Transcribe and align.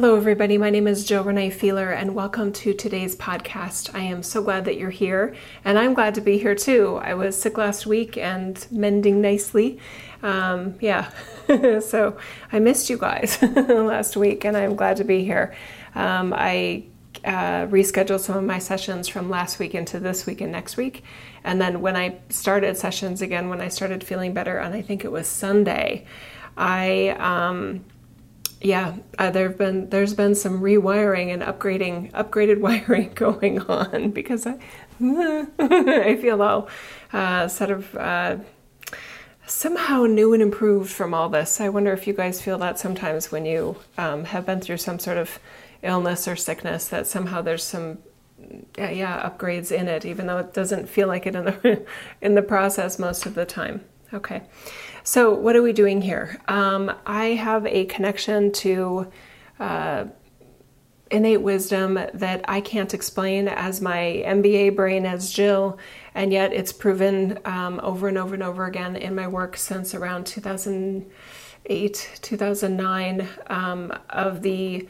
Hello, 0.00 0.14
everybody. 0.14 0.58
My 0.58 0.70
name 0.70 0.86
is 0.86 1.04
Jill 1.04 1.24
Renee 1.24 1.50
Feeler, 1.50 1.90
and 1.90 2.14
welcome 2.14 2.52
to 2.52 2.72
today's 2.72 3.16
podcast. 3.16 3.92
I 3.96 4.02
am 4.02 4.22
so 4.22 4.40
glad 4.40 4.64
that 4.66 4.76
you're 4.76 4.90
here, 4.90 5.34
and 5.64 5.76
I'm 5.76 5.92
glad 5.92 6.14
to 6.14 6.20
be 6.20 6.38
here 6.38 6.54
too. 6.54 7.00
I 7.02 7.14
was 7.14 7.36
sick 7.36 7.58
last 7.58 7.84
week 7.84 8.16
and 8.16 8.64
mending 8.70 9.20
nicely. 9.20 9.80
Um, 10.22 10.76
yeah, 10.80 11.10
so 11.80 12.16
I 12.52 12.60
missed 12.60 12.88
you 12.88 12.96
guys 12.96 13.42
last 13.42 14.16
week, 14.16 14.44
and 14.44 14.56
I'm 14.56 14.76
glad 14.76 14.98
to 14.98 15.04
be 15.04 15.24
here. 15.24 15.52
Um, 15.96 16.32
I 16.32 16.84
uh, 17.24 17.66
rescheduled 17.66 18.20
some 18.20 18.36
of 18.36 18.44
my 18.44 18.60
sessions 18.60 19.08
from 19.08 19.28
last 19.28 19.58
week 19.58 19.74
into 19.74 19.98
this 19.98 20.26
week 20.26 20.40
and 20.40 20.52
next 20.52 20.76
week. 20.76 21.02
And 21.42 21.60
then 21.60 21.80
when 21.80 21.96
I 21.96 22.20
started 22.28 22.76
sessions 22.76 23.20
again, 23.20 23.48
when 23.48 23.60
I 23.60 23.66
started 23.66 24.04
feeling 24.04 24.32
better, 24.32 24.58
and 24.58 24.76
I 24.76 24.80
think 24.80 25.04
it 25.04 25.10
was 25.10 25.26
Sunday, 25.26 26.06
I. 26.56 27.16
Um, 27.18 27.84
yeah, 28.60 28.96
uh, 29.18 29.30
there've 29.30 29.56
been 29.56 29.88
there's 29.90 30.14
been 30.14 30.34
some 30.34 30.60
rewiring 30.60 31.32
and 31.32 31.42
upgrading 31.42 32.12
upgraded 32.12 32.60
wiring 32.60 33.12
going 33.14 33.60
on 33.60 34.10
because 34.10 34.46
I 34.46 34.58
I 35.58 36.18
feel 36.20 36.42
all 36.42 36.68
uh, 37.12 37.48
sort 37.48 37.70
of 37.70 37.94
uh, 37.94 38.36
somehow 39.46 40.04
new 40.04 40.32
and 40.32 40.42
improved 40.42 40.90
from 40.90 41.14
all 41.14 41.28
this. 41.28 41.60
I 41.60 41.68
wonder 41.68 41.92
if 41.92 42.06
you 42.06 42.14
guys 42.14 42.42
feel 42.42 42.58
that 42.58 42.78
sometimes 42.78 43.30
when 43.30 43.46
you 43.46 43.76
um, 43.96 44.24
have 44.24 44.44
been 44.44 44.60
through 44.60 44.78
some 44.78 44.98
sort 44.98 45.18
of 45.18 45.38
illness 45.82 46.26
or 46.26 46.34
sickness 46.34 46.88
that 46.88 47.06
somehow 47.06 47.40
there's 47.40 47.62
some 47.62 47.98
yeah 48.76 49.28
upgrades 49.28 49.70
in 49.70 49.86
it, 49.86 50.04
even 50.04 50.26
though 50.26 50.38
it 50.38 50.52
doesn't 50.52 50.88
feel 50.88 51.06
like 51.06 51.26
it 51.26 51.36
in 51.36 51.44
the 51.44 51.86
in 52.20 52.34
the 52.34 52.42
process 52.42 52.98
most 52.98 53.24
of 53.24 53.34
the 53.34 53.46
time. 53.46 53.84
Okay. 54.12 54.42
So, 55.10 55.32
what 55.32 55.56
are 55.56 55.62
we 55.62 55.72
doing 55.72 56.02
here? 56.02 56.38
Um, 56.48 56.92
I 57.06 57.28
have 57.28 57.64
a 57.64 57.86
connection 57.86 58.52
to 58.52 59.10
uh, 59.58 60.04
innate 61.10 61.40
wisdom 61.40 61.98
that 62.12 62.44
I 62.46 62.60
can't 62.60 62.92
explain 62.92 63.48
as 63.48 63.80
my 63.80 64.22
MBA 64.26 64.76
brain 64.76 65.06
as 65.06 65.32
Jill, 65.32 65.78
and 66.14 66.30
yet 66.30 66.52
it's 66.52 66.74
proven 66.74 67.38
um, 67.46 67.80
over 67.82 68.08
and 68.08 68.18
over 68.18 68.34
and 68.34 68.42
over 68.42 68.66
again 68.66 68.96
in 68.96 69.14
my 69.14 69.26
work 69.26 69.56
since 69.56 69.94
around 69.94 70.26
2008, 70.26 72.18
2009 72.20 73.28
um, 73.46 73.98
of 74.10 74.42
the 74.42 74.86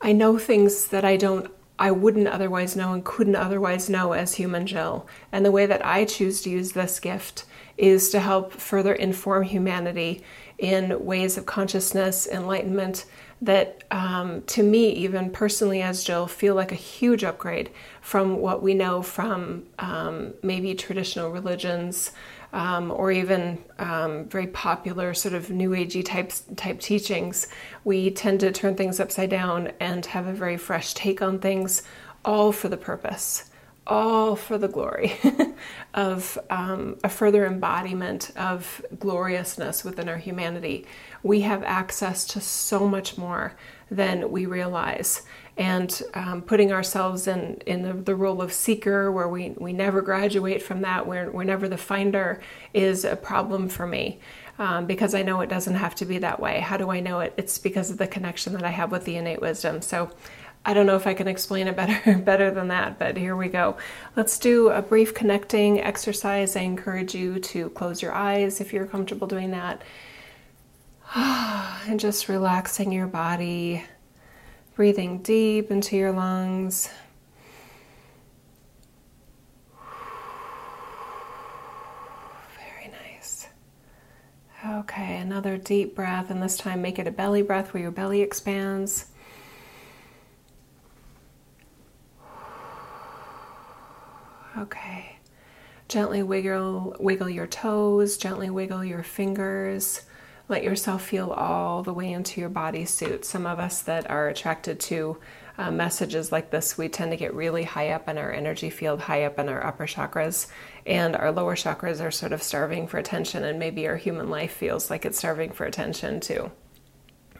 I 0.00 0.12
know 0.12 0.38
things 0.38 0.86
that 0.86 1.04
I 1.04 1.18
don't 1.18 1.52
I 1.78 1.90
wouldn't 1.90 2.28
otherwise 2.28 2.74
know 2.74 2.94
and 2.94 3.04
couldn't 3.04 3.36
otherwise 3.36 3.90
know 3.90 4.12
as 4.12 4.36
human 4.36 4.66
Jill. 4.66 5.06
And 5.30 5.44
the 5.44 5.50
way 5.50 5.66
that 5.66 5.84
I 5.84 6.06
choose 6.06 6.40
to 6.42 6.48
use 6.50 6.72
this 6.72 6.98
gift 6.98 7.44
is 7.80 8.10
to 8.10 8.20
help 8.20 8.52
further 8.52 8.92
inform 8.92 9.42
humanity 9.42 10.22
in 10.58 11.02
ways 11.04 11.38
of 11.38 11.46
consciousness, 11.46 12.28
enlightenment 12.28 13.06
that 13.40 13.82
um, 13.90 14.42
to 14.42 14.62
me, 14.62 14.90
even 14.90 15.30
personally 15.30 15.80
as 15.80 16.04
Jill, 16.04 16.26
feel 16.26 16.54
like 16.54 16.72
a 16.72 16.76
huge 16.76 17.24
upgrade 17.24 17.70
from 18.02 18.36
what 18.36 18.62
we 18.62 18.74
know 18.74 19.00
from 19.00 19.64
um, 19.78 20.34
maybe 20.42 20.74
traditional 20.74 21.30
religions 21.30 22.12
um, 22.52 22.90
or 22.90 23.10
even 23.10 23.58
um, 23.78 24.26
very 24.26 24.48
popular 24.48 25.14
sort 25.14 25.32
of 25.32 25.48
new 25.48 25.70
agey 25.70 26.04
type 26.04 26.32
type 26.56 26.80
teachings. 26.80 27.48
We 27.84 28.10
tend 28.10 28.40
to 28.40 28.52
turn 28.52 28.74
things 28.74 29.00
upside 29.00 29.30
down 29.30 29.72
and 29.80 30.04
have 30.04 30.26
a 30.26 30.34
very 30.34 30.58
fresh 30.58 30.92
take 30.92 31.22
on 31.22 31.38
things, 31.38 31.82
all 32.26 32.52
for 32.52 32.68
the 32.68 32.76
purpose 32.76 33.49
all 33.86 34.36
for 34.36 34.58
the 34.58 34.68
glory 34.68 35.14
of 35.94 36.38
um, 36.50 36.96
a 37.02 37.08
further 37.08 37.46
embodiment 37.46 38.30
of 38.36 38.84
gloriousness 38.98 39.84
within 39.84 40.08
our 40.08 40.16
humanity. 40.16 40.86
We 41.22 41.40
have 41.40 41.62
access 41.64 42.24
to 42.26 42.40
so 42.40 42.86
much 42.86 43.18
more 43.18 43.54
than 43.90 44.30
we 44.30 44.46
realize. 44.46 45.22
And 45.56 46.02
um, 46.14 46.42
putting 46.42 46.72
ourselves 46.72 47.26
in, 47.26 47.56
in 47.66 47.82
the, 47.82 47.92
the, 47.92 48.14
role 48.14 48.40
of 48.40 48.52
seeker, 48.52 49.10
where 49.12 49.28
we, 49.28 49.50
we 49.58 49.72
never 49.72 50.00
graduate 50.00 50.62
from 50.62 50.82
that, 50.82 51.06
we're, 51.06 51.30
we're 51.30 51.44
never 51.44 51.68
the 51.68 51.76
finder, 51.76 52.40
is 52.72 53.04
a 53.04 53.16
problem 53.16 53.68
for 53.68 53.86
me. 53.86 54.20
Um, 54.58 54.86
because 54.86 55.14
I 55.14 55.22
know 55.22 55.40
it 55.40 55.48
doesn't 55.48 55.74
have 55.74 55.94
to 55.96 56.04
be 56.04 56.18
that 56.18 56.38
way. 56.38 56.60
How 56.60 56.76
do 56.76 56.90
I 56.90 57.00
know 57.00 57.20
it? 57.20 57.34
It's 57.36 57.58
because 57.58 57.90
of 57.90 57.98
the 57.98 58.06
connection 58.06 58.52
that 58.52 58.62
I 58.62 58.68
have 58.68 58.92
with 58.92 59.04
the 59.04 59.16
innate 59.16 59.40
wisdom. 59.40 59.80
So 59.80 60.10
I 60.64 60.74
don't 60.74 60.84
know 60.84 60.96
if 60.96 61.06
I 61.06 61.14
can 61.14 61.26
explain 61.26 61.68
it 61.68 61.76
better 61.76 62.18
better 62.24 62.50
than 62.50 62.68
that, 62.68 62.98
but 62.98 63.16
here 63.16 63.34
we 63.34 63.48
go. 63.48 63.76
Let's 64.14 64.38
do 64.38 64.68
a 64.68 64.82
brief 64.82 65.14
connecting 65.14 65.80
exercise. 65.80 66.54
I 66.54 66.60
encourage 66.60 67.14
you 67.14 67.38
to 67.40 67.70
close 67.70 68.02
your 68.02 68.12
eyes 68.12 68.60
if 68.60 68.72
you're 68.72 68.86
comfortable 68.86 69.26
doing 69.26 69.50
that. 69.52 69.82
And 71.88 71.98
just 71.98 72.28
relaxing 72.28 72.92
your 72.92 73.06
body, 73.06 73.82
breathing 74.76 75.22
deep 75.22 75.70
into 75.70 75.96
your 75.96 76.12
lungs. 76.12 76.90
Very 82.58 82.92
nice. 82.92 83.48
Okay, 84.64 85.16
another 85.16 85.56
deep 85.56 85.96
breath, 85.96 86.30
and 86.30 86.42
this 86.42 86.58
time 86.58 86.82
make 86.82 86.98
it 86.98 87.06
a 87.06 87.10
belly 87.10 87.40
breath 87.40 87.72
where 87.72 87.82
your 87.82 87.90
belly 87.90 88.20
expands. 88.20 89.06
Okay. 94.58 95.16
Gently 95.88 96.22
wiggle 96.22 96.96
wiggle 97.00 97.28
your 97.28 97.46
toes, 97.46 98.16
gently 98.16 98.50
wiggle 98.50 98.84
your 98.84 99.02
fingers. 99.02 100.02
Let 100.48 100.64
yourself 100.64 101.02
feel 101.02 101.30
all 101.30 101.82
the 101.82 101.94
way 101.94 102.12
into 102.12 102.40
your 102.40 102.50
bodysuit. 102.50 103.24
Some 103.24 103.46
of 103.46 103.60
us 103.60 103.82
that 103.82 104.10
are 104.10 104.28
attracted 104.28 104.80
to 104.80 105.18
uh, 105.58 105.70
messages 105.70 106.32
like 106.32 106.50
this, 106.50 106.76
we 106.78 106.88
tend 106.88 107.12
to 107.12 107.16
get 107.16 107.34
really 107.34 107.64
high 107.64 107.90
up 107.90 108.08
in 108.08 108.18
our 108.18 108.32
energy 108.32 108.70
field, 108.70 109.00
high 109.00 109.24
up 109.24 109.38
in 109.38 109.48
our 109.48 109.64
upper 109.64 109.86
chakras, 109.86 110.48
and 110.86 111.14
our 111.14 111.30
lower 111.30 111.54
chakras 111.54 112.00
are 112.00 112.10
sort 112.10 112.32
of 112.32 112.42
starving 112.42 112.86
for 112.86 112.98
attention, 112.98 113.44
and 113.44 113.58
maybe 113.58 113.86
our 113.86 113.96
human 113.96 114.30
life 114.30 114.52
feels 114.52 114.90
like 114.90 115.04
it's 115.04 115.18
starving 115.18 115.52
for 115.52 115.66
attention 115.66 116.18
too. 116.18 116.50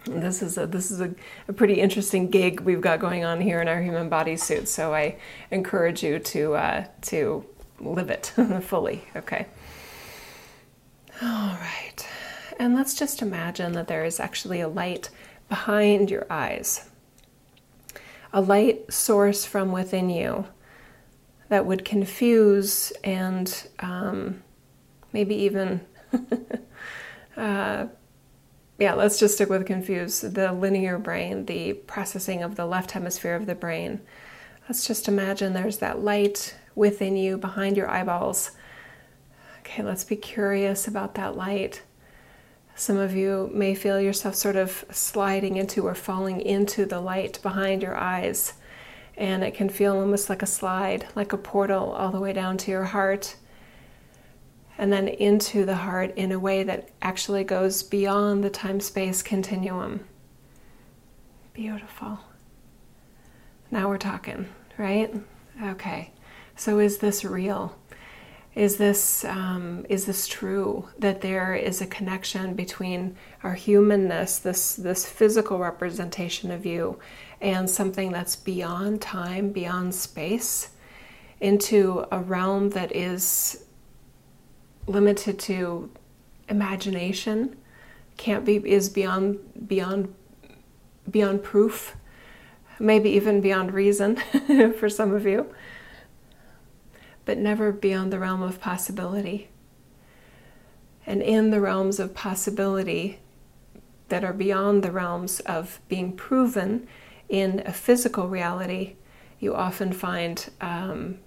This 0.06 0.40
is 0.42 0.56
a 0.56 0.66
this 0.66 0.90
is 0.90 1.00
a, 1.00 1.14
a 1.46 1.52
pretty 1.52 1.74
interesting 1.74 2.28
gig 2.30 2.60
we've 2.60 2.80
got 2.80 3.00
going 3.00 3.24
on 3.24 3.40
here 3.40 3.60
in 3.60 3.68
our 3.68 3.82
human 3.82 4.08
body 4.08 4.36
suit. 4.36 4.68
So 4.68 4.94
I 4.94 5.16
encourage 5.50 6.02
you 6.02 6.18
to 6.18 6.54
uh, 6.54 6.84
to 7.02 7.44
live 7.80 8.10
it 8.10 8.32
fully. 8.62 9.04
Okay. 9.14 9.46
All 11.22 11.54
right, 11.54 12.08
and 12.58 12.74
let's 12.74 12.94
just 12.94 13.20
imagine 13.20 13.72
that 13.72 13.88
there 13.88 14.06
is 14.06 14.20
actually 14.20 14.62
a 14.62 14.68
light 14.68 15.10
behind 15.50 16.10
your 16.10 16.26
eyes, 16.30 16.88
a 18.32 18.40
light 18.40 18.90
source 18.90 19.44
from 19.44 19.70
within 19.70 20.08
you 20.08 20.46
that 21.50 21.66
would 21.66 21.84
confuse 21.84 22.90
and 23.04 23.68
um, 23.80 24.42
maybe 25.12 25.34
even 25.34 25.82
uh, 27.36 27.86
yeah, 28.80 28.94
let's 28.94 29.18
just 29.18 29.34
stick 29.34 29.50
with 29.50 29.66
confuse 29.66 30.22
the 30.22 30.52
linear 30.52 30.98
brain, 30.98 31.44
the 31.44 31.74
processing 31.74 32.42
of 32.42 32.56
the 32.56 32.64
left 32.64 32.92
hemisphere 32.92 33.34
of 33.34 33.44
the 33.44 33.54
brain. 33.54 34.00
Let's 34.66 34.86
just 34.86 35.06
imagine 35.06 35.52
there's 35.52 35.78
that 35.78 36.00
light 36.00 36.56
within 36.74 37.14
you 37.14 37.36
behind 37.36 37.76
your 37.76 37.90
eyeballs. 37.90 38.52
Okay, 39.58 39.82
let's 39.82 40.04
be 40.04 40.16
curious 40.16 40.88
about 40.88 41.14
that 41.16 41.36
light. 41.36 41.82
Some 42.74 42.96
of 42.96 43.14
you 43.14 43.50
may 43.52 43.74
feel 43.74 44.00
yourself 44.00 44.34
sort 44.34 44.56
of 44.56 44.86
sliding 44.90 45.56
into 45.56 45.86
or 45.86 45.94
falling 45.94 46.40
into 46.40 46.86
the 46.86 47.00
light 47.00 47.38
behind 47.42 47.82
your 47.82 47.96
eyes. 47.96 48.54
And 49.14 49.44
it 49.44 49.52
can 49.52 49.68
feel 49.68 49.96
almost 49.96 50.30
like 50.30 50.42
a 50.42 50.46
slide, 50.46 51.06
like 51.14 51.34
a 51.34 51.36
portal, 51.36 51.92
all 51.92 52.10
the 52.10 52.20
way 52.20 52.32
down 52.32 52.56
to 52.56 52.70
your 52.70 52.84
heart 52.84 53.36
and 54.78 54.92
then 54.92 55.08
into 55.08 55.64
the 55.64 55.76
heart 55.76 56.14
in 56.16 56.32
a 56.32 56.38
way 56.38 56.62
that 56.62 56.88
actually 57.02 57.44
goes 57.44 57.82
beyond 57.82 58.42
the 58.42 58.50
time 58.50 58.80
space 58.80 59.22
continuum. 59.22 60.00
Beautiful. 61.52 62.20
Now 63.70 63.88
we're 63.88 63.98
talking, 63.98 64.48
right? 64.78 65.14
Okay. 65.62 66.12
So 66.56 66.78
is 66.78 66.98
this 66.98 67.24
real? 67.24 67.76
Is 68.54 68.78
this 68.78 69.24
um, 69.24 69.86
is 69.88 70.06
this 70.06 70.26
true 70.26 70.88
that 70.98 71.20
there 71.20 71.54
is 71.54 71.80
a 71.80 71.86
connection 71.86 72.54
between 72.54 73.16
our 73.44 73.54
humanness, 73.54 74.38
this 74.38 74.74
this 74.74 75.06
physical 75.06 75.58
representation 75.58 76.50
of 76.50 76.66
you, 76.66 76.98
and 77.40 77.70
something 77.70 78.10
that's 78.10 78.34
beyond 78.34 79.00
time, 79.00 79.50
beyond 79.52 79.94
space, 79.94 80.70
into 81.40 82.04
a 82.10 82.18
realm 82.18 82.70
that 82.70 82.94
is 82.94 83.64
limited 84.90 85.38
to 85.40 85.90
imagination, 86.48 87.56
can't 88.16 88.44
be 88.44 88.56
is 88.56 88.88
beyond 88.88 89.38
beyond 89.66 90.14
beyond 91.10 91.42
proof, 91.42 91.96
maybe 92.78 93.10
even 93.10 93.40
beyond 93.40 93.72
reason 93.72 94.16
for 94.78 94.88
some 94.88 95.14
of 95.14 95.26
you, 95.26 95.52
but 97.24 97.38
never 97.38 97.72
beyond 97.72 98.12
the 98.12 98.18
realm 98.18 98.42
of 98.42 98.60
possibility. 98.60 99.48
And 101.06 101.22
in 101.22 101.50
the 101.50 101.60
realms 101.60 101.98
of 101.98 102.14
possibility, 102.14 103.18
that 104.10 104.24
are 104.24 104.32
beyond 104.32 104.82
the 104.82 104.92
realms 104.92 105.40
of 105.40 105.80
being 105.88 106.12
proven 106.12 106.86
in 107.28 107.62
a 107.64 107.72
physical 107.72 108.28
reality, 108.28 108.96
you 109.38 109.54
often 109.54 109.92
find 109.92 110.50
um, 110.60 111.18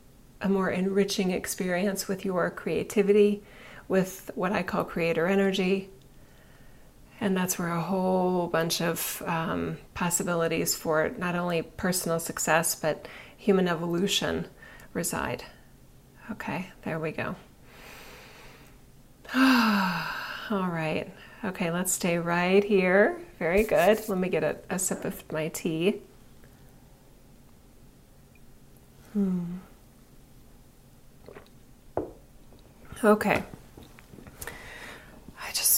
a 0.42 0.50
more 0.50 0.70
enriching 0.70 1.32
experience 1.32 2.08
with 2.08 2.24
your 2.24 2.52
creativity, 2.52 3.42
with 3.88 4.32
what 4.36 4.52
I 4.52 4.64
call 4.64 4.84
creator 4.84 5.28
energy. 5.28 5.90
And 7.20 7.38
that's 7.38 7.58
where 7.58 7.70
a 7.70 7.82
whole 7.82 8.48
bunch 8.48 8.82
of 8.82 9.22
um, 9.26 9.78
possibilities 9.94 10.76
for 10.76 11.12
not 11.18 11.36
only 11.36 11.62
personal 11.62 12.20
success 12.20 12.76
but 12.76 13.08
human 13.38 13.68
evolution 13.68 14.48
reside. 14.94 15.44
Okay, 16.32 16.70
there 16.84 17.00
we 17.00 17.12
go. 17.12 17.36
All 19.36 20.68
right. 20.70 21.12
Okay, 21.44 21.72
let's 21.72 21.92
stay 21.92 22.18
right 22.18 22.64
here. 22.64 23.18
Very 23.40 23.64
good. 23.64 24.08
Let 24.08 24.18
me 24.18 24.30
get 24.30 24.44
a, 24.44 24.58
a 24.70 24.80
sip 24.80 25.04
of 25.04 25.30
my 25.32 25.50
tea. 25.50 26.02
Hmm. 29.12 29.58
Okay. 33.04 33.44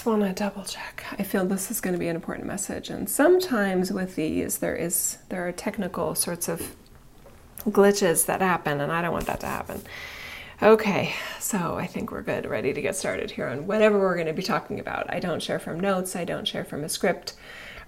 Want 0.06 0.22
to 0.22 0.34
double 0.34 0.63
check. 0.63 1.04
I 1.18 1.24
feel 1.24 1.46
this 1.46 1.72
is 1.72 1.81
going 1.81 1.94
to 1.96 2.00
be 2.00 2.07
an 2.07 2.16
important 2.16 2.46
message 2.46 2.92
and 2.92 3.10
sometimes 3.10 3.92
with 3.92 4.16
these 4.16 4.60
there 4.60 4.75
is 4.75 5.18
there 5.30 5.48
are 5.48 5.52
technical 5.52 6.13
sorts 6.13 6.48
of 6.48 6.75
glitches 7.62 8.28
that 8.28 8.40
happen 8.40 8.81
and 8.81 8.92
I 8.92 9.02
don't 9.02 9.13
want 9.13 9.25
that 9.25 9.40
to 9.40 9.48
happen. 9.48 9.81
Okay, 10.62 11.16
so 11.40 11.75
I 11.75 11.88
think 11.88 12.12
we're 12.12 12.22
good, 12.22 12.46
ready 12.46 12.72
to 12.72 12.81
get 12.84 12.96
started 12.96 13.31
here 13.31 13.48
on 13.48 13.66
whatever 13.66 14.00
we're 14.00 14.13
going 14.13 14.28
to 14.28 14.34
be 14.34 14.44
talking 14.44 14.80
about. 14.80 15.12
I 15.12 15.19
don't 15.19 15.42
share 15.42 15.57
from 15.57 15.80
notes, 15.80 16.16
I 16.16 16.24
don't 16.24 16.48
share 16.48 16.66
from 16.66 16.84
a 16.84 16.90
script. 16.90 17.34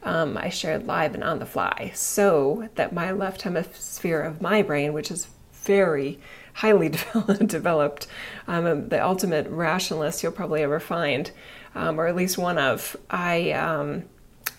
Um, 0.02 0.38
I 0.38 0.50
shared 0.50 0.88
live 0.88 1.13
and 1.13 1.24
on 1.24 1.38
the 1.38 1.46
fly 1.46 1.92
so 1.94 2.68
that 2.74 2.94
my 2.94 3.12
left 3.12 3.44
hemisphere 3.44 4.22
of 4.22 4.42
my 4.42 4.63
brain, 4.63 4.92
which 4.92 5.12
is 5.12 5.28
very 5.52 6.20
highly 6.54 6.90
developed, 7.46 8.08
um, 8.48 8.90
the 8.90 9.06
ultimate 9.06 9.48
rationalist 9.50 10.24
you'll 10.24 10.31
probably 10.31 10.63
ever 10.63 10.80
find, 10.80 11.30
um, 11.77 12.00
or 12.00 12.07
at 12.07 12.15
least 12.15 12.38
one 12.38 12.57
of, 12.57 12.97
I. 13.09 13.51
Um, 13.51 14.03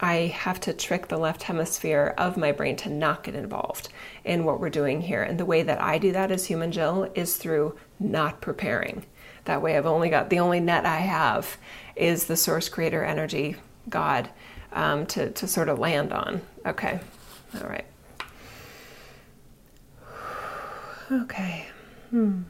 I 0.01 0.27
have 0.29 0.61
to 0.61 0.73
trick 0.73 1.09
the 1.09 1.19
left 1.19 1.43
hemisphere 1.43 2.15
of 2.17 2.37
my 2.37 2.53
brain 2.53 2.77
to 2.77 2.89
not 2.89 3.25
get 3.25 3.35
involved 3.35 3.89
in 4.25 4.45
what 4.45 4.61
we're 4.61 4.71
doing 4.71 5.01
here. 5.01 5.25
And 5.25 5.41
the 5.41 5.45
way 5.45 5.65
that 5.65 5.83
I 5.83 5.99
do 5.99 6.13
that 6.13 6.31
as 6.31 6.47
human 6.47 6.71
Jill 6.71 7.11
is 7.17 7.37
through 7.37 7.77
not 7.99 8.41
preparing. 8.41 9.07
That 9.47 9.61
way, 9.61 9.77
I've 9.77 9.87
only 9.87 10.09
got 10.09 10.31
the 10.31 10.39
only 10.39 10.61
net 10.61 10.87
I 10.87 10.99
have 10.99 11.57
is 11.97 12.27
the 12.27 12.37
source 12.37 12.69
creator 12.69 13.03
energy, 13.03 13.57
God, 13.89 14.31
um, 14.73 15.05
to, 15.07 15.31
to 15.31 15.49
sort 15.49 15.69
of 15.69 15.81
land 15.81 16.13
on. 16.13 16.43
Okay, 16.65 17.01
all 17.61 17.69
right. 17.69 17.87
Okay. 21.11 21.67
Hmm. 22.11 22.43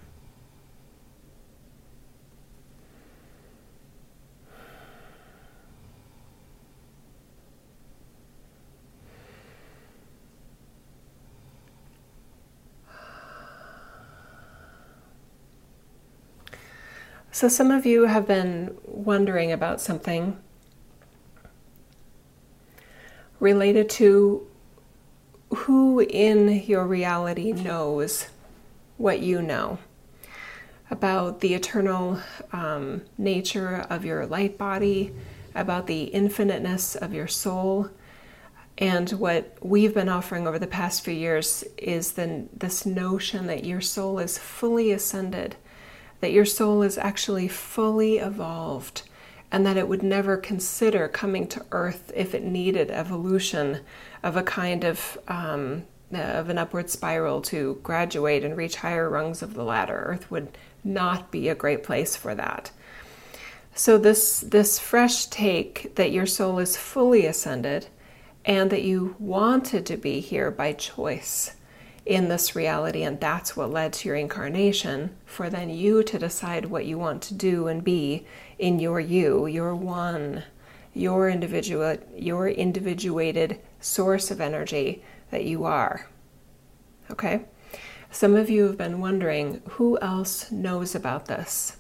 So, 17.39 17.47
some 17.47 17.71
of 17.71 17.87
you 17.87 18.07
have 18.07 18.27
been 18.27 18.77
wondering 18.85 19.53
about 19.53 19.81
something 19.81 20.37
related 23.39 23.89
to 23.91 24.45
who 25.55 26.01
in 26.01 26.65
your 26.65 26.85
reality 26.85 27.53
knows 27.53 28.27
what 28.97 29.21
you 29.21 29.41
know 29.41 29.79
about 30.91 31.39
the 31.39 31.55
eternal 31.55 32.21
um, 32.53 33.03
nature 33.17 33.87
of 33.89 34.05
your 34.05 34.27
light 34.27 34.59
body, 34.59 35.15
about 35.55 35.87
the 35.87 36.13
infiniteness 36.13 36.97
of 36.97 37.15
your 37.15 37.29
soul. 37.29 37.89
And 38.79 39.11
what 39.11 39.57
we've 39.63 39.95
been 39.95 40.09
offering 40.09 40.49
over 40.49 40.59
the 40.59 40.67
past 40.67 41.05
few 41.05 41.15
years 41.15 41.63
is 41.77 42.15
the, 42.15 42.49
this 42.53 42.85
notion 42.85 43.47
that 43.47 43.65
your 43.65 43.81
soul 43.81 44.19
is 44.19 44.39
fully 44.39 44.91
ascended 44.91 45.55
that 46.21 46.33
your 46.33 46.45
soul 46.45 46.83
is 46.83 46.99
actually 46.99 47.49
fully 47.49 48.19
evolved 48.19 49.03
and 49.51 49.65
that 49.65 49.77
it 49.77 49.89
would 49.89 50.03
never 50.03 50.37
consider 50.37 51.09
coming 51.09 51.47
to 51.47 51.65
earth 51.73 52.13
if 52.15 52.35
it 52.35 52.43
needed 52.43 52.91
evolution 52.91 53.81
of 54.23 54.37
a 54.37 54.43
kind 54.43 54.85
of 54.85 55.19
um, 55.29 55.85
of 56.13 56.49
an 56.49 56.59
upward 56.59 56.89
spiral 56.89 57.43
to 57.43 57.79
graduate 57.83 58.43
and 58.45 58.57
reach 58.57 58.77
higher 58.77 59.09
rungs 59.11 59.43
of 59.43 59.55
the 59.55 59.63
ladder. 59.63 60.05
Earth 60.07 60.31
would 60.31 60.57
not 60.83 61.31
be 61.31 61.49
a 61.49 61.55
great 61.55 61.83
place 61.83 62.17
for 62.17 62.35
that. 62.35 62.71
So 63.75 63.99
this 63.99 64.41
this 64.41 64.79
fresh 64.79 65.27
take 65.27 65.95
that 65.97 66.13
your 66.13 66.27
soul 66.27 66.59
is 66.59 66.77
fully 66.77 67.27
ascended 67.27 67.87
and 68.45 68.71
that 68.71 68.83
you 68.83 69.15
wanted 69.19 69.85
to 69.87 69.97
be 69.97 70.21
here 70.21 70.51
by 70.51 70.73
choice 70.73 71.55
in 72.09 72.29
this 72.29 72.57
reality, 72.57 73.03
and 73.03 73.21
that's 73.21 73.55
what 73.55 73.71
led 73.71 73.93
to 73.93 74.09
your 74.09 74.17
incarnation, 74.17 75.15
for 75.27 75.51
then 75.51 75.69
you 75.69 76.03
to 76.03 76.19
decide 76.19 76.65
what 76.65 76.87
you 76.87 76.99
want 76.99 77.21
to 77.21 77.35
do 77.35 77.69
and 77.69 77.85
be 77.85 78.27
in 78.59 78.81
your 78.81 78.99
you, 78.99 79.47
your 79.47 79.75
one, 79.75 80.43
your 80.95 81.29
individual, 81.29 81.99
your 82.17 82.49
individuated 82.49 83.61
source 83.79 84.31
of 84.31 84.41
energy 84.41 85.03
that 85.31 85.45
you 85.45 85.65
are. 85.65 86.09
Okay? 87.11 87.45
Some 88.11 88.37
of 88.37 88.49
you 88.49 88.65
have 88.65 88.79
been 88.79 89.01
wondering 89.01 89.61
who 89.73 89.99
else 89.99 90.51
knows 90.51 90.95
about 90.95 91.27
this? 91.27 91.77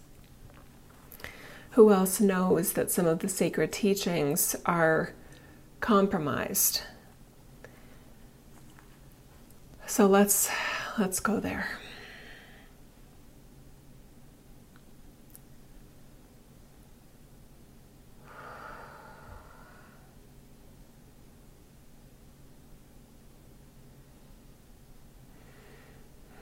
Who 1.70 1.90
else 1.90 2.20
knows 2.20 2.74
that 2.74 2.90
some 2.90 3.06
of 3.06 3.20
the 3.20 3.30
sacred 3.30 3.72
teachings 3.72 4.54
are 4.66 5.14
compromised? 5.80 6.82
So 9.88 10.06
let's 10.06 10.50
let's 10.98 11.18
go 11.18 11.40
there. 11.40 11.66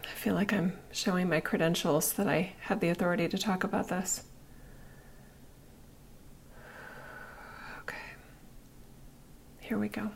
I 0.05 0.09
feel 0.09 0.35
like 0.35 0.53
I'm 0.53 0.77
showing 0.91 1.29
my 1.29 1.39
credentials 1.41 2.13
that 2.15 2.27
I 2.27 2.53
have 2.63 2.81
the 2.81 2.89
authority 2.89 3.29
to 3.29 3.39
talk 3.39 3.63
about 3.63 3.87
this. 3.89 4.25
Okay. 7.83 7.97
Here 9.61 9.79
we 9.79 9.89
go. 9.89 10.11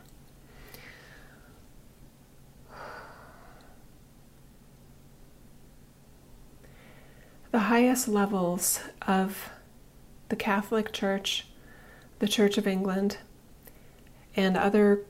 The 7.50 7.58
highest 7.58 8.06
levels 8.06 8.80
of 9.06 9.50
the 10.28 10.36
Catholic 10.36 10.92
Church, 10.92 11.46
the 12.20 12.28
Church 12.28 12.56
of 12.58 12.66
England, 12.66 13.18
and 14.36 14.56
other 14.56 15.04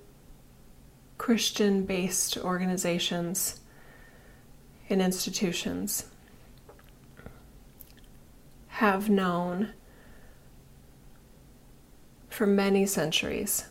Christian 1.19 1.85
based 1.85 2.39
organizations 2.39 3.61
and 4.89 5.03
institutions 5.03 6.07
have 8.69 9.11
known 9.11 9.75
for 12.31 12.47
many 12.47 12.87
centuries 12.87 13.67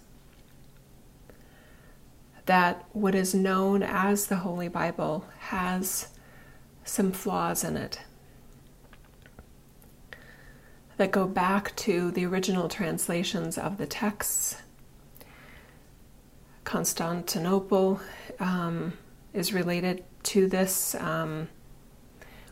that 2.45 2.85
what 2.93 3.15
is 3.15 3.33
known 3.33 3.81
as 3.81 4.27
the 4.27 4.37
Holy 4.37 4.67
Bible 4.67 5.25
has 5.39 6.09
some 6.83 7.11
flaws 7.11 7.63
in 7.63 7.75
it 7.75 8.01
that 10.99 11.11
go 11.11 11.25
back 11.25 11.73
to 11.77 12.11
the 12.11 12.25
original 12.25 12.67
translations 12.67 13.57
of 13.57 13.77
the 13.77 13.85
texts. 13.85 14.57
Constantinople 16.65 18.01
um, 18.41 18.91
is 19.33 19.53
related 19.53 20.03
to 20.23 20.45
this 20.45 20.95
um, 20.95 21.47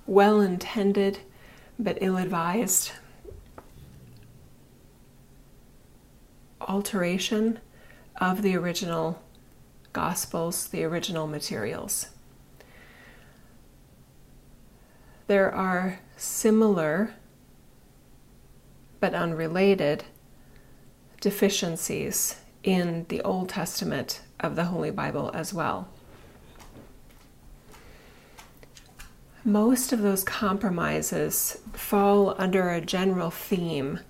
well 0.05 0.39
intended 0.39 1.19
but 1.77 1.97
ill 1.99 2.15
advised 2.15 2.93
alteration 6.61 7.59
of 8.15 8.41
the 8.43 8.55
original 8.55 9.21
Gospels, 9.91 10.67
the 10.67 10.85
original 10.85 11.27
materials. 11.27 12.07
There 15.27 15.53
are 15.53 15.99
similar 16.15 17.15
but 18.99 19.13
unrelated 19.13 20.03
deficiencies 21.21 22.37
in 22.63 23.05
the 23.09 23.21
Old 23.21 23.49
Testament 23.49 24.21
of 24.39 24.55
the 24.55 24.65
Holy 24.65 24.91
Bible 24.91 25.31
as 25.33 25.53
well. 25.53 25.87
Most 29.43 29.93
of 29.93 30.01
those 30.01 30.23
compromises 30.23 31.59
fall 31.71 32.35
under 32.37 32.69
a 32.69 32.81
general 32.81 33.31
theme 33.31 34.01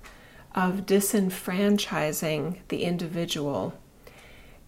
of 0.56 0.88
disenfranchising 0.88 2.58
the 2.70 2.84
individual 2.84 3.78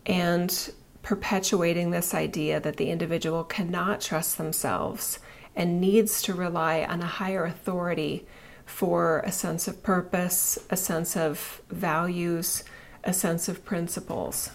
and 0.05 0.71
perpetuating 1.01 1.89
this 1.89 2.13
idea 2.13 2.59
that 2.59 2.77
the 2.77 2.91
individual 2.91 3.43
cannot 3.43 4.01
trust 4.01 4.37
themselves 4.37 5.19
and 5.55 5.81
needs 5.81 6.21
to 6.21 6.33
rely 6.35 6.83
on 6.83 7.01
a 7.01 7.07
higher 7.07 7.45
authority 7.45 8.27
for 8.69 9.19
a 9.25 9.31
sense 9.31 9.67
of 9.67 9.81
purpose, 9.83 10.59
a 10.69 10.77
sense 10.77 11.17
of 11.17 11.61
values, 11.69 12.63
a 13.03 13.11
sense 13.11 13.49
of 13.49 13.65
principles. 13.65 14.51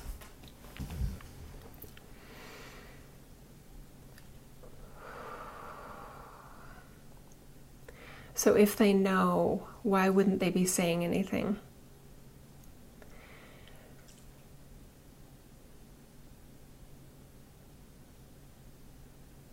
So, 8.35 8.54
if 8.54 8.76
they 8.76 8.92
know, 8.92 9.66
why 9.83 10.09
wouldn't 10.09 10.38
they 10.38 10.50
be 10.50 10.64
saying 10.64 11.04
anything? 11.04 11.59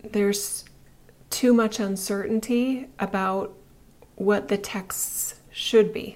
There's 0.03 0.65
too 1.29 1.53
much 1.53 1.79
uncertainty 1.79 2.87
about 2.99 3.57
what 4.21 4.49
the 4.49 4.57
texts 4.57 5.35
should 5.51 5.91
be. 5.91 6.15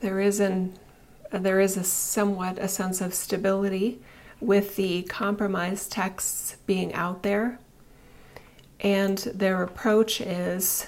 There 0.00 0.20
is 0.20 0.40
an 0.40 0.74
there 1.30 1.60
is 1.60 1.76
a 1.76 1.84
somewhat 1.84 2.58
a 2.58 2.68
sense 2.68 3.00
of 3.00 3.14
stability 3.14 4.00
with 4.40 4.76
the 4.76 5.02
compromised 5.04 5.92
texts 5.92 6.56
being 6.66 6.92
out 6.94 7.22
there, 7.22 7.58
and 8.80 9.18
their 9.18 9.62
approach 9.62 10.20
is 10.20 10.86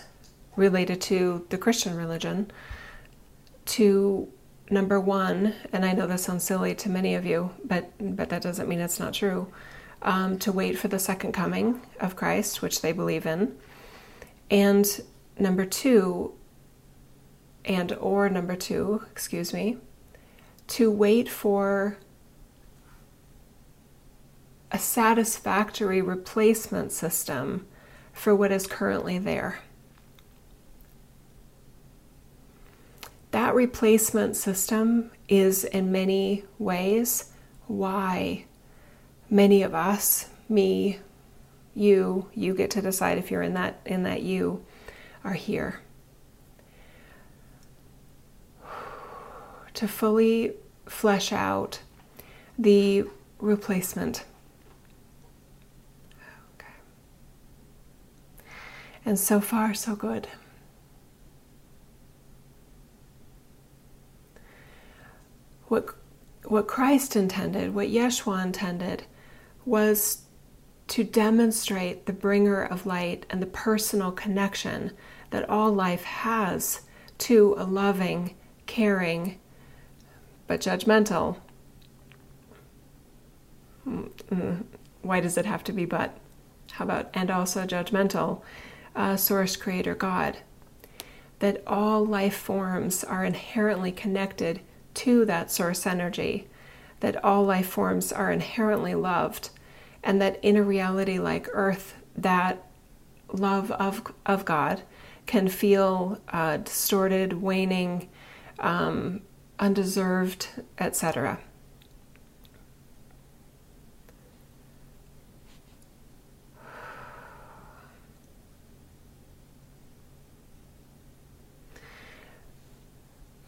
related 0.56 1.00
to 1.00 1.47
the 1.50 1.58
Christian 1.58 1.97
religion 1.97 2.50
to 3.66 4.28
number 4.70 4.99
one, 4.99 5.54
and 5.73 5.85
I 5.85 5.92
know 5.92 6.06
this 6.06 6.25
sounds 6.25 6.44
silly 6.44 6.75
to 6.75 6.88
many 6.88 7.14
of 7.14 7.25
you, 7.25 7.50
but 7.64 7.90
but 8.00 8.28
that 8.30 8.42
doesn't 8.42 8.68
mean 8.68 8.80
it's 8.80 8.99
not 8.99 9.14
true. 9.14 9.52
Um, 10.00 10.38
to 10.38 10.52
wait 10.52 10.78
for 10.78 10.87
the 10.87 11.00
second 11.00 11.33
coming 11.33 11.81
of 11.99 12.14
Christ, 12.14 12.62
which 12.62 12.83
they 12.83 12.93
believe 12.93 13.26
in, 13.26 13.57
and 14.49 14.87
number 15.37 15.67
two, 15.67 16.35
and 17.64 17.93
or 17.95 18.28
number 18.28 18.55
two, 18.55 19.05
excuse 19.11 19.52
me, 19.52 19.76
to 20.69 20.88
wait 20.90 21.28
for 21.28 21.99
a 24.71 24.78
satisfactory 24.78 26.00
replacement 26.00 26.93
system 26.93 27.67
for 28.12 28.35
what 28.35 28.52
is 28.52 28.67
currently 28.67 29.19
there. 29.19 29.59
That 33.33 33.55
replacement 33.55 34.37
system 34.37 35.11
is 35.28 35.64
in 35.64 35.90
many 35.90 36.45
ways 36.59 37.33
why 37.67 38.45
many 39.30 39.62
of 39.62 39.75
us, 39.75 40.28
me, 40.49 40.99
you 41.75 42.28
you 42.35 42.54
get 42.54 42.70
to 42.73 42.82
decide 42.82 43.18
if 43.18 43.30
you're 43.30 43.42
in 43.42 43.54
that 43.54 43.80
in 43.87 44.02
that 44.02 44.23
you 44.23 44.64
are 45.23 45.35
here. 45.35 45.80
To 49.75 49.87
fully 49.87 50.54
flesh 50.87 51.32
out 51.32 51.80
the 52.58 53.04
replacement. 53.38 54.25
Okay. 56.56 56.73
And 59.04 59.18
so 59.18 59.40
far 59.40 59.73
so 59.75 59.94
good. 59.94 60.26
What 65.68 65.94
what 66.44 66.66
Christ 66.66 67.14
intended, 67.14 67.75
what 67.75 67.88
Yeshua 67.88 68.42
intended, 68.42 69.04
was 69.68 70.22
to 70.88 71.04
demonstrate 71.04 72.06
the 72.06 72.12
bringer 72.12 72.62
of 72.64 72.87
light 72.87 73.26
and 73.28 73.42
the 73.42 73.46
personal 73.46 74.10
connection 74.10 74.92
that 75.30 75.48
all 75.48 75.70
life 75.70 76.04
has 76.04 76.80
to 77.18 77.54
a 77.58 77.64
loving, 77.64 78.34
caring, 78.66 79.38
but 80.46 80.60
judgmental. 80.60 81.37
Why 85.02 85.20
does 85.20 85.37
it 85.37 85.44
have 85.44 85.62
to 85.64 85.72
be 85.72 85.84
but? 85.84 86.18
How 86.72 86.84
about, 86.84 87.10
and 87.12 87.30
also 87.30 87.66
judgmental, 87.66 88.40
uh, 88.96 89.16
source 89.16 89.56
creator 89.56 89.94
God? 89.94 90.38
That 91.40 91.62
all 91.66 92.04
life 92.04 92.37
forms 92.37 93.04
are 93.04 93.25
inherently 93.25 93.92
connected 93.92 94.60
to 94.94 95.25
that 95.26 95.50
source 95.50 95.87
energy, 95.87 96.48
that 97.00 97.22
all 97.22 97.44
life 97.44 97.68
forms 97.68 98.12
are 98.12 98.32
inherently 98.32 98.94
loved 98.94 99.50
and 100.02 100.21
that 100.21 100.38
in 100.43 100.57
a 100.57 100.62
reality 100.62 101.19
like 101.19 101.49
Earth, 101.52 101.95
that 102.17 102.64
love 103.33 103.71
of, 103.73 104.12
of 104.26 104.45
God 104.45 104.83
can 105.26 105.49
feel 105.49 106.19
uh, 106.28 106.57
distorted, 106.59 107.35
waning, 107.35 108.09
um, 108.59 109.21
undeserved, 109.59 110.49
etc. 110.78 111.38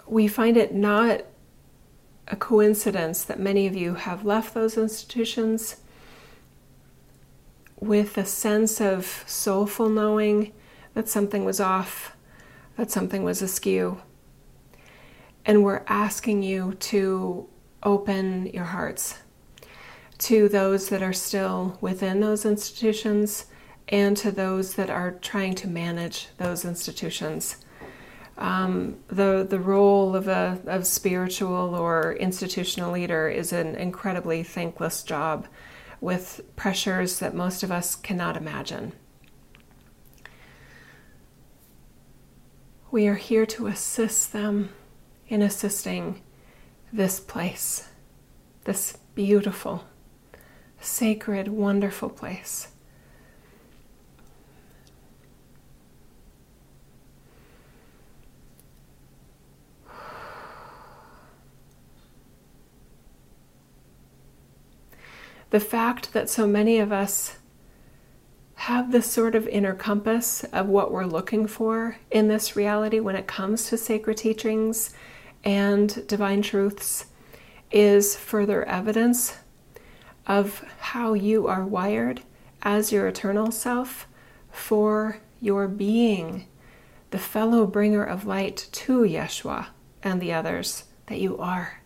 We 0.06 0.26
find 0.26 0.56
it 0.56 0.74
not 0.74 1.22
a 2.26 2.36
coincidence 2.36 3.24
that 3.24 3.38
many 3.38 3.66
of 3.66 3.74
you 3.74 3.94
have 3.94 4.24
left 4.24 4.54
those 4.54 4.76
institutions 4.76 5.79
with 7.80 8.16
a 8.18 8.24
sense 8.24 8.80
of 8.80 9.24
soulful 9.26 9.88
knowing 9.88 10.52
that 10.94 11.08
something 11.08 11.44
was 11.44 11.60
off, 11.60 12.16
that 12.76 12.90
something 12.90 13.24
was 13.24 13.42
askew. 13.42 14.00
And 15.44 15.64
we're 15.64 15.82
asking 15.86 16.42
you 16.42 16.74
to 16.74 17.48
open 17.82 18.46
your 18.48 18.64
hearts 18.64 19.18
to 20.18 20.48
those 20.48 20.90
that 20.90 21.02
are 21.02 21.14
still 21.14 21.78
within 21.80 22.20
those 22.20 22.44
institutions 22.44 23.46
and 23.88 24.16
to 24.18 24.30
those 24.30 24.74
that 24.74 24.90
are 24.90 25.12
trying 25.12 25.54
to 25.54 25.66
manage 25.66 26.28
those 26.36 26.64
institutions. 26.64 27.56
Um, 28.36 28.98
the 29.08 29.46
the 29.48 29.58
role 29.58 30.14
of 30.14 30.28
a 30.28 30.60
of 30.66 30.86
spiritual 30.86 31.74
or 31.74 32.14
institutional 32.14 32.92
leader 32.92 33.28
is 33.28 33.52
an 33.52 33.74
incredibly 33.74 34.42
thankless 34.42 35.02
job 35.02 35.46
with 36.00 36.40
pressures 36.56 37.18
that 37.18 37.34
most 37.34 37.62
of 37.62 37.70
us 37.70 37.94
cannot 37.94 38.36
imagine. 38.36 38.92
We 42.90 43.06
are 43.06 43.14
here 43.14 43.46
to 43.46 43.66
assist 43.66 44.32
them 44.32 44.70
in 45.28 45.42
assisting 45.42 46.22
this 46.92 47.20
place, 47.20 47.88
this 48.64 48.98
beautiful, 49.14 49.84
sacred, 50.80 51.48
wonderful 51.48 52.08
place. 52.08 52.68
The 65.50 65.60
fact 65.60 66.12
that 66.12 66.30
so 66.30 66.46
many 66.46 66.78
of 66.78 66.92
us 66.92 67.36
have 68.54 68.92
this 68.92 69.10
sort 69.10 69.34
of 69.34 69.48
inner 69.48 69.74
compass 69.74 70.44
of 70.52 70.68
what 70.68 70.92
we're 70.92 71.04
looking 71.04 71.46
for 71.46 71.96
in 72.10 72.28
this 72.28 72.56
reality 72.56 73.00
when 73.00 73.16
it 73.16 73.26
comes 73.26 73.68
to 73.68 73.76
sacred 73.76 74.16
teachings 74.16 74.94
and 75.44 76.06
divine 76.06 76.42
truths 76.42 77.06
is 77.70 78.16
further 78.16 78.64
evidence 78.64 79.38
of 80.26 80.64
how 80.78 81.14
you 81.14 81.46
are 81.46 81.64
wired 81.64 82.20
as 82.62 82.92
your 82.92 83.08
eternal 83.08 83.50
self 83.50 84.06
for 84.50 85.20
your 85.40 85.66
being 85.66 86.46
the 87.10 87.18
fellow 87.18 87.66
bringer 87.66 88.04
of 88.04 88.26
light 88.26 88.68
to 88.72 89.00
Yeshua 89.00 89.68
and 90.02 90.20
the 90.20 90.32
others 90.32 90.84
that 91.06 91.18
you 91.18 91.38
are. 91.38 91.79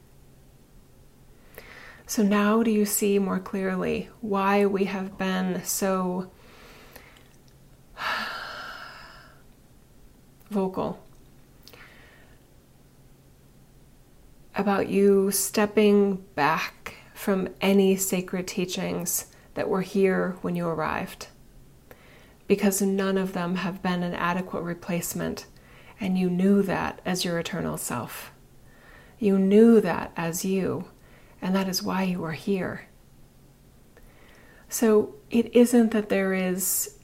So 2.06 2.22
now 2.22 2.62
do 2.62 2.70
you 2.70 2.84
see 2.84 3.18
more 3.18 3.38
clearly 3.38 4.10
why 4.20 4.66
we 4.66 4.84
have 4.84 5.16
been 5.16 5.64
so 5.64 6.30
vocal 10.50 11.04
about 14.56 14.88
you 14.88 15.30
stepping 15.30 16.16
back 16.34 16.94
from 17.12 17.48
any 17.60 17.96
sacred 17.96 18.46
teachings 18.46 19.26
that 19.54 19.68
were 19.68 19.82
here 19.82 20.36
when 20.42 20.54
you 20.54 20.66
arrived. 20.66 21.28
Because 22.46 22.82
none 22.82 23.16
of 23.16 23.32
them 23.32 23.56
have 23.56 23.82
been 23.82 24.02
an 24.02 24.14
adequate 24.14 24.62
replacement, 24.62 25.46
and 25.98 26.18
you 26.18 26.28
knew 26.28 26.62
that 26.62 27.00
as 27.04 27.24
your 27.24 27.38
eternal 27.38 27.76
self. 27.76 28.32
You 29.18 29.38
knew 29.38 29.80
that 29.80 30.12
as 30.16 30.44
you, 30.44 30.86
and 31.44 31.54
that 31.54 31.68
is 31.68 31.82
why 31.82 32.02
you 32.02 32.24
are 32.24 32.32
here. 32.32 32.86
So 34.70 35.14
it 35.30 35.54
isn't 35.54 35.90
that 35.90 36.08
there 36.08 36.32
is, 36.32 36.96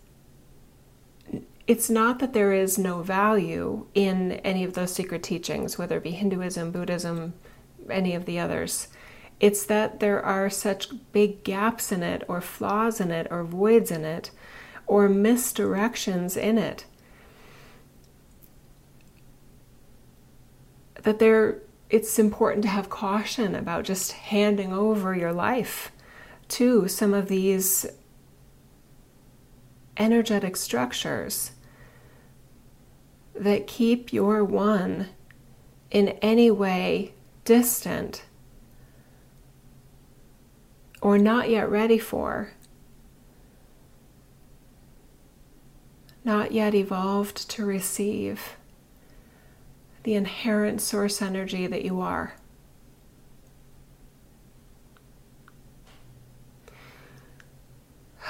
it's 1.66 1.90
not 1.90 2.20
that 2.20 2.32
there 2.32 2.50
is 2.50 2.78
no 2.78 3.02
value 3.02 3.86
in 3.94 4.32
any 4.32 4.64
of 4.64 4.72
those 4.72 4.94
secret 4.94 5.22
teachings, 5.22 5.76
whether 5.76 5.98
it 5.98 6.04
be 6.04 6.12
Hinduism, 6.12 6.70
Buddhism, 6.70 7.34
any 7.90 8.14
of 8.14 8.24
the 8.24 8.38
others. 8.38 8.88
It's 9.40 9.66
that 9.66 10.00
there 10.00 10.22
are 10.22 10.48
such 10.48 10.88
big 11.12 11.44
gaps 11.44 11.92
in 11.92 12.02
it, 12.02 12.24
or 12.26 12.40
flaws 12.40 12.98
in 12.98 13.10
it, 13.10 13.26
or 13.30 13.44
voids 13.44 13.90
in 13.90 14.06
it, 14.06 14.30
or 14.86 15.06
misdirections 15.06 16.34
in 16.34 16.56
it. 16.56 16.86
That 21.02 21.18
there, 21.18 21.60
it's 21.90 22.18
important 22.20 22.62
to 22.62 22.68
have 22.68 22.88
caution 22.88 23.54
about 23.56 23.84
just 23.84 24.12
handing 24.12 24.72
over 24.72 25.14
your 25.14 25.32
life 25.32 25.90
to 26.48 26.86
some 26.86 27.12
of 27.12 27.28
these 27.28 27.84
energetic 29.96 30.56
structures 30.56 31.50
that 33.34 33.66
keep 33.66 34.12
your 34.12 34.44
one 34.44 35.08
in 35.90 36.08
any 36.22 36.50
way 36.50 37.12
distant 37.44 38.22
or 41.00 41.18
not 41.18 41.50
yet 41.50 41.68
ready 41.68 41.98
for, 41.98 42.52
not 46.24 46.52
yet 46.52 46.74
evolved 46.74 47.48
to 47.48 47.64
receive 47.64 48.56
the 50.02 50.14
inherent 50.14 50.80
source 50.80 51.20
energy 51.20 51.66
that 51.66 51.84
you 51.84 52.00
are. 52.00 52.34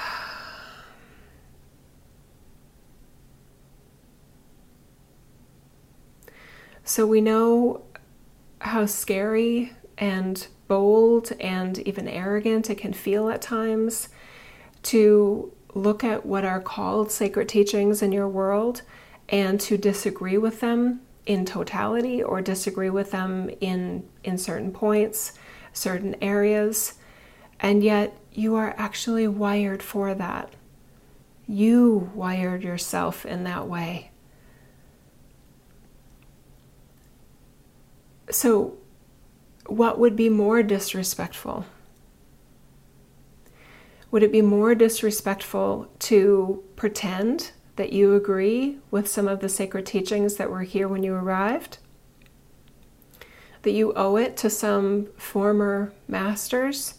So 6.83 7.05
we 7.05 7.21
know 7.21 7.83
how 8.59 8.85
scary 8.85 9.71
and 9.97 10.45
bold 10.67 11.31
and 11.39 11.79
even 11.79 12.07
arrogant 12.07 12.69
it 12.69 12.75
can 12.75 12.91
feel 12.91 13.29
at 13.29 13.41
times 13.41 14.09
to 14.83 15.53
look 15.73 16.03
at 16.03 16.25
what 16.25 16.43
are 16.43 16.59
called 16.59 17.11
sacred 17.11 17.47
teachings 17.47 18.01
in 18.01 18.11
your 18.11 18.27
world 18.27 18.81
and 19.29 19.59
to 19.61 19.77
disagree 19.77 20.37
with 20.37 20.59
them 20.59 20.99
in 21.25 21.45
totality 21.45 22.23
or 22.23 22.41
disagree 22.41 22.89
with 22.89 23.11
them 23.11 23.49
in 23.59 24.03
in 24.23 24.37
certain 24.37 24.71
points, 24.71 25.33
certain 25.73 26.15
areas. 26.21 26.95
And 27.59 27.83
yet 27.83 28.17
you 28.33 28.55
are 28.55 28.73
actually 28.77 29.27
wired 29.27 29.83
for 29.83 30.13
that. 30.15 30.53
You 31.47 32.11
wired 32.15 32.63
yourself 32.63 33.25
in 33.25 33.43
that 33.43 33.67
way. 33.67 34.11
So 38.31 38.77
what 39.67 39.99
would 39.99 40.15
be 40.15 40.29
more 40.29 40.63
disrespectful? 40.63 41.65
Would 44.09 44.23
it 44.23 44.31
be 44.31 44.41
more 44.41 44.75
disrespectful 44.75 45.89
to 45.99 46.63
pretend 46.75 47.51
that 47.75 47.93
you 47.93 48.15
agree 48.15 48.77
with 48.89 49.07
some 49.07 49.27
of 49.27 49.39
the 49.39 49.49
sacred 49.49 49.85
teachings 49.85 50.35
that 50.35 50.49
were 50.49 50.63
here 50.63 50.87
when 50.87 51.03
you 51.03 51.13
arrived? 51.13 51.77
That 53.63 53.71
you 53.71 53.93
owe 53.93 54.17
it 54.17 54.37
to 54.37 54.49
some 54.49 55.07
former 55.17 55.93
masters 56.07 56.95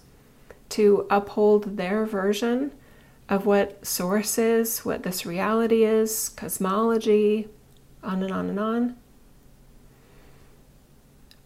to 0.70 1.06
uphold 1.10 1.76
their 1.76 2.06
version 2.06 2.72
of 3.28 3.46
what 3.46 3.86
source 3.86 4.38
is, 4.38 4.84
what 4.84 5.02
this 5.02 5.24
reality 5.24 5.84
is, 5.84 6.30
cosmology, 6.30 7.48
on 8.02 8.22
and 8.22 8.32
on 8.32 8.48
and 8.48 8.60
on? 8.60 8.96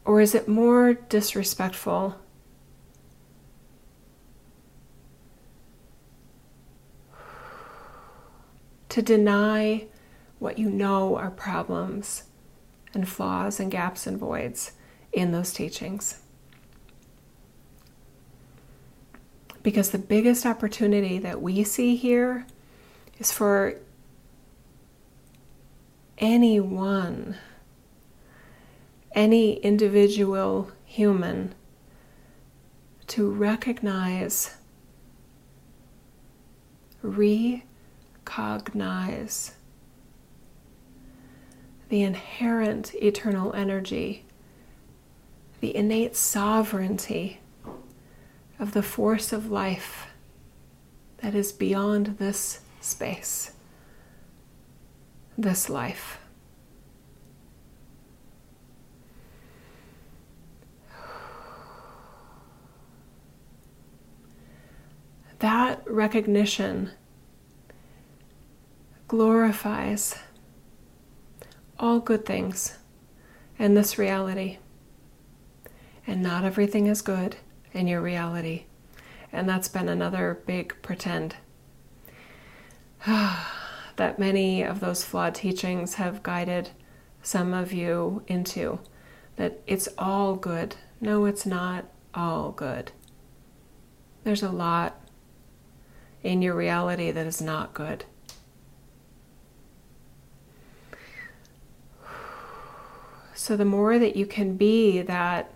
Or 0.04 0.20
is 0.20 0.34
it 0.34 0.48
more 0.48 0.94
disrespectful 0.94 2.16
to 8.96 9.02
deny 9.02 9.84
what 10.38 10.58
you 10.58 10.70
know 10.70 11.16
are 11.16 11.30
problems 11.30 12.22
and 12.94 13.06
flaws 13.06 13.60
and 13.60 13.70
gaps 13.70 14.06
and 14.06 14.16
voids 14.16 14.72
in 15.12 15.32
those 15.32 15.52
teachings? 15.52 16.20
Because 19.62 19.90
the 19.90 19.98
biggest 19.98 20.46
opportunity 20.46 21.18
that 21.18 21.42
we 21.42 21.62
see 21.62 21.94
here 21.94 22.46
is 23.18 23.30
for 23.30 23.74
anyone 26.16 27.36
any 29.14 29.56
individual 29.56 30.70
human 30.86 31.54
to 33.08 33.30
recognize, 33.30 34.54
recognize 38.26 39.52
the 41.88 42.02
inherent 42.02 42.94
eternal 42.96 43.52
energy, 43.54 44.24
the 45.60 45.74
innate 45.74 46.16
sovereignty 46.16 47.40
of 48.58 48.72
the 48.72 48.82
force 48.82 49.32
of 49.32 49.50
life 49.50 50.08
that 51.18 51.34
is 51.34 51.52
beyond 51.52 52.18
this 52.18 52.60
space, 52.80 53.52
this 55.38 55.70
life. 55.70 56.18
that 65.38 65.82
recognition 65.86 66.90
glorifies 69.08 70.16
all 71.78 72.00
good 72.00 72.24
things 72.24 72.76
in 73.58 73.74
this 73.74 73.98
reality. 73.98 74.58
And 76.06 76.22
not 76.22 76.44
everything 76.44 76.86
is 76.86 77.02
good 77.02 77.36
in 77.72 77.86
your 77.86 78.00
reality. 78.00 78.64
And 79.32 79.48
that's 79.48 79.68
been 79.68 79.88
another 79.88 80.40
big 80.46 80.74
pretend. 80.82 81.36
that 83.06 84.18
many 84.18 84.62
of 84.62 84.80
those 84.80 85.04
flawed 85.04 85.34
teachings 85.34 85.94
have 85.94 86.22
guided 86.22 86.70
some 87.22 87.52
of 87.52 87.72
you 87.72 88.22
into 88.26 88.78
that 89.36 89.60
it's 89.66 89.88
all 89.98 90.34
good. 90.34 90.76
No, 91.00 91.26
it's 91.26 91.46
not 91.46 91.86
all 92.14 92.52
good. 92.52 92.92
There's 94.24 94.42
a 94.42 94.50
lot 94.50 95.00
in 96.22 96.42
your 96.42 96.54
reality 96.54 97.10
that 97.10 97.26
is 97.26 97.40
not 97.40 97.74
good. 97.74 98.04
So, 103.36 103.56
the 103.56 103.64
more 103.64 103.98
that 103.98 104.16
you 104.16 104.26
can 104.26 104.56
be 104.56 105.02
that 105.02 105.52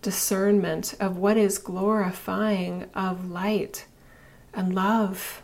discernment 0.00 0.94
of 0.98 1.18
what 1.18 1.36
is 1.36 1.58
glorifying 1.58 2.88
of 2.94 3.28
light 3.28 3.86
and 4.54 4.74
love, 4.74 5.42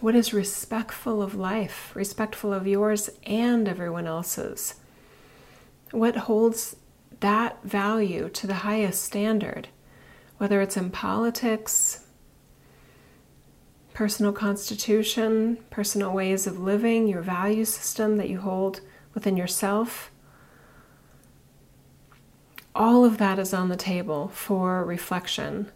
what 0.00 0.14
is 0.16 0.32
respectful 0.32 1.22
of 1.22 1.34
life, 1.34 1.92
respectful 1.94 2.52
of 2.52 2.66
yours 2.66 3.10
and 3.24 3.68
everyone 3.68 4.06
else's, 4.06 4.74
what 5.90 6.16
holds 6.16 6.76
that 7.20 7.62
value 7.62 8.28
to 8.30 8.46
the 8.46 8.54
highest 8.54 9.04
standard 9.04 9.68
whether 10.38 10.60
it's 10.60 10.76
in 10.76 10.90
politics, 10.90 12.05
personal 13.96 14.30
constitution, 14.30 15.56
personal 15.70 16.12
ways 16.12 16.46
of 16.46 16.58
living, 16.58 17.08
your 17.08 17.22
value 17.22 17.64
system 17.64 18.18
that 18.18 18.28
you 18.28 18.38
hold 18.38 18.82
within 19.14 19.38
yourself. 19.38 20.10
All 22.74 23.06
of 23.06 23.16
that 23.16 23.38
is 23.38 23.54
on 23.54 23.70
the 23.70 23.76
table 23.76 24.28
for 24.28 24.84
reflection 24.84 25.72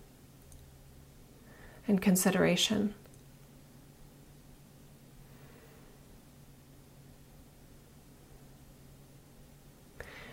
and 1.88 2.02
consideration. 2.02 2.92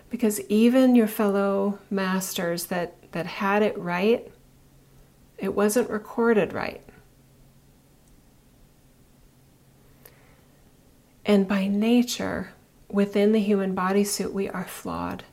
Because 0.10 0.42
even 0.50 0.94
your 0.94 1.08
fellow 1.08 1.80
masters 1.90 2.66
that, 2.66 2.96
that 3.14 3.26
had 3.26 3.62
it 3.62 3.78
right, 3.78 4.30
it 5.38 5.56
wasn't 5.56 5.90
recorded 5.90 6.52
right. 6.52 6.82
And 11.28 11.46
by 11.46 11.68
nature, 11.68 12.54
within 12.90 13.34
the 13.34 13.42
human 13.42 13.76
bodysuit, 13.76 14.32
we 14.32 14.48
are 14.48 14.64
flawed. 14.64 15.26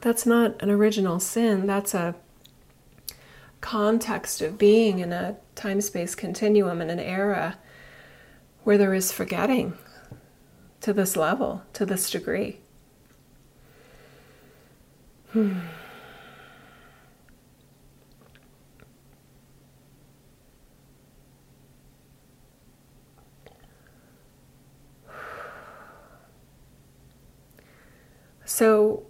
That's 0.00 0.24
not 0.24 0.60
an 0.62 0.70
original 0.70 1.20
sin, 1.20 1.66
that's 1.66 1.92
a 1.92 2.14
context 3.60 4.40
of 4.40 4.56
being 4.56 5.00
in 5.00 5.12
a 5.12 5.36
time 5.54 5.82
space 5.82 6.14
continuum 6.14 6.80
in 6.80 6.88
an 6.88 7.00
era 7.00 7.58
where 8.64 8.78
there 8.78 8.94
is 8.94 9.12
forgetting 9.12 9.76
to 10.80 10.94
this 10.94 11.16
level, 11.16 11.62
to 11.74 11.84
this 11.84 12.10
degree. 12.10 12.60
Hmm. 15.32 15.58
So 28.58 29.04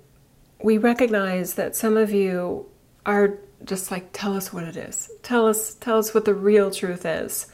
we 0.62 0.76
recognize 0.76 1.54
that 1.54 1.74
some 1.74 1.96
of 1.96 2.10
you 2.10 2.66
are 3.06 3.38
just 3.64 3.90
like 3.90 4.10
tell 4.12 4.36
us 4.36 4.52
what 4.52 4.64
it 4.64 4.76
is. 4.76 5.10
Tell 5.22 5.48
us 5.48 5.74
tell 5.74 5.96
us 5.96 6.12
what 6.12 6.26
the 6.26 6.34
real 6.34 6.70
truth 6.70 7.06
is. 7.06 7.46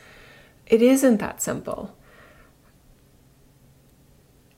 It 0.66 0.82
isn't 0.82 1.18
that 1.18 1.40
simple. 1.40 1.96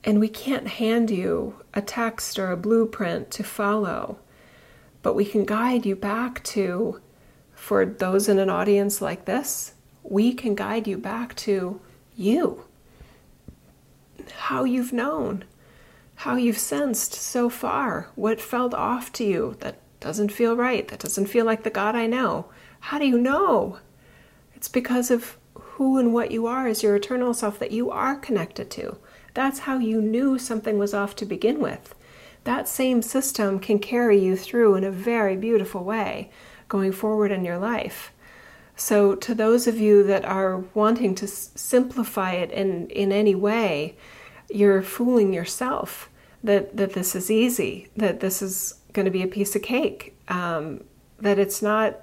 And 0.03 0.19
we 0.19 0.29
can't 0.29 0.67
hand 0.67 1.11
you 1.11 1.61
a 1.75 1.81
text 1.83 2.39
or 2.39 2.49
a 2.49 2.57
blueprint 2.57 3.29
to 3.29 3.43
follow, 3.43 4.17
but 5.03 5.13
we 5.13 5.23
can 5.23 5.45
guide 5.45 5.85
you 5.85 5.95
back 5.95 6.43
to, 6.55 7.01
for 7.53 7.85
those 7.85 8.27
in 8.27 8.39
an 8.39 8.49
audience 8.49 8.99
like 8.99 9.25
this, 9.25 9.75
we 10.01 10.33
can 10.33 10.55
guide 10.55 10.87
you 10.87 10.97
back 10.97 11.35
to 11.35 11.79
you, 12.15 12.65
how 14.37 14.63
you've 14.63 14.91
known, 14.91 15.43
how 16.17 16.35
you've 16.35 16.57
sensed 16.57 17.13
so 17.13 17.47
far, 17.47 18.09
what 18.15 18.41
felt 18.41 18.73
off 18.73 19.13
to 19.13 19.23
you 19.23 19.55
that 19.59 19.77
doesn't 19.99 20.31
feel 20.31 20.55
right, 20.55 20.87
that 20.87 20.99
doesn't 20.99 21.27
feel 21.27 21.45
like 21.45 21.61
the 21.61 21.69
God 21.69 21.95
I 21.95 22.07
know. 22.07 22.47
How 22.79 22.97
do 22.97 23.05
you 23.05 23.19
know? 23.19 23.77
It's 24.55 24.67
because 24.67 25.11
of 25.11 25.37
who 25.53 25.99
and 25.99 26.15
what 26.15 26.31
you 26.31 26.47
are 26.47 26.67
as 26.67 26.81
your 26.81 26.95
eternal 26.95 27.35
self 27.35 27.59
that 27.59 27.71
you 27.71 27.91
are 27.91 28.15
connected 28.15 28.71
to. 28.71 28.97
That's 29.35 29.59
how 29.59 29.77
you 29.77 30.01
knew 30.01 30.39
something 30.39 30.79
was 30.79 30.91
off 30.91 31.15
to 31.17 31.25
begin 31.25 31.59
with. 31.59 31.93
That 32.45 32.67
same 32.67 33.03
system 33.03 33.59
can 33.59 33.77
carry 33.77 34.17
you 34.17 34.35
through 34.35 34.73
in 34.73 34.83
a 34.83 34.91
very 34.91 35.35
beautiful 35.35 35.83
way 35.83 36.31
going 36.67 36.93
forward 36.93 37.31
in 37.31 37.45
your 37.45 37.59
life. 37.59 38.11
So, 38.75 39.13
to 39.13 39.35
those 39.35 39.67
of 39.67 39.77
you 39.79 40.03
that 40.03 40.25
are 40.25 40.63
wanting 40.73 41.13
to 41.15 41.25
s- 41.25 41.51
simplify 41.55 42.33
it 42.33 42.51
in, 42.51 42.89
in 42.89 43.11
any 43.11 43.35
way, 43.35 43.97
you're 44.49 44.81
fooling 44.81 45.33
yourself 45.33 46.09
that, 46.43 46.75
that 46.77 46.93
this 46.93 47.15
is 47.15 47.29
easy, 47.29 47.89
that 47.95 48.19
this 48.19 48.41
is 48.41 48.75
going 48.93 49.05
to 49.05 49.11
be 49.11 49.23
a 49.23 49.27
piece 49.27 49.55
of 49.55 49.61
cake, 49.61 50.15
um, 50.27 50.83
that 51.19 51.39
it's 51.39 51.61
not 51.61 51.97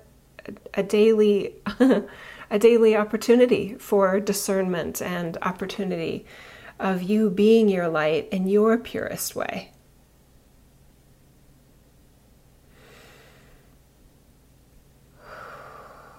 a 0.74 0.83
daily. 0.83 1.54
a 2.50 2.59
daily 2.59 2.96
opportunity 2.96 3.74
for 3.80 4.20
discernment 4.20 5.02
and 5.02 5.37
opportunity 5.42 6.24
of 6.78 7.02
you 7.02 7.30
being 7.30 7.68
your 7.68 7.88
light 7.88 8.28
in 8.30 8.46
your 8.46 8.78
purest 8.78 9.35
way. 9.35 9.72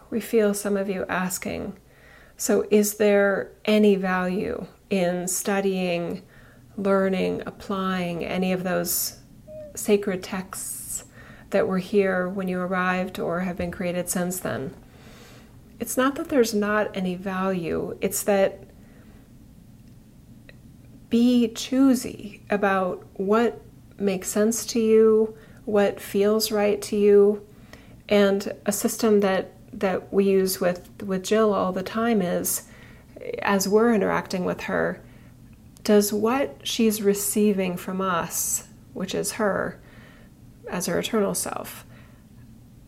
We 0.09 0.19
feel 0.19 0.53
some 0.53 0.77
of 0.77 0.89
you 0.89 1.05
asking, 1.07 1.77
so 2.37 2.65
is 2.69 2.95
there 2.95 3.51
any 3.65 3.95
value 3.95 4.67
in 4.89 5.27
studying 5.27 6.21
learning, 6.77 7.43
applying 7.45 8.25
any 8.25 8.51
of 8.51 8.63
those 8.63 9.19
sacred 9.75 10.23
texts 10.23 11.05
that 11.51 11.67
were 11.67 11.79
here 11.79 12.27
when 12.27 12.47
you 12.47 12.59
arrived 12.59 13.19
or 13.19 13.41
have 13.41 13.57
been 13.57 13.71
created 13.71 14.09
since 14.09 14.39
then. 14.39 14.73
It's 15.79 15.97
not 15.97 16.15
that 16.15 16.29
there's 16.29 16.53
not 16.53 16.95
any 16.95 17.15
value, 17.15 17.97
it's 18.01 18.23
that 18.23 18.63
be 21.09 21.47
choosy 21.49 22.41
about 22.49 23.05
what 23.13 23.61
makes 23.97 24.27
sense 24.27 24.65
to 24.65 24.79
you, 24.79 25.37
what 25.65 25.99
feels 25.99 26.51
right 26.51 26.81
to 26.81 26.95
you. 26.95 27.45
And 28.09 28.53
a 28.65 28.71
system 28.71 29.21
that, 29.21 29.51
that 29.73 30.11
we 30.11 30.25
use 30.25 30.59
with, 30.59 30.89
with 31.03 31.23
Jill 31.23 31.53
all 31.53 31.71
the 31.71 31.83
time 31.83 32.21
is 32.21 32.63
as 33.39 33.67
we're 33.67 33.93
interacting 33.93 34.45
with 34.45 34.61
her, 34.61 35.03
does 35.83 36.11
what 36.11 36.57
she's 36.63 37.01
receiving 37.01 37.77
from 37.77 38.01
us, 38.01 38.67
which 38.93 39.13
is 39.13 39.33
her 39.33 39.79
as 40.67 40.87
her 40.87 40.97
eternal 40.97 41.35
self, 41.35 41.85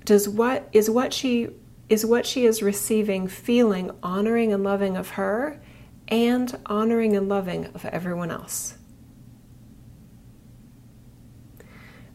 does 0.04 0.28
what 0.28 0.68
is 0.72 0.90
what 0.90 1.14
she 1.14 1.50
is 1.90 2.06
what 2.06 2.26
she 2.26 2.46
is 2.46 2.62
receiving 2.62 3.28
feeling 3.28 3.92
honoring 4.04 4.52
and 4.52 4.64
loving 4.64 4.98
of 4.98 5.12
her 5.12 5.60
and 6.08 6.58
honoring 6.66 7.16
and 7.16 7.30
loving 7.30 7.66
of 7.68 7.86
everyone 7.86 8.32
else. 8.32 8.78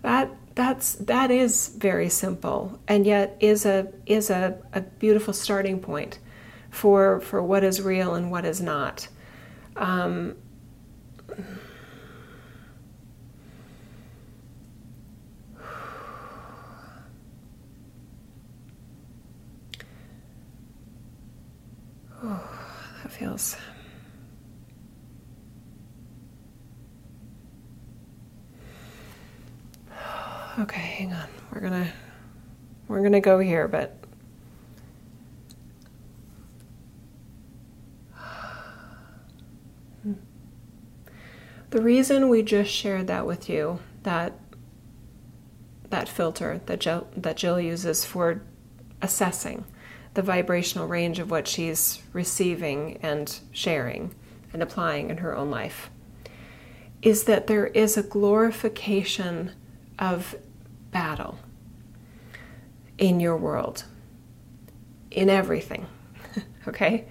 That 0.02 0.30
that's 0.54 0.94
that 0.94 1.30
is 1.30 1.68
very 1.68 2.08
simple 2.08 2.78
and 2.88 3.06
yet 3.06 3.36
is 3.40 3.64
a 3.64 3.92
is 4.04 4.30
a, 4.30 4.58
a 4.72 4.80
beautiful 4.80 5.32
starting 5.32 5.80
point 5.80 6.18
for 6.72 7.20
for 7.20 7.40
what 7.42 7.62
is 7.62 7.80
real 7.80 8.14
and 8.14 8.30
what 8.30 8.44
is 8.44 8.60
not. 8.60 9.06
Um, 9.76 10.34
Oh, 22.24 22.40
that 23.02 23.12
feels. 23.12 23.56
Okay, 30.58 30.80
hang 30.80 31.12
on. 31.14 31.28
We're 31.52 31.60
gonna 31.60 31.90
we're 32.86 33.02
gonna 33.02 33.20
go 33.22 33.38
here, 33.38 33.66
but 33.68 34.01
The 41.72 41.80
reason 41.80 42.28
we 42.28 42.42
just 42.42 42.70
shared 42.70 43.06
that 43.06 43.26
with 43.26 43.48
you, 43.48 43.78
that 44.02 44.34
that 45.88 46.06
filter 46.06 46.60
that 46.66 46.80
Jill, 46.80 47.08
that 47.16 47.38
Jill 47.38 47.58
uses 47.58 48.04
for 48.04 48.42
assessing 49.00 49.64
the 50.12 50.20
vibrational 50.20 50.86
range 50.86 51.18
of 51.18 51.30
what 51.30 51.48
she's 51.48 52.02
receiving 52.12 52.98
and 53.02 53.40
sharing 53.52 54.14
and 54.52 54.62
applying 54.62 55.08
in 55.08 55.16
her 55.18 55.34
own 55.34 55.50
life, 55.50 55.88
is 57.00 57.24
that 57.24 57.46
there 57.46 57.68
is 57.68 57.96
a 57.96 58.02
glorification 58.02 59.52
of 59.98 60.34
battle 60.90 61.38
in 62.98 63.18
your 63.18 63.38
world, 63.38 63.84
in 65.10 65.30
everything, 65.30 65.86
okay? 66.68 67.06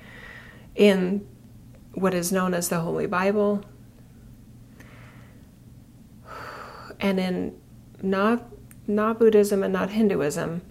In 0.75 1.27
what 1.95 2.13
is 2.13 2.31
known 2.31 2.53
as 2.53 2.69
the 2.69 2.81
Holy 2.81 3.07
Bible, 3.07 3.65
and 7.01 7.19
in 7.19 7.55
not 8.01 8.47
not 8.87 9.19
Buddhism 9.19 9.63
and 9.63 9.73
not 9.73 9.89
Hinduism, 9.89 10.61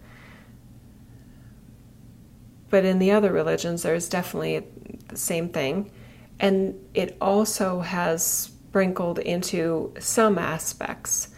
but 2.70 2.84
in 2.84 2.98
the 2.98 3.10
other 3.10 3.32
religions, 3.32 3.82
there's 3.82 4.08
definitely 4.08 4.64
the 5.08 5.16
same 5.16 5.48
thing, 5.48 5.90
and 6.38 6.74
it 6.94 7.16
also 7.20 7.80
has 7.80 8.24
sprinkled 8.24 9.18
into 9.18 9.92
some 9.98 10.38
aspects 10.38 11.28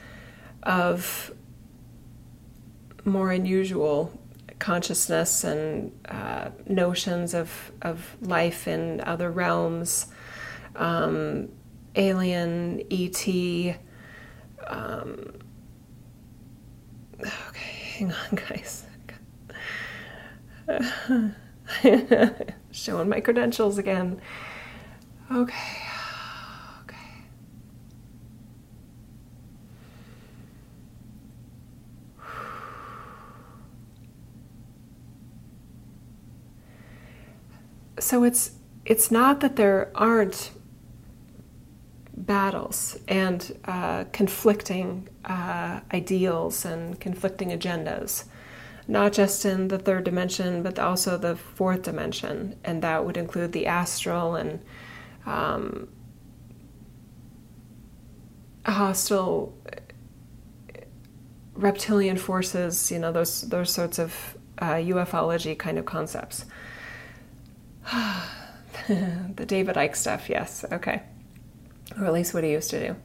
of 0.63 1.33
more 3.05 3.33
unusual 3.33 4.19
consciousness 4.59 5.43
and 5.43 5.93
uh, 6.09 6.51
notions 6.69 7.35
of, 7.35 7.73
of 7.83 8.17
life 8.21 8.69
in 8.69 9.01
other 9.01 9.31
realms, 9.31 10.07
um, 10.77 11.49
alien, 11.97 12.81
ET, 12.91 13.27
um, 14.73 15.33
okay, 17.21 17.71
hang 17.99 18.13
on, 18.13 18.35
guys. 18.49 18.87
showing 22.71 23.09
my 23.09 23.21
credentials 23.21 23.79
again. 23.79 24.21
Okay. 25.31 25.55
Okay. 26.85 26.97
So 37.99 38.25
it's 38.25 38.53
it's 38.85 39.11
not 39.11 39.41
that 39.41 39.57
there 39.57 39.91
aren't 39.95 40.51
battles 42.15 42.99
and 43.09 43.59
uh, 43.65 44.05
conflicting 44.13 45.09
uh, 45.25 45.81
ideals 45.93 46.65
and 46.65 47.01
conflicting 47.01 47.51
agendas, 47.51 48.25
not 48.87 49.13
just 49.13 49.45
in 49.45 49.69
the 49.69 49.79
third 49.79 50.05
dimension, 50.05 50.63
but 50.63 50.79
also 50.79 51.17
the 51.17 51.37
fourth 51.37 51.83
dimension, 51.83 52.57
and 52.65 52.83
that 52.83 53.05
would 53.05 53.17
include 53.17 53.53
the 53.53 53.67
astral 53.67 54.35
and 54.35 54.61
um, 55.25 55.89
hostile 58.67 59.55
reptilian 61.55 62.17
forces. 62.17 62.91
You 62.91 62.99
know 62.99 63.13
those 63.13 63.43
those 63.43 63.71
sorts 63.71 63.99
of 63.99 64.37
uh, 64.59 64.75
ufology 64.75 65.59
kind 65.59 65.79
of 65.79 65.87
concepts. 65.87 66.45
the 68.89 69.45
David 69.47 69.77
Icke 69.77 69.97
stuff, 69.97 70.29
yes, 70.29 70.65
okay 70.71 71.03
or 71.99 72.07
at 72.07 72.13
least 72.13 72.35
what 72.35 72.45
he 72.45 72.53
used 72.53 72.71
to 72.71 72.89
do. 72.89 72.97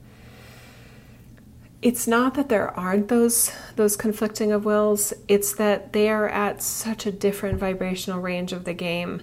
It's 1.82 2.08
not 2.08 2.34
that 2.34 2.50
there 2.50 2.78
aren't 2.78 3.08
those 3.08 3.52
those 3.76 3.96
conflicting 3.96 4.52
of 4.52 4.66
wills, 4.66 5.14
it's 5.28 5.54
that 5.56 5.94
they 5.94 6.10
are 6.10 6.28
at 6.28 6.62
such 6.62 7.06
a 7.06 7.12
different 7.12 7.60
vibrational 7.60 8.20
range 8.20 8.52
of 8.52 8.66
the 8.66 8.74
game 8.74 9.22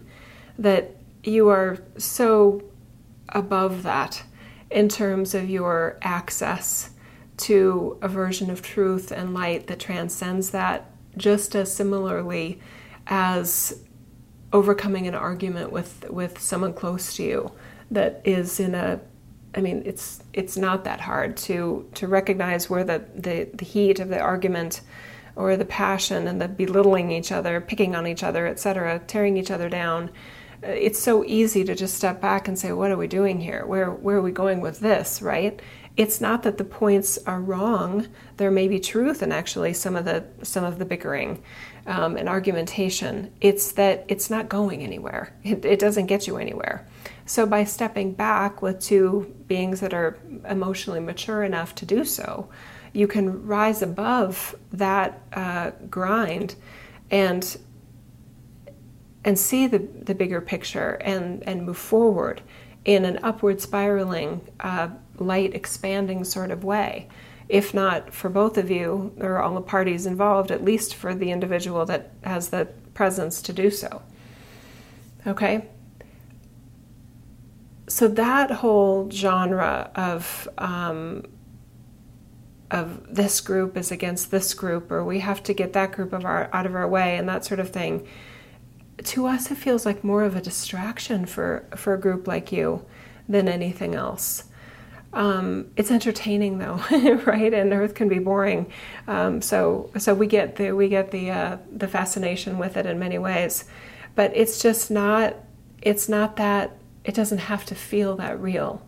that 0.59 0.96
you 1.24 1.48
are 1.48 1.79
so 1.98 2.62
above 3.31 3.83
that 3.83 4.22
in 4.70 4.88
terms 4.88 5.35
of 5.35 5.50
your 5.50 5.98
access 6.03 6.90
to 7.37 7.98
a 8.03 8.09
version 8.09 8.50
of 8.50 8.62
truth 8.62 9.11
and 9.11 9.35
light 9.35 9.66
that 9.66 9.81
transcends 9.81 10.50
that 10.50 10.90
just 11.16 11.57
as 11.57 11.74
similarly 11.74 12.61
as 13.07 13.81
overcoming 14.53 15.07
an 15.07 15.14
argument 15.14 15.72
with 15.72 16.09
with 16.11 16.38
someone 16.40 16.72
close 16.72 17.16
to 17.16 17.24
you 17.24 17.50
that 17.90 18.20
is 18.24 18.61
in 18.61 18.74
a 18.74 19.00
I 19.56 19.60
mean, 19.60 19.82
it's 19.84 20.20
it's 20.32 20.56
not 20.56 20.84
that 20.84 21.00
hard 21.00 21.36
to 21.38 21.88
to 21.94 22.08
recognize 22.08 22.68
where 22.68 22.84
the, 22.84 23.04
the, 23.14 23.48
the 23.54 23.64
heat 23.64 24.00
of 24.00 24.08
the 24.08 24.18
argument 24.18 24.80
or 25.36 25.56
the 25.56 25.64
passion 25.64 26.28
and 26.28 26.40
the 26.40 26.48
belittling 26.48 27.10
each 27.10 27.32
other, 27.32 27.60
picking 27.60 27.96
on 27.96 28.06
each 28.06 28.22
other, 28.22 28.46
etc., 28.46 29.00
tearing 29.06 29.36
each 29.36 29.50
other 29.50 29.68
down. 29.68 30.10
Uh, 30.62 30.68
it's 30.68 30.98
so 30.98 31.24
easy 31.24 31.64
to 31.64 31.74
just 31.74 31.94
step 31.94 32.20
back 32.20 32.48
and 32.48 32.58
say, 32.58 32.72
"What 32.72 32.90
are 32.90 32.96
we 32.96 33.06
doing 33.06 33.40
here? 33.40 33.64
Where 33.66 33.90
where 33.90 34.16
are 34.16 34.22
we 34.22 34.32
going 34.32 34.60
with 34.60 34.80
this?" 34.80 35.22
Right? 35.22 35.60
It's 35.96 36.20
not 36.20 36.42
that 36.42 36.58
the 36.58 36.64
points 36.64 37.18
are 37.24 37.40
wrong. 37.40 38.08
There 38.36 38.50
may 38.50 38.66
be 38.66 38.80
truth 38.80 39.22
in 39.22 39.30
actually 39.30 39.74
some 39.74 39.94
of 39.94 40.04
the 40.04 40.24
some 40.42 40.64
of 40.64 40.78
the 40.78 40.84
bickering 40.84 41.42
um, 41.86 42.16
and 42.16 42.28
argumentation. 42.28 43.32
It's 43.40 43.72
that 43.72 44.04
it's 44.08 44.30
not 44.30 44.48
going 44.48 44.82
anywhere. 44.82 45.32
It, 45.44 45.64
it 45.64 45.78
doesn't 45.78 46.06
get 46.06 46.26
you 46.26 46.36
anywhere. 46.36 46.86
So, 47.26 47.46
by 47.46 47.64
stepping 47.64 48.12
back 48.12 48.60
with 48.60 48.80
two 48.80 49.34
beings 49.46 49.80
that 49.80 49.94
are 49.94 50.18
emotionally 50.48 51.00
mature 51.00 51.42
enough 51.42 51.74
to 51.76 51.87
do 51.87 52.04
so, 52.04 52.48
you 52.92 53.06
can 53.06 53.46
rise 53.46 53.82
above 53.82 54.54
that 54.72 55.22
uh, 55.32 55.72
grind 55.88 56.54
and 57.10 57.56
and 59.24 59.38
see 59.38 59.66
the, 59.66 59.78
the 59.78 60.14
bigger 60.14 60.40
picture 60.40 60.92
and, 61.00 61.42
and 61.48 61.64
move 61.64 61.78
forward 61.78 62.42
in 62.84 63.06
an 63.06 63.18
upward 63.22 63.60
spiraling, 63.60 64.46
uh, 64.60 64.88
light 65.16 65.54
expanding 65.54 66.24
sort 66.24 66.50
of 66.50 66.62
way. 66.62 67.08
If 67.48 67.72
not 67.72 68.12
for 68.12 68.28
both 68.28 68.58
of 68.58 68.70
you 68.70 69.14
or 69.18 69.40
all 69.42 69.54
the 69.54 69.62
parties 69.62 70.04
involved, 70.06 70.50
at 70.50 70.62
least 70.62 70.94
for 70.94 71.14
the 71.14 71.30
individual 71.30 71.87
that 71.87 72.12
has 72.22 72.50
the 72.50 72.68
presence 72.92 73.40
to 73.42 73.52
do 73.52 73.70
so. 73.70 74.02
Okay? 75.26 75.68
So 77.86 78.08
that 78.08 78.50
whole 78.50 79.10
genre 79.10 79.90
of 79.94 80.48
um, 80.58 81.24
of 82.70 83.14
this 83.14 83.40
group 83.40 83.76
is 83.76 83.92
against 83.92 84.30
this 84.30 84.54
group, 84.54 84.90
or 84.90 85.04
we 85.04 85.20
have 85.20 85.42
to 85.44 85.52
get 85.52 85.72
that 85.74 85.92
group 85.92 86.12
of 86.12 86.24
our 86.24 86.48
out 86.52 86.66
of 86.66 86.74
our 86.74 86.88
way, 86.88 87.16
and 87.16 87.28
that 87.28 87.44
sort 87.44 87.60
of 87.60 87.70
thing. 87.70 88.06
To 89.02 89.26
us, 89.26 89.50
it 89.50 89.56
feels 89.56 89.84
like 89.84 90.04
more 90.04 90.24
of 90.24 90.34
a 90.34 90.40
distraction 90.40 91.26
for 91.26 91.68
for 91.76 91.94
a 91.94 92.00
group 92.00 92.26
like 92.26 92.52
you 92.52 92.84
than 93.28 93.48
anything 93.48 93.94
else. 93.94 94.44
Um, 95.12 95.70
it's 95.76 95.90
entertaining 95.90 96.58
though, 96.58 96.80
right? 97.26 97.52
And 97.52 97.72
Earth 97.72 97.94
can 97.94 98.08
be 98.08 98.18
boring, 98.18 98.72
um, 99.06 99.42
so 99.42 99.90
so 99.98 100.14
we 100.14 100.26
get 100.26 100.56
the 100.56 100.72
we 100.72 100.88
get 100.88 101.10
the 101.10 101.30
uh, 101.30 101.58
the 101.70 101.86
fascination 101.86 102.58
with 102.58 102.76
it 102.76 102.86
in 102.86 102.98
many 102.98 103.18
ways, 103.18 103.66
but 104.14 104.32
it's 104.34 104.62
just 104.62 104.90
not 104.90 105.36
it's 105.82 106.08
not 106.08 106.36
that 106.36 106.78
it 107.04 107.14
doesn't 107.14 107.38
have 107.38 107.64
to 107.66 107.74
feel 107.74 108.16
that 108.16 108.40
real. 108.40 108.82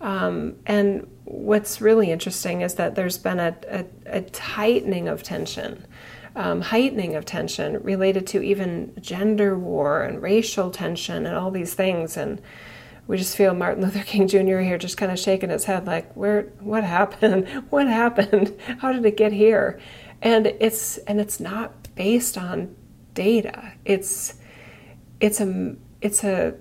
Um, 0.00 0.56
and 0.66 1.08
what's 1.24 1.80
really 1.80 2.10
interesting 2.10 2.60
is 2.60 2.74
that 2.74 2.94
there's 2.94 3.16
been 3.16 3.38
a, 3.38 3.56
a, 3.68 3.84
a 4.06 4.20
tightening 4.20 5.08
of 5.08 5.22
tension, 5.22 5.86
um, 6.36 6.60
heightening 6.60 7.14
of 7.14 7.24
tension 7.24 7.82
related 7.82 8.26
to 8.28 8.42
even 8.42 8.92
gender 9.00 9.58
war 9.58 10.02
and 10.02 10.20
racial 10.20 10.70
tension 10.70 11.26
and 11.26 11.36
all 11.36 11.50
these 11.50 11.74
things. 11.74 12.16
And 12.16 12.42
we 13.06 13.16
just 13.16 13.36
feel 13.36 13.54
Martin 13.54 13.82
Luther 13.82 14.02
King 14.02 14.28
Jr. 14.28 14.58
here 14.58 14.78
just 14.78 14.96
kind 14.96 15.12
of 15.12 15.18
shaking 15.18 15.50
his 15.50 15.64
head 15.64 15.86
like, 15.86 16.12
where, 16.14 16.42
what 16.60 16.84
happened? 16.84 17.48
what 17.70 17.86
happened? 17.86 18.58
How 18.80 18.92
did 18.92 19.06
it 19.06 19.16
get 19.16 19.32
here? 19.32 19.80
And 20.20 20.46
it's, 20.46 20.98
and 20.98 21.20
it's 21.20 21.38
not 21.38 21.94
based 21.94 22.36
on 22.36 22.74
data. 23.14 23.72
It's, 23.84 24.34
it's 25.20 25.40
a, 25.40 25.76
it's 26.00 26.24
a, 26.24 26.56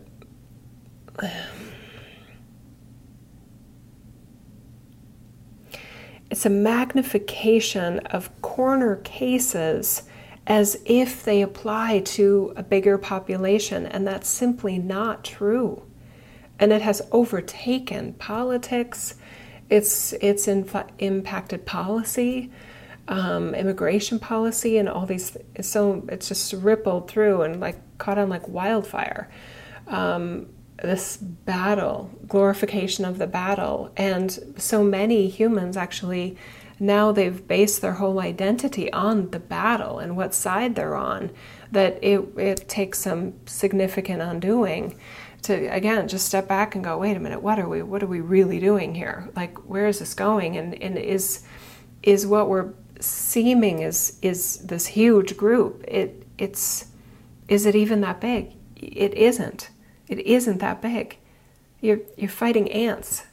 it's 6.29 6.45
a 6.45 6.49
magnification 6.49 7.99
of 7.99 8.41
corner 8.41 8.95
cases 8.97 10.03
as 10.47 10.81
if 10.85 11.23
they 11.23 11.41
apply 11.41 11.99
to 11.99 12.53
a 12.55 12.63
bigger 12.63 12.97
population, 12.97 13.85
and 13.85 14.05
that's 14.05 14.27
simply 14.27 14.77
not 14.77 15.23
true. 15.23 15.83
And 16.59 16.73
it 16.73 16.81
has 16.81 17.01
overtaken 17.11 18.13
politics, 18.13 19.15
it's, 19.69 20.13
it's 20.13 20.47
inf- 20.47 20.75
impacted 20.99 21.65
policy, 21.65 22.51
um, 23.07 23.53
immigration 23.55 24.19
policy, 24.19 24.77
and 24.77 24.89
all 24.89 25.05
these. 25.05 25.37
So 25.61 26.03
it's 26.09 26.27
just 26.27 26.53
rippled 26.53 27.09
through 27.09 27.43
and 27.43 27.59
like 27.59 27.77
caught 27.97 28.17
on 28.17 28.29
like 28.29 28.47
wildfire. 28.47 29.29
Um, 29.87 30.47
this 30.83 31.15
battle, 31.15 32.11
glorification 32.27 33.05
of 33.05 33.17
the 33.17 33.25
battle. 33.25 33.91
And 33.95 34.53
so 34.57 34.83
many 34.83 35.29
humans 35.29 35.77
actually 35.77 36.37
now 36.77 37.13
they've 37.13 37.47
based 37.47 37.81
their 37.81 37.93
whole 37.93 38.19
identity 38.19 38.91
on 38.91 39.29
the 39.29 39.39
battle 39.39 39.99
and 39.99 40.17
what 40.17 40.33
side 40.33 40.75
they're 40.75 40.95
on 40.95 41.31
that 41.71 41.97
it, 42.03 42.19
it 42.37 42.67
takes 42.67 42.99
some 42.99 43.33
significant 43.45 44.21
undoing 44.21 44.99
to 45.43 45.67
again 45.67 46.07
just 46.07 46.25
step 46.25 46.47
back 46.47 46.75
and 46.75 46.83
go 46.83 46.97
wait 46.97 47.15
a 47.15 47.19
minute 47.19 47.41
what 47.41 47.59
are 47.59 47.69
we 47.69 47.81
what 47.81 48.03
are 48.03 48.07
we 48.07 48.19
really 48.19 48.59
doing 48.59 48.93
here? 48.95 49.29
Like 49.35 49.57
where 49.59 49.87
is 49.87 49.99
this 49.99 50.13
going? 50.13 50.57
And, 50.57 50.73
and 50.81 50.97
is 50.97 51.43
is 52.01 52.27
what 52.27 52.49
we're 52.49 52.73
seeming 52.99 53.79
is 53.79 54.17
is 54.21 54.57
this 54.57 54.87
huge 54.87 55.37
group. 55.37 55.85
It 55.87 56.27
it's 56.37 56.87
is 57.47 57.65
it 57.65 57.75
even 57.75 58.01
that 58.01 58.19
big? 58.19 58.51
It 58.75 59.13
isn't 59.13 59.69
it 60.07 60.19
isn't 60.19 60.59
that 60.59 60.81
big. 60.81 61.17
You're, 61.81 61.99
you're 62.17 62.29
fighting 62.29 62.71
ants. 62.71 63.23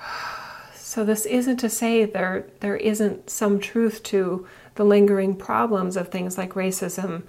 So 0.74 1.04
this 1.04 1.26
isn't 1.26 1.58
to 1.58 1.68
say 1.68 2.06
there 2.06 2.46
there 2.60 2.76
isn't 2.76 3.28
some 3.28 3.60
truth 3.60 4.02
to 4.04 4.46
the 4.76 4.84
lingering 4.84 5.36
problems 5.36 5.94
of 5.94 6.08
things 6.08 6.38
like 6.38 6.54
racism, 6.54 7.24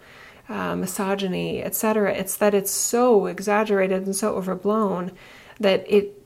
uh, 0.47 0.73
misogyny, 0.77 1.61
etc. 1.61 2.13
It's 2.13 2.37
that 2.37 2.53
it's 2.53 2.71
so 2.71 3.25
exaggerated 3.25 4.05
and 4.05 4.15
so 4.15 4.35
overblown 4.35 5.11
that 5.59 5.83
it 5.91 6.23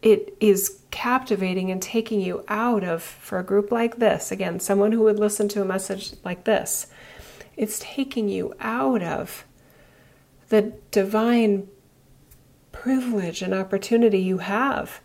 it 0.00 0.36
is 0.38 0.80
captivating 0.90 1.70
and 1.70 1.82
taking 1.82 2.20
you 2.20 2.44
out 2.48 2.84
of 2.84 3.02
for 3.02 3.38
a 3.38 3.42
group 3.42 3.72
like 3.72 3.96
this 3.96 4.30
again 4.30 4.60
someone 4.60 4.92
who 4.92 5.00
would 5.00 5.18
listen 5.18 5.48
to 5.48 5.60
a 5.60 5.64
message 5.64 6.14
like 6.24 6.44
this 6.44 6.86
it's 7.56 7.78
taking 7.78 8.28
you 8.28 8.54
out 8.60 9.02
of 9.02 9.44
the 10.48 10.72
divine 10.90 11.68
privilege 12.72 13.42
and 13.42 13.54
opportunity 13.54 14.18
you 14.18 14.38
have 14.38 15.00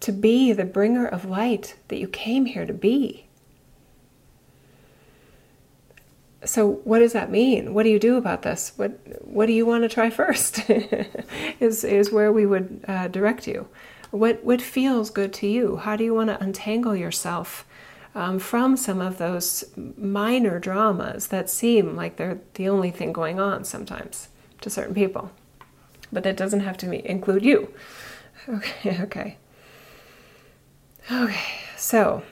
to 0.00 0.12
be 0.12 0.52
the 0.52 0.64
bringer 0.64 1.06
of 1.06 1.24
light 1.24 1.76
that 1.88 1.98
you 1.98 2.08
came 2.08 2.46
here 2.46 2.66
to 2.66 2.72
be. 2.72 3.28
so 6.44 6.80
what 6.84 7.00
does 7.00 7.12
that 7.12 7.30
mean? 7.30 7.74
What 7.74 7.82
do 7.82 7.90
you 7.90 7.98
do 7.98 8.16
about 8.16 8.42
this? 8.42 8.72
What 8.76 8.98
what 9.26 9.46
do 9.46 9.52
you 9.52 9.66
want 9.66 9.84
to 9.84 9.88
try 9.88 10.10
first? 10.10 10.68
is 11.60 11.84
is 11.84 12.12
where 12.12 12.32
we 12.32 12.46
would 12.46 12.84
uh, 12.86 13.08
direct 13.08 13.46
you. 13.46 13.68
What 14.10 14.42
what 14.44 14.62
feels 14.62 15.10
good 15.10 15.32
to 15.34 15.46
you? 15.46 15.76
How 15.76 15.96
do 15.96 16.04
you 16.04 16.14
want 16.14 16.30
to 16.30 16.42
untangle 16.42 16.96
yourself 16.96 17.66
um, 18.18 18.40
from 18.40 18.76
some 18.76 19.00
of 19.00 19.18
those 19.18 19.64
minor 19.76 20.58
dramas 20.58 21.28
that 21.28 21.48
seem 21.48 21.94
like 21.94 22.16
they're 22.16 22.40
the 22.54 22.68
only 22.68 22.90
thing 22.90 23.12
going 23.12 23.38
on 23.38 23.64
sometimes 23.64 24.28
to 24.60 24.68
certain 24.68 24.94
people? 24.94 25.30
But 26.10 26.24
that 26.24 26.36
doesn't 26.36 26.60
have 26.60 26.76
to 26.78 27.10
include 27.10 27.44
you. 27.44 27.72
Okay, 28.48 29.02
okay. 29.02 29.36
Okay, 31.12 31.60
so 31.76 32.22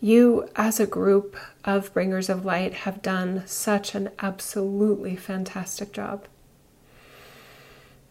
you, 0.00 0.48
as 0.54 0.78
a 0.78 0.86
group 0.86 1.36
of 1.64 1.92
bringers 1.92 2.28
of 2.28 2.44
light, 2.44 2.74
have 2.74 3.02
done 3.02 3.42
such 3.46 3.96
an 3.96 4.10
absolutely 4.20 5.16
fantastic 5.16 5.92
job. 5.92 6.26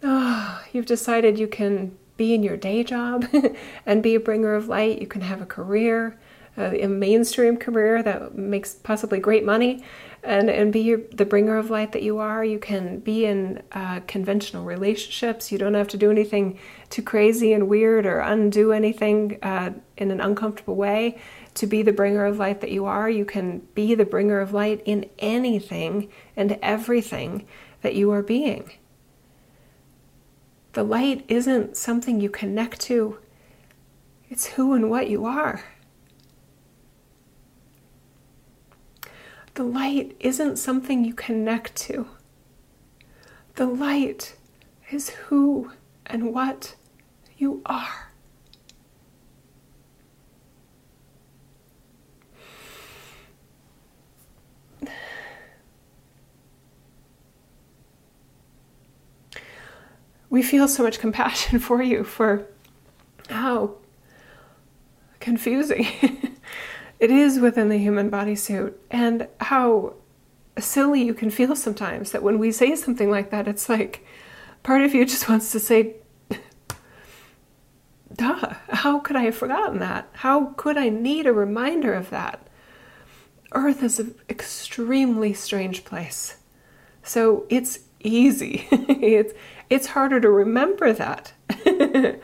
Oh, 0.03 0.61
you've 0.73 0.87
decided 0.87 1.39
you 1.39 1.47
can 1.47 1.97
be 2.17 2.33
in 2.33 2.43
your 2.43 2.57
day 2.57 2.83
job 2.83 3.25
and 3.85 4.03
be 4.03 4.15
a 4.15 4.19
bringer 4.19 4.55
of 4.55 4.67
light. 4.67 4.99
You 5.01 5.07
can 5.07 5.21
have 5.21 5.41
a 5.41 5.45
career, 5.45 6.17
a 6.57 6.87
mainstream 6.87 7.57
career 7.57 8.03
that 8.03 8.35
makes 8.35 8.75
possibly 8.75 9.19
great 9.19 9.45
money, 9.45 9.83
and, 10.23 10.49
and 10.49 10.71
be 10.71 10.81
your, 10.81 10.99
the 11.11 11.25
bringer 11.25 11.57
of 11.57 11.69
light 11.69 11.93
that 11.93 12.03
you 12.03 12.19
are. 12.19 12.45
You 12.45 12.59
can 12.59 12.99
be 12.99 13.25
in 13.25 13.63
uh, 13.71 14.01
conventional 14.07 14.63
relationships. 14.65 15.51
You 15.51 15.57
don't 15.57 15.73
have 15.73 15.87
to 15.89 15.97
do 15.97 16.11
anything 16.11 16.59
too 16.89 17.01
crazy 17.01 17.53
and 17.53 17.67
weird 17.67 18.05
or 18.05 18.19
undo 18.19 18.71
anything 18.71 19.39
uh, 19.41 19.71
in 19.97 20.11
an 20.11 20.21
uncomfortable 20.21 20.75
way 20.75 21.19
to 21.55 21.67
be 21.67 21.81
the 21.81 21.91
bringer 21.91 22.25
of 22.25 22.37
light 22.37 22.61
that 22.61 22.71
you 22.71 22.85
are. 22.85 23.09
You 23.09 23.25
can 23.25 23.59
be 23.73 23.95
the 23.95 24.05
bringer 24.05 24.39
of 24.39 24.53
light 24.53 24.81
in 24.85 25.09
anything 25.19 26.09
and 26.35 26.57
everything 26.61 27.47
that 27.81 27.95
you 27.95 28.11
are 28.11 28.23
being. 28.23 28.71
The 30.73 30.83
light 30.83 31.25
isn't 31.27 31.75
something 31.75 32.21
you 32.21 32.29
connect 32.29 32.79
to, 32.81 33.17
it's 34.29 34.45
who 34.47 34.73
and 34.73 34.89
what 34.89 35.09
you 35.09 35.25
are. 35.25 35.63
The 39.55 39.63
light 39.63 40.15
isn't 40.19 40.55
something 40.57 41.03
you 41.03 41.13
connect 41.13 41.75
to. 41.87 42.07
The 43.55 43.65
light 43.65 44.37
is 44.91 45.09
who 45.09 45.71
and 46.05 46.33
what 46.33 46.75
you 47.37 47.61
are. 47.65 48.10
We 60.31 60.41
feel 60.41 60.67
so 60.67 60.81
much 60.81 60.97
compassion 60.97 61.59
for 61.67 61.83
you 61.83 62.03
for 62.03 62.47
how 63.29 63.75
confusing 65.19 65.85
it 66.99 67.11
is 67.11 67.39
within 67.39 67.69
the 67.69 67.77
human 67.77 68.09
bodysuit 68.09 68.73
and 68.89 69.27
how 69.39 69.93
silly 70.57 71.03
you 71.03 71.13
can 71.13 71.29
feel 71.29 71.55
sometimes 71.55 72.11
that 72.11 72.23
when 72.23 72.39
we 72.39 72.51
say 72.51 72.75
something 72.75 73.11
like 73.11 73.29
that, 73.29 73.47
it's 73.47 73.69
like 73.69 74.05
part 74.63 74.81
of 74.81 74.95
you 74.95 75.05
just 75.05 75.29
wants 75.29 75.51
to 75.51 75.59
say, 75.59 75.95
duh, 78.15 78.53
how 78.69 78.99
could 78.99 79.15
I 79.15 79.23
have 79.23 79.35
forgotten 79.35 79.79
that? 79.79 80.09
How 80.13 80.47
could 80.57 80.77
I 80.77 80.89
need 80.89 81.27
a 81.27 81.33
reminder 81.33 81.93
of 81.93 82.09
that? 82.09 82.47
Earth 83.53 83.83
is 83.83 83.99
an 83.99 84.15
extremely 84.29 85.33
strange 85.33 85.83
place. 85.83 86.37
So 87.03 87.45
it's 87.49 87.79
easy. 87.99 88.67
it's 88.71 89.33
it's 89.71 89.87
harder 89.87 90.19
to 90.19 90.29
remember 90.29 90.91
that. 90.91 91.31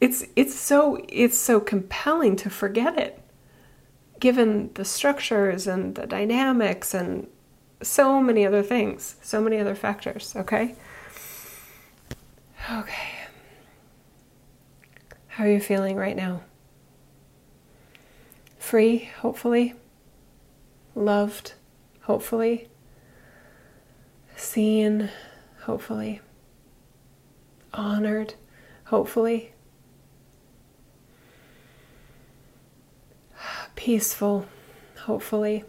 it's 0.00 0.24
it's 0.36 0.54
so 0.54 1.04
it's 1.08 1.36
so 1.36 1.60
compelling 1.60 2.36
to 2.36 2.48
forget 2.48 2.96
it 2.96 3.20
given 4.20 4.70
the 4.74 4.84
structures 4.84 5.66
and 5.66 5.96
the 5.96 6.06
dynamics 6.06 6.94
and 6.94 7.26
so 7.82 8.22
many 8.22 8.46
other 8.46 8.62
things, 8.62 9.16
so 9.20 9.40
many 9.40 9.58
other 9.58 9.74
factors, 9.74 10.34
okay? 10.36 10.74
Okay. 12.72 13.08
How 15.26 15.44
are 15.44 15.50
you 15.50 15.60
feeling 15.60 15.96
right 15.96 16.16
now? 16.16 16.42
Free, 18.56 19.10
hopefully. 19.18 19.74
Loved, 20.94 21.54
hopefully. 22.02 22.68
Seen, 24.36 25.10
hopefully 25.62 26.22
honored, 27.74 28.34
hopefully. 28.84 29.52
Peaceful, 33.74 34.46
hopefully. 35.00 35.64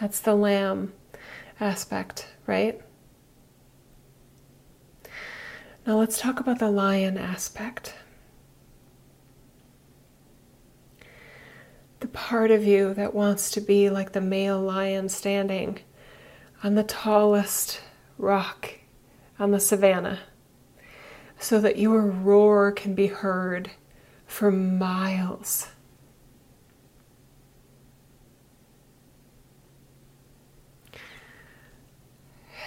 That's 0.00 0.20
the 0.20 0.34
lamb 0.34 0.92
aspect, 1.58 2.28
right? 2.46 2.80
Now 5.86 5.98
let's 5.98 6.18
talk 6.18 6.40
about 6.40 6.58
the 6.58 6.70
lion 6.70 7.16
aspect. 7.16 7.94
The 12.00 12.08
part 12.08 12.50
of 12.50 12.64
you 12.64 12.92
that 12.94 13.14
wants 13.14 13.50
to 13.52 13.60
be 13.60 13.88
like 13.88 14.12
the 14.12 14.20
male 14.20 14.60
lion 14.60 15.08
standing 15.08 15.78
on 16.62 16.74
the 16.74 16.82
tallest 16.82 17.80
rock 18.18 18.74
on 19.38 19.50
the 19.50 19.60
savannah 19.60 20.20
so 21.38 21.60
that 21.60 21.78
your 21.78 22.00
roar 22.02 22.72
can 22.72 22.94
be 22.94 23.08
heard 23.08 23.70
for 24.26 24.50
miles. 24.50 25.68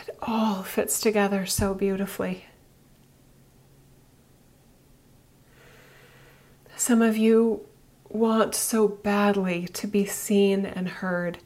It 0.02 0.16
all 0.22 0.64
fits 0.64 1.00
together 1.00 1.46
so 1.46 1.74
beautifully. 1.74 2.46
Some 6.76 7.02
of 7.02 7.18
you 7.18 7.66
want 8.08 8.56
so 8.56 8.88
badly 8.88 9.68
to 9.68 9.86
be 9.86 10.06
seen 10.06 10.66
and 10.66 10.88
heard 10.88 11.40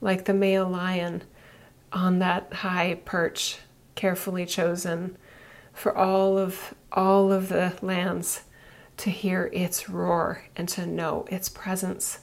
like 0.00 0.24
the 0.24 0.34
male 0.34 0.68
lion 0.68 1.22
on 1.92 2.18
that 2.20 2.52
high 2.52 3.00
perch 3.04 3.58
carefully 3.98 4.46
chosen 4.46 5.16
for 5.72 5.96
all 5.96 6.38
of 6.38 6.72
all 6.92 7.32
of 7.32 7.48
the 7.48 7.74
lands 7.82 8.42
to 8.96 9.10
hear 9.10 9.50
its 9.52 9.88
roar 9.88 10.44
and 10.54 10.68
to 10.68 10.86
know 10.86 11.26
its 11.32 11.48
presence. 11.48 12.20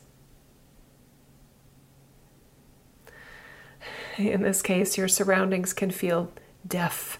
In 4.17 4.41
this 4.41 4.61
case, 4.61 4.97
your 4.97 5.09
surroundings 5.09 5.73
can 5.73 5.91
feel 5.91 6.31
deaf, 6.65 7.19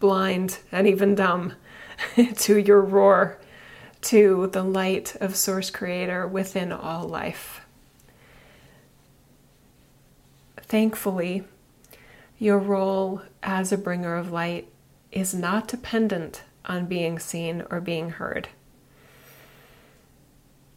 blind, 0.00 0.58
and 0.70 0.86
even 0.86 1.14
dumb 1.14 1.54
to 2.36 2.58
your 2.58 2.82
roar, 2.82 3.38
to 4.02 4.50
the 4.52 4.62
light 4.62 5.16
of 5.18 5.34
Source 5.34 5.70
Creator 5.70 6.28
within 6.28 6.72
all 6.72 7.08
life. 7.08 7.62
Thankfully, 10.58 11.44
your 12.38 12.58
role 12.58 13.22
as 13.42 13.72
a 13.72 13.78
bringer 13.78 14.16
of 14.16 14.32
light 14.32 14.68
is 15.10 15.34
not 15.34 15.68
dependent 15.68 16.42
on 16.64 16.86
being 16.86 17.18
seen 17.18 17.64
or 17.70 17.80
being 17.80 18.10
heard. 18.10 18.48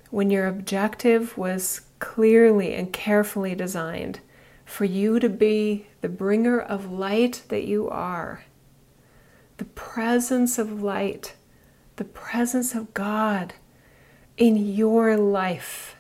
When 0.10 0.30
your 0.30 0.48
objective 0.48 1.38
was 1.38 1.82
clearly 2.00 2.74
and 2.74 2.92
carefully 2.92 3.56
designed 3.56 4.20
for 4.66 4.86
you 4.86 5.20
to 5.20 5.30
be 5.30 5.88
the 6.02 6.10
bringer 6.10 6.60
of 6.60 6.92
light 6.92 7.44
that 7.50 7.66
you 7.66 7.90
are, 7.90 8.46
the 9.58 9.66
presence 9.66 10.58
of 10.58 10.82
light, 10.82 11.36
the 11.98 12.04
presence 12.04 12.76
of 12.76 12.94
God 12.94 13.54
in 14.38 14.58
your 14.58 15.16
life 15.16 15.96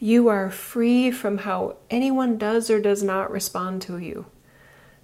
you 0.00 0.28
are 0.28 0.50
free 0.50 1.10
from 1.10 1.38
how 1.38 1.76
anyone 1.90 2.38
does 2.38 2.70
or 2.70 2.80
does 2.80 3.02
not 3.02 3.30
respond 3.30 3.82
to 3.82 3.98
you. 3.98 4.26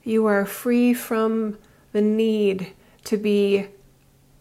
You 0.04 0.26
are 0.26 0.44
free 0.44 0.92
from 0.92 1.58
the 1.92 2.02
need 2.02 2.74
to 3.04 3.16
be 3.16 3.68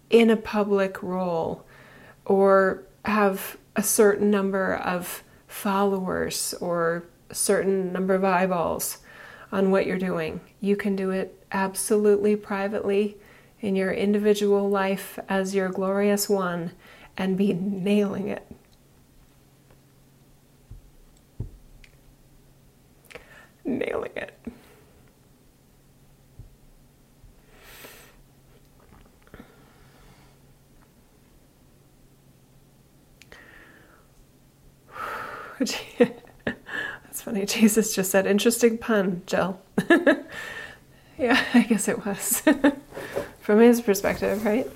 in 0.09 0.29
a 0.29 0.35
public 0.35 1.01
role 1.01 1.65
or 2.25 2.83
have 3.05 3.57
a 3.75 3.81
certain 3.81 4.29
number 4.29 4.75
of 4.75 5.23
followers 5.47 6.53
or 6.59 7.05
a 7.29 7.35
certain 7.35 7.93
number 7.93 8.13
of 8.13 8.25
eyeballs 8.25 8.97
on 9.53 9.71
what 9.71 9.85
you're 9.85 9.97
doing. 9.97 10.41
You 10.59 10.75
can 10.75 10.97
do 10.97 11.11
it 11.11 11.41
absolutely 11.51 12.35
privately 12.35 13.17
in 13.61 13.77
your 13.77 13.91
individual 13.93 14.69
life 14.69 15.17
as 15.29 15.55
your 15.55 15.69
glorious 15.69 16.27
one 16.27 16.71
and 17.15 17.37
be 17.37 17.53
nailing 17.53 18.27
it. 18.27 18.45
Nailing 23.63 24.11
it. 24.17 24.52
That's 36.45 37.21
funny. 37.21 37.45
Jesus 37.45 37.95
just 37.95 38.11
said, 38.11 38.25
interesting 38.25 38.77
pun, 38.77 39.21
Jill. 39.25 39.59
yeah, 41.17 41.43
I 41.53 41.63
guess 41.63 41.87
it 41.87 42.05
was. 42.05 42.41
From 43.41 43.59
his 43.59 43.81
perspective, 43.81 44.43
right? 44.45 44.67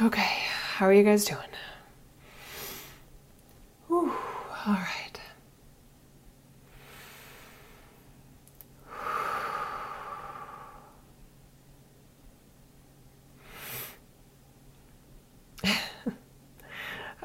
Okay, 0.00 0.30
how 0.74 0.86
are 0.86 0.92
you 0.92 1.02
guys 1.02 1.24
doing? 1.24 1.40
Whew, 3.88 4.12
all 4.66 4.74
right. 4.74 5.07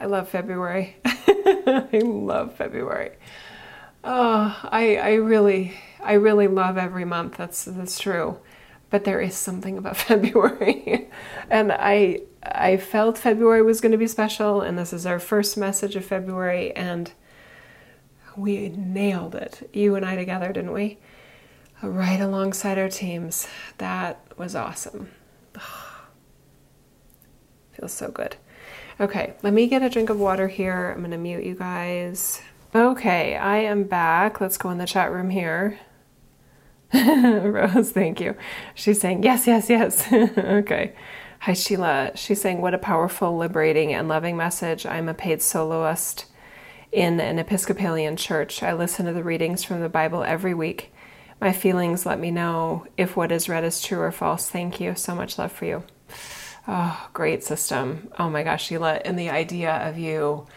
I 0.04 0.06
love 0.06 0.28
February. 0.28 0.98
I 1.06 2.02
love 2.04 2.56
February. 2.56 3.12
Oh, 4.04 4.60
I 4.64 4.98
I 4.98 5.14
really 5.14 5.76
I 6.04 6.14
really 6.14 6.48
love 6.48 6.78
every 6.78 7.06
month. 7.06 7.38
That's 7.38 7.64
that's 7.64 7.98
true. 7.98 8.38
But 8.90 9.06
there 9.06 9.22
is 9.22 9.34
something 9.34 9.78
about 9.78 9.96
February. 10.10 11.10
and 11.50 11.72
I 11.72 12.20
I 12.44 12.76
felt 12.76 13.18
February 13.18 13.62
was 13.62 13.80
going 13.80 13.94
to 13.94 13.98
be 13.98 14.08
special 14.08 14.60
and 14.60 14.78
this 14.78 14.92
is 14.92 15.06
our 15.06 15.20
first 15.20 15.56
message 15.56 15.96
of 15.96 16.04
February 16.04 16.74
and 16.76 17.14
we 18.36 18.68
nailed 18.76 19.36
it. 19.36 19.70
You 19.72 19.96
and 19.96 20.06
I 20.06 20.18
together, 20.18 20.52
didn't 20.52 20.74
we? 20.74 20.98
Right 21.82 22.20
alongside 22.20 22.78
our 22.78 22.90
teams. 22.90 23.48
That 23.78 24.20
was 24.36 24.54
awesome. 24.54 25.12
Feels 27.72 27.94
so 27.94 28.12
good. 28.12 28.36
Okay, 29.00 29.34
let 29.42 29.54
me 29.54 29.68
get 29.68 29.82
a 29.82 29.90
drink 29.90 30.10
of 30.10 30.20
water 30.20 30.48
here. 30.48 30.92
I'm 30.92 31.00
going 31.00 31.12
to 31.12 31.18
mute 31.18 31.44
you 31.44 31.56
guys. 31.56 32.42
Okay, 32.76 33.36
I 33.36 33.58
am 33.58 33.84
back. 33.84 34.40
Let's 34.40 34.58
go 34.58 34.70
in 34.70 34.78
the 34.78 34.86
chat 34.86 35.12
room 35.12 35.30
here. 35.30 35.80
Rose, 36.94 37.92
thank 37.92 38.20
you. 38.20 38.36
She's 38.76 39.02
saying, 39.02 39.24
yes, 39.24 39.48
yes, 39.48 39.70
yes. 39.70 40.12
okay. 40.14 40.94
Hi, 41.40 41.54
Sheila. 41.54 42.12
She's 42.16 42.40
saying, 42.40 42.62
what 42.62 42.74
a 42.76 42.78
powerful, 42.78 43.36
liberating, 43.36 43.94
and 43.94 44.08
loving 44.08 44.38
message. 44.38 44.86
I'm 44.86 45.10
a 45.10 45.14
paid 45.14 45.42
soloist 45.42 46.26
in 46.92 47.20
an 47.20 47.40
Episcopalian 47.40 48.16
church. 48.16 48.62
I 48.62 48.74
listen 48.74 49.08
to 49.08 49.14
the 49.14 49.24
readings 49.24 49.64
from 49.64 49.82
the 49.82 49.90
Bible 49.90 50.24
every 50.24 50.54
week. 50.54 50.94
My 51.42 51.52
feelings 51.52 52.06
let 52.06 52.20
me 52.20 52.32
know 52.32 52.86
if 52.96 53.18
what 53.18 53.32
is 53.32 53.50
read 53.50 53.64
is 53.64 53.82
true 53.82 54.00
or 54.00 54.12
false. 54.12 54.50
Thank 54.50 54.80
you. 54.80 54.94
So 54.96 55.16
much 55.16 55.38
love 55.40 55.52
for 55.52 55.66
you. 55.66 55.84
Oh, 56.68 57.10
great 57.14 57.44
system. 57.44 58.10
Oh 58.18 58.30
my 58.30 58.44
gosh, 58.44 58.66
Sheila. 58.68 59.02
And 59.04 59.20
the 59.20 59.30
idea 59.30 59.74
of 59.88 59.98
you 59.98 60.48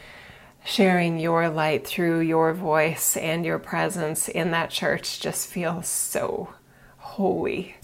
sharing 0.64 1.18
your 1.18 1.48
light 1.48 1.86
through 1.86 2.20
your 2.20 2.52
voice 2.52 3.16
and 3.16 3.44
your 3.44 3.58
presence 3.58 4.28
in 4.28 4.50
that 4.52 4.70
church 4.70 5.20
just 5.20 5.48
feels 5.48 5.88
so 5.88 6.54
holy. 6.98 7.76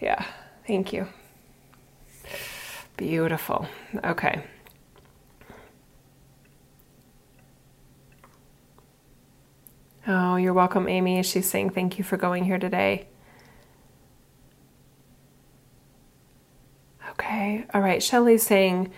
Yeah, 0.00 0.24
thank 0.66 0.92
you. 0.92 1.08
Beautiful. 2.96 3.66
Okay. 4.04 4.42
Oh, 10.06 10.36
you're 10.36 10.54
welcome, 10.54 10.88
Amy. 10.88 11.22
She's 11.22 11.48
saying 11.48 11.70
thank 11.70 11.98
you 11.98 12.04
for 12.04 12.16
going 12.16 12.44
here 12.44 12.58
today. 12.58 13.06
Okay. 17.20 17.66
All 17.74 17.82
right. 17.82 18.02
Shelley's 18.02 18.46
saying, 18.46 18.90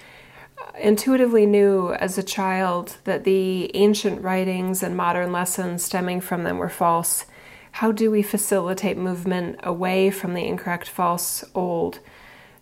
intuitively 0.78 1.44
knew 1.44 1.92
as 1.94 2.16
a 2.16 2.22
child 2.22 2.96
that 3.02 3.24
the 3.24 3.74
ancient 3.74 4.22
writings 4.22 4.82
and 4.82 4.96
modern 4.96 5.32
lessons 5.32 5.82
stemming 5.82 6.20
from 6.20 6.44
them 6.44 6.58
were 6.58 6.68
false. 6.68 7.26
How 7.72 7.90
do 7.90 8.12
we 8.12 8.22
facilitate 8.22 8.96
movement 8.96 9.58
away 9.64 10.10
from 10.10 10.34
the 10.34 10.46
incorrect, 10.46 10.88
false, 10.88 11.44
old 11.52 11.98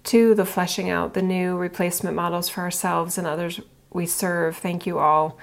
to 0.05 0.35
the 0.35 0.47
fleshing 0.47 0.89
out 0.89 1.13
the 1.13 1.21
new 1.21 1.59
replacement 1.59 2.17
models 2.17 2.49
for 2.49 2.63
ourselves 2.63 3.19
and 3.19 3.27
others 3.27 3.61
we 3.91 4.07
serve? 4.07 4.57
Thank 4.57 4.87
you 4.87 4.99
all. 4.99 5.37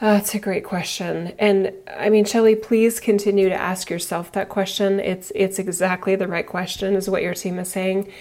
Uh, 0.00 0.14
that's 0.14 0.34
a 0.34 0.38
great 0.38 0.64
question. 0.64 1.32
And 1.40 1.72
I 1.88 2.08
mean, 2.08 2.24
Shelley, 2.24 2.54
please 2.54 3.00
continue 3.00 3.48
to 3.48 3.54
ask 3.54 3.90
yourself 3.90 4.30
that 4.32 4.48
question. 4.48 5.00
It's 5.00 5.32
it's 5.34 5.58
exactly 5.58 6.14
the 6.14 6.28
right 6.28 6.46
question, 6.46 6.94
is 6.94 7.10
what 7.10 7.22
your 7.22 7.34
team 7.34 7.58
is 7.58 7.68
saying 7.68 8.12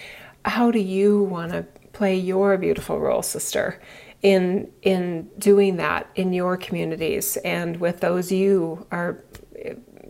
how 0.45 0.71
do 0.71 0.79
you 0.79 1.23
want 1.23 1.51
to 1.51 1.65
play 1.93 2.15
your 2.17 2.57
beautiful 2.57 2.99
role, 2.99 3.21
sister, 3.21 3.79
in 4.21 4.71
in 4.81 5.29
doing 5.37 5.77
that 5.77 6.07
in 6.15 6.33
your 6.33 6.55
communities 6.55 7.37
and 7.37 7.77
with 7.79 8.01
those 8.01 8.31
you 8.31 8.85
are 8.91 9.23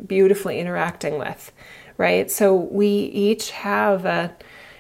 beautifully 0.06 0.60
interacting 0.60 1.18
with, 1.18 1.52
right? 1.98 2.30
So 2.30 2.56
we 2.56 2.88
each 2.88 3.52
have 3.52 4.06
a, 4.06 4.36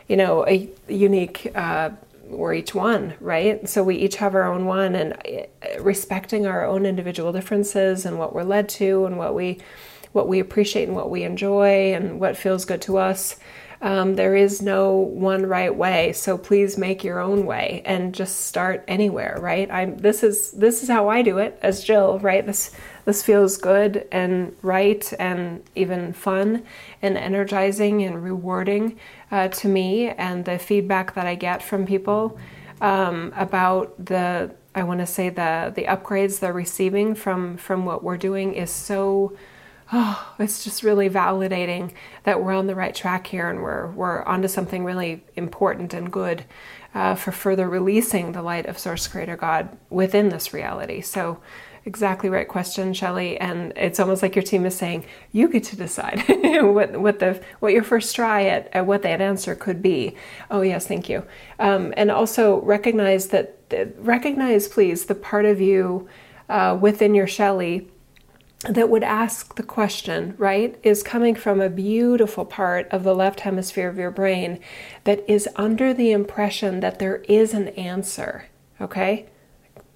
you 0.07 0.17
know, 0.17 0.45
a 0.47 0.69
unique. 0.87 1.51
Uh, 1.55 1.91
we're 2.25 2.53
each 2.53 2.73
one, 2.73 3.13
right? 3.19 3.67
So 3.67 3.83
we 3.83 3.97
each 3.97 4.15
have 4.15 4.35
our 4.35 4.43
own 4.43 4.65
one, 4.65 4.95
and 4.95 5.13
uh, 5.13 5.81
respecting 5.81 6.47
our 6.47 6.65
own 6.65 6.85
individual 6.85 7.33
differences 7.33 8.05
and 8.05 8.17
what 8.17 8.33
we're 8.33 8.43
led 8.43 8.69
to, 8.69 9.05
and 9.05 9.17
what 9.17 9.35
we 9.35 9.59
what 10.13 10.27
we 10.27 10.39
appreciate 10.39 10.87
and 10.87 10.95
what 10.95 11.09
we 11.09 11.23
enjoy, 11.23 11.93
and 11.93 12.19
what 12.19 12.37
feels 12.37 12.65
good 12.65 12.81
to 12.83 12.97
us 12.97 13.37
um, 13.81 14.15
there 14.15 14.35
is 14.35 14.61
no 14.61 14.93
one 14.95 15.45
right 15.45 15.75
way, 15.75 16.13
so 16.13 16.37
please 16.37 16.77
make 16.77 17.03
your 17.03 17.19
own 17.19 17.45
way 17.47 17.81
and 17.83 18.13
just 18.13 18.41
start 18.45 18.83
anywhere. 18.87 19.37
Right? 19.41 19.69
I'm. 19.71 19.97
This 19.97 20.21
is 20.21 20.51
this 20.51 20.83
is 20.83 20.89
how 20.89 21.09
I 21.09 21.23
do 21.23 21.39
it 21.39 21.57
as 21.63 21.83
Jill. 21.83 22.19
Right? 22.19 22.45
This 22.45 22.71
this 23.05 23.23
feels 23.23 23.57
good 23.57 24.07
and 24.11 24.55
right 24.61 25.11
and 25.19 25.63
even 25.73 26.13
fun 26.13 26.63
and 27.01 27.17
energizing 27.17 28.03
and 28.03 28.23
rewarding 28.23 28.99
uh, 29.31 29.47
to 29.47 29.67
me. 29.67 30.09
And 30.09 30.45
the 30.45 30.59
feedback 30.59 31.15
that 31.15 31.25
I 31.25 31.33
get 31.33 31.63
from 31.63 31.87
people 31.87 32.37
um, 32.81 33.33
about 33.35 34.05
the 34.05 34.53
I 34.75 34.83
want 34.83 34.99
to 34.99 35.07
say 35.07 35.29
the 35.29 35.71
the 35.75 35.85
upgrades 35.85 36.39
they're 36.39 36.53
receiving 36.53 37.15
from 37.15 37.57
from 37.57 37.85
what 37.85 38.03
we're 38.03 38.17
doing 38.17 38.53
is 38.53 38.69
so 38.69 39.35
oh, 39.91 40.33
it's 40.39 40.63
just 40.63 40.83
really 40.83 41.09
validating 41.09 41.93
that 42.23 42.43
we're 42.43 42.53
on 42.53 42.67
the 42.67 42.75
right 42.75 42.95
track 42.95 43.27
here 43.27 43.49
and 43.49 43.61
we're 43.61 43.91
we're 43.91 44.23
onto 44.23 44.47
something 44.47 44.83
really 44.83 45.23
important 45.35 45.93
and 45.93 46.11
good 46.11 46.43
uh, 46.93 47.15
for 47.15 47.31
further 47.31 47.69
releasing 47.69 48.31
the 48.31 48.41
light 48.41 48.65
of 48.65 48.77
Source 48.77 49.07
Creator 49.07 49.37
God 49.37 49.77
within 49.89 50.29
this 50.29 50.53
reality. 50.53 51.01
So. 51.01 51.41
Exactly 51.83 52.29
right 52.29 52.47
question, 52.47 52.93
Shelley. 52.93 53.39
And 53.39 53.73
it's 53.75 53.99
almost 53.99 54.21
like 54.21 54.35
your 54.35 54.43
team 54.43 54.67
is 54.67 54.75
saying 54.75 55.03
you 55.31 55.47
get 55.47 55.63
to 55.63 55.75
decide 55.75 56.23
what 56.61 56.95
what 57.01 57.17
the 57.17 57.41
what 57.59 57.73
your 57.73 57.81
first 57.81 58.15
try 58.15 58.43
at, 58.43 58.69
at 58.71 58.85
what 58.85 59.01
that 59.01 59.19
answer 59.19 59.55
could 59.55 59.81
be. 59.81 60.15
Oh 60.51 60.61
yes, 60.61 60.85
thank 60.85 61.09
you. 61.09 61.25
Um, 61.57 61.91
and 61.97 62.11
also 62.11 62.61
recognize 62.61 63.29
that 63.29 63.57
recognize, 63.97 64.67
please, 64.67 65.05
the 65.05 65.15
part 65.15 65.45
of 65.45 65.59
you 65.59 66.07
uh, 66.49 66.77
within 66.79 67.15
your 67.15 67.25
Shelley 67.25 67.89
that 68.69 68.89
would 68.89 69.03
ask 69.03 69.55
the 69.55 69.63
question, 69.63 70.35
right, 70.37 70.77
is 70.83 71.01
coming 71.01 71.33
from 71.33 71.59
a 71.59 71.69
beautiful 71.69 72.45
part 72.45 72.87
of 72.89 73.03
the 73.03 73.15
left 73.15 73.39
hemisphere 73.39 73.89
of 73.89 73.97
your 73.97 74.11
brain 74.11 74.59
that 75.03 75.23
is 75.27 75.49
under 75.55 75.93
the 75.93 76.11
impression 76.11 76.79
that 76.79 76.99
there 76.99 77.17
is 77.27 77.53
an 77.53 77.69
answer. 77.69 78.45
Okay? 78.79 79.25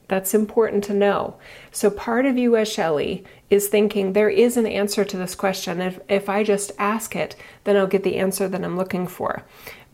That's 0.08 0.34
important 0.34 0.84
to 0.86 0.94
know. 0.94 1.38
So, 1.72 1.90
part 1.90 2.26
of 2.26 2.38
you 2.38 2.56
as 2.56 2.72
Shelley 2.72 3.24
is 3.50 3.68
thinking 3.68 4.14
there 4.14 4.30
is 4.30 4.58
an 4.58 4.68
answer 4.68 5.04
to 5.04 5.18
this 5.18 5.36
question. 5.36 5.82
If, 5.82 6.00
if 6.08 6.30
I 6.30 6.44
just 6.44 6.72
ask 6.78 7.16
it, 7.16 7.36
then 7.64 7.76
I'll 7.76 7.88
get 7.88 8.04
the 8.04 8.18
answer 8.18 8.48
that 8.48 8.64
I'm 8.64 8.78
looking 8.78 9.08
for. 9.08 9.44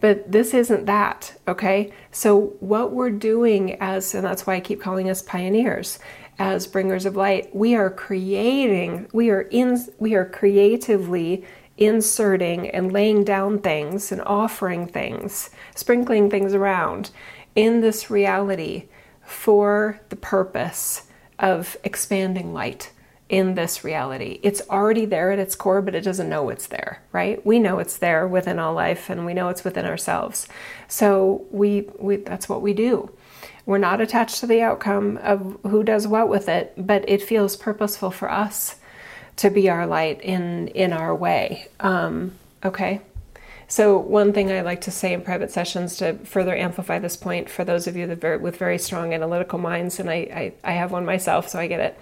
But 0.02 0.32
this 0.32 0.54
isn't 0.54 0.88
that, 0.88 1.40
okay? 1.48 1.94
So, 2.12 2.54
what 2.60 2.92
we're 2.92 3.12
doing 3.12 3.78
as, 3.80 4.14
and 4.14 4.26
that's 4.26 4.46
why 4.46 4.56
I 4.56 4.60
keep 4.60 4.82
calling 4.82 5.10
us 5.10 5.22
pioneers, 5.22 6.00
as 6.42 6.66
bringers 6.66 7.06
of 7.06 7.16
light, 7.16 7.56
we 7.56 7.76
are 7.76 7.92
creating, 7.92 9.08
we 9.14 9.30
are 9.30 9.42
in, 9.52 9.80
we 10.00 10.16
are 10.16 10.26
creatively 10.26 11.46
inserting 11.78 12.68
and 12.68 12.92
laying 12.92 13.24
down 13.24 13.60
things 13.60 14.12
and 14.12 14.20
offering 14.24 14.88
things, 14.88 15.52
sprinkling 15.76 16.32
things 16.32 16.56
around 16.56 17.12
in 17.56 17.82
this 17.82 18.10
reality 18.10 18.86
for 19.24 20.02
the 20.10 20.16
purpose 20.16 21.04
of 21.38 21.78
expanding 21.84 22.54
light 22.54 22.92
in 23.30 23.54
this 23.54 23.84
reality. 23.84 24.40
It's 24.42 24.64
already 24.68 25.06
there 25.06 25.32
at 25.32 25.38
its 25.38 25.56
core, 25.56 25.84
but 25.84 25.94
it 25.94 26.02
doesn't 26.02 26.28
know 26.28 26.50
it's 26.50 26.66
there, 26.66 27.04
right? 27.12 27.46
We 27.46 27.60
know 27.60 27.78
it's 27.78 27.98
there 27.98 28.28
within 28.28 28.58
all 28.58 28.74
life 28.74 29.12
and 29.12 29.28
we 29.28 29.36
know 29.36 29.50
it's 29.50 29.64
within 29.64 29.86
ourselves. 29.86 30.48
So 30.88 31.46
we, 31.52 31.88
we 32.00 32.16
that's 32.16 32.50
what 32.50 32.64
we 32.64 32.74
do. 32.74 33.12
We're 33.72 33.78
not 33.78 34.02
attached 34.02 34.42
to 34.42 34.48
the 34.48 34.62
outcome 34.64 35.16
of 35.24 35.58
who 35.64 35.82
does 35.82 36.06
what 36.06 36.28
with 36.28 36.50
it, 36.50 36.74
but 36.76 37.08
it 37.08 37.22
feels 37.22 37.56
purposeful 37.56 38.12
for 38.12 38.30
us 38.30 38.76
to 39.38 39.50
be 39.50 39.70
our 39.70 39.88
light 39.88 40.20
in 40.20 40.68
in 40.68 40.92
our 40.92 41.16
way. 41.16 41.70
Um, 41.80 42.34
okay. 42.66 43.00
So 43.70 43.98
one 43.98 44.34
thing 44.34 44.52
I 44.52 44.60
like 44.60 44.82
to 44.82 44.92
say 44.92 45.14
in 45.14 45.22
private 45.22 45.52
sessions 45.52 45.96
to 46.00 46.16
further 46.26 46.54
amplify 46.54 47.00
this 47.00 47.16
point 47.16 47.50
for 47.50 47.64
those 47.64 47.88
of 47.88 47.96
you 47.96 48.08
that 48.08 48.20
very, 48.20 48.36
with 48.36 48.58
very 48.58 48.78
strong 48.78 49.14
analytical 49.14 49.58
minds, 49.58 50.02
and 50.02 50.10
I, 50.10 50.16
I, 50.16 50.54
I 50.66 50.72
have 50.74 50.92
one 50.92 51.06
myself, 51.06 51.48
so 51.48 51.58
I 51.58 51.68
get 51.68 51.80
it 51.80 51.98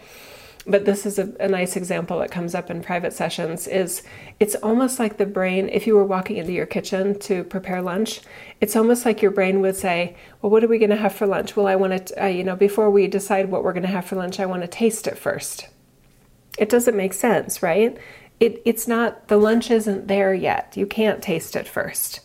but 0.70 0.86
this 0.86 1.06
is 1.06 1.18
a, 1.18 1.34
a, 1.40 1.48
nice 1.48 1.76
example 1.76 2.20
that 2.20 2.30
comes 2.30 2.54
up 2.54 2.70
in 2.70 2.82
private 2.82 3.12
sessions 3.12 3.68
is 3.68 4.04
it's 4.40 4.56
almost 4.56 5.00
like 5.00 5.18
the 5.18 5.26
brain 5.26 5.68
if 5.70 5.88
you 5.88 5.96
were 5.96 6.06
walking 6.06 6.38
into 6.38 6.52
your 6.52 6.68
kitchen 6.68 7.18
to 7.20 7.44
prepare 7.44 7.82
lunch 7.82 8.22
it's 8.62 8.76
almost 8.76 9.04
like 9.04 9.22
your 9.22 9.32
brain 9.32 9.62
would 9.62 9.76
say 9.76 10.16
well 10.42 10.52
what 10.52 10.64
are 10.64 10.68
we 10.68 10.78
going 10.78 10.90
to 10.90 10.96
have 10.96 11.14
for 11.14 11.26
lunch? 11.26 11.56
Well 11.56 11.68
i 11.68 11.76
want 11.76 12.08
to 12.08 12.24
uh, 12.24 12.28
you 12.28 12.44
know 12.44 12.56
before 12.56 12.90
we 12.92 13.08
decide 13.08 13.50
what 13.50 13.64
we're 13.64 13.74
going 13.74 13.84
to 13.84 13.90
have 13.90 14.06
for 14.06 14.16
lunch 14.16 14.40
i 14.40 14.46
want 14.46 14.62
to 14.62 14.68
taste 14.68 15.08
it 15.08 15.18
first. 15.18 15.68
It 16.58 16.70
doesn't 16.70 16.96
make 16.96 17.14
sense 17.14 17.64
right? 17.64 17.98
It, 18.40 18.62
it's 18.64 18.88
not 18.88 19.28
the 19.28 19.38
lunch 19.38 19.70
isn't 19.70 20.08
there 20.08 20.34
yet. 20.34 20.78
You 20.78 20.86
can't 20.86 21.22
taste 21.22 21.56
it 21.56 21.68
first. 21.68 22.22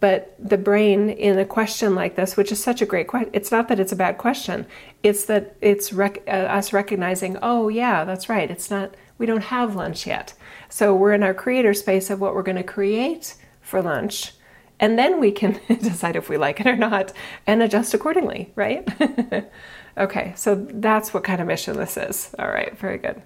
But 0.00 0.34
the 0.38 0.58
brain, 0.58 1.10
in 1.10 1.38
a 1.38 1.44
question 1.44 1.94
like 1.94 2.14
this, 2.14 2.36
which 2.36 2.52
is 2.52 2.62
such 2.62 2.80
a 2.80 2.86
great 2.86 3.08
question, 3.08 3.30
it's 3.32 3.50
not 3.50 3.68
that 3.68 3.80
it's 3.80 3.92
a 3.92 3.96
bad 3.96 4.16
question. 4.16 4.66
It's 5.02 5.24
that 5.26 5.56
it's 5.60 5.92
rec- 5.92 6.22
uh, 6.26 6.30
us 6.30 6.72
recognizing, 6.72 7.38
oh, 7.42 7.68
yeah, 7.68 8.04
that's 8.04 8.28
right. 8.28 8.50
It's 8.50 8.70
not, 8.70 8.94
we 9.16 9.26
don't 9.26 9.44
have 9.44 9.76
lunch 9.76 10.06
yet. 10.06 10.34
So 10.68 10.94
we're 10.94 11.12
in 11.12 11.22
our 11.22 11.34
creator 11.34 11.72
space 11.74 12.10
of 12.10 12.20
what 12.20 12.34
we're 12.34 12.42
going 12.42 12.56
to 12.56 12.62
create 12.64 13.34
for 13.60 13.80
lunch. 13.80 14.32
And 14.80 14.98
then 14.98 15.20
we 15.20 15.32
can 15.32 15.60
decide 15.68 16.16
if 16.16 16.28
we 16.28 16.36
like 16.36 16.60
it 16.60 16.66
or 16.66 16.76
not 16.76 17.12
and 17.46 17.62
adjust 17.62 17.94
accordingly, 17.94 18.52
right? 18.54 18.88
okay, 19.98 20.32
so 20.36 20.54
that's 20.54 21.12
what 21.14 21.24
kind 21.24 21.40
of 21.40 21.46
mission 21.46 21.76
this 21.76 21.96
is. 21.96 22.34
All 22.38 22.48
right, 22.48 22.76
very 22.78 22.98
good. 22.98 23.22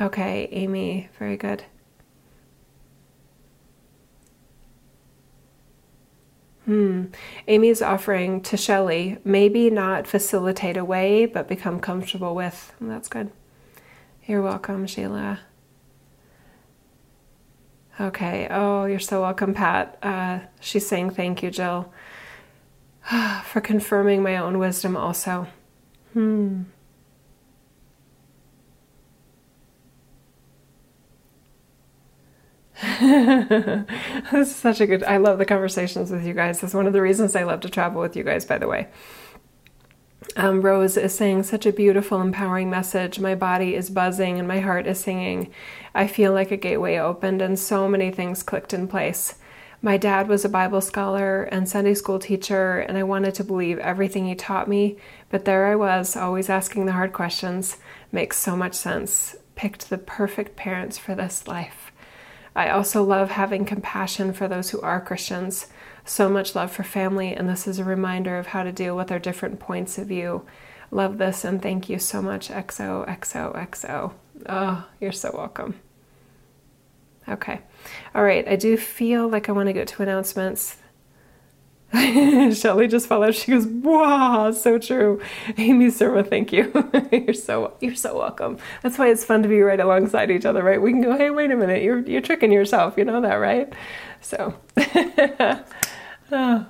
Okay, 0.00 0.48
Amy, 0.50 1.08
very 1.18 1.36
good. 1.36 1.64
Hmm. 6.64 7.06
Amy's 7.46 7.82
offering 7.82 8.40
to 8.42 8.56
Shelley, 8.56 9.18
maybe 9.22 9.68
not 9.68 10.06
facilitate 10.06 10.78
a 10.78 10.84
way, 10.84 11.26
but 11.26 11.46
become 11.46 11.78
comfortable 11.78 12.34
with. 12.34 12.72
That's 12.80 13.08
good. 13.08 13.30
You're 14.26 14.40
welcome, 14.40 14.86
Sheila. 14.86 15.40
Okay. 18.00 18.48
Oh, 18.50 18.86
you're 18.86 18.98
so 18.98 19.20
welcome, 19.20 19.52
Pat. 19.52 19.98
Uh, 20.02 20.40
she's 20.58 20.86
saying 20.86 21.10
thank 21.10 21.42
you, 21.42 21.50
Jill, 21.50 21.92
for 23.44 23.60
confirming 23.60 24.22
my 24.22 24.38
own 24.38 24.58
wisdom 24.58 24.96
also. 24.96 25.46
Hmm. 26.14 26.62
This 33.00 34.48
is 34.50 34.54
such 34.54 34.80
a 34.80 34.86
good 34.86 35.02
i 35.04 35.16
love 35.16 35.38
the 35.38 35.44
conversations 35.44 36.10
with 36.10 36.26
you 36.26 36.34
guys. 36.34 36.62
It's 36.62 36.74
one 36.74 36.86
of 36.86 36.92
the 36.92 37.00
reasons 37.00 37.34
i 37.34 37.44
love 37.44 37.60
to 37.60 37.70
travel 37.70 38.00
with 38.00 38.14
you 38.14 38.24
guys 38.24 38.44
by 38.44 38.58
the 38.58 38.68
way. 38.68 38.88
Um, 40.36 40.62
rose 40.62 40.96
is 40.96 41.14
saying 41.14 41.44
such 41.44 41.64
a 41.64 41.72
beautiful 41.72 42.20
empowering 42.20 42.70
message. 42.70 43.20
My 43.20 43.34
body 43.34 43.74
is 43.74 43.90
buzzing 43.90 44.38
and 44.38 44.48
my 44.48 44.60
heart 44.60 44.86
is 44.86 44.98
singing. 44.98 45.52
I 45.94 46.06
feel 46.06 46.32
like 46.32 46.50
a 46.50 46.56
gateway 46.56 46.96
opened 46.96 47.40
and 47.40 47.58
so 47.58 47.88
many 47.88 48.10
things 48.10 48.42
clicked 48.42 48.74
in 48.74 48.88
place. 48.88 49.36
My 49.80 49.96
dad 49.96 50.28
was 50.28 50.44
a 50.44 50.48
bible 50.48 50.80
scholar 50.80 51.44
and 51.44 51.68
sunday 51.68 51.94
school 51.94 52.18
teacher 52.18 52.80
and 52.80 52.98
i 52.98 53.02
wanted 53.02 53.34
to 53.36 53.44
believe 53.44 53.78
everything 53.78 54.26
he 54.26 54.34
taught 54.34 54.68
me 54.68 54.96
but 55.30 55.44
there 55.44 55.66
i 55.66 55.76
was 55.76 56.16
always 56.16 56.50
asking 56.50 56.86
the 56.86 56.92
hard 56.92 57.12
questions. 57.12 57.78
Makes 58.12 58.38
so 58.38 58.56
much 58.56 58.74
sense. 58.74 59.36
Picked 59.54 59.88
the 59.88 59.98
perfect 59.98 60.56
parents 60.56 60.98
for 60.98 61.14
this 61.14 61.46
life 61.46 61.83
I 62.56 62.68
also 62.70 63.02
love 63.02 63.30
having 63.30 63.64
compassion 63.64 64.32
for 64.32 64.46
those 64.46 64.70
who 64.70 64.80
are 64.80 65.00
Christians. 65.00 65.66
So 66.04 66.28
much 66.28 66.54
love 66.54 66.70
for 66.70 66.82
family, 66.84 67.34
and 67.34 67.48
this 67.48 67.66
is 67.66 67.78
a 67.78 67.84
reminder 67.84 68.38
of 68.38 68.48
how 68.48 68.62
to 68.62 68.72
deal 68.72 68.96
with 68.96 69.10
our 69.10 69.18
different 69.18 69.58
points 69.58 69.98
of 69.98 70.06
view. 70.08 70.46
Love 70.90 71.18
this, 71.18 71.44
and 71.44 71.60
thank 71.60 71.88
you 71.88 71.98
so 71.98 72.22
much, 72.22 72.48
XO, 72.50 73.06
XO, 73.08 73.56
XO. 73.56 74.12
Oh, 74.48 74.86
you're 75.00 75.12
so 75.12 75.32
welcome. 75.34 75.80
Okay. 77.28 77.60
All 78.14 78.22
right. 78.22 78.46
I 78.46 78.56
do 78.56 78.76
feel 78.76 79.28
like 79.28 79.48
I 79.48 79.52
want 79.52 79.68
to 79.68 79.72
go 79.72 79.84
to 79.84 80.02
announcements. 80.02 80.76
Shelly 82.54 82.88
just 82.88 83.06
followed. 83.06 83.34
She 83.36 83.52
goes, 83.52 83.66
"Wow, 83.66 84.50
so 84.50 84.78
true." 84.78 85.20
Amy 85.56 85.86
Surma, 85.86 86.28
thank 86.28 86.52
you. 86.52 86.72
you're 87.12 87.34
so 87.34 87.74
you're 87.80 87.94
so 87.94 88.18
welcome. 88.18 88.58
That's 88.82 88.98
why 88.98 89.10
it's 89.10 89.24
fun 89.24 89.42
to 89.44 89.48
be 89.48 89.60
right 89.60 89.78
alongside 89.78 90.30
each 90.30 90.44
other, 90.44 90.62
right? 90.62 90.82
We 90.82 90.90
can 90.90 91.02
go, 91.02 91.16
"Hey, 91.16 91.30
wait 91.30 91.52
a 91.52 91.56
minute, 91.56 91.82
you're 91.82 92.00
you're 92.00 92.20
tricking 92.20 92.50
yourself." 92.50 92.94
You 92.96 93.04
know 93.04 93.20
that, 93.20 93.34
right? 93.34 93.72
So, 94.20 94.54
oh. 96.32 96.66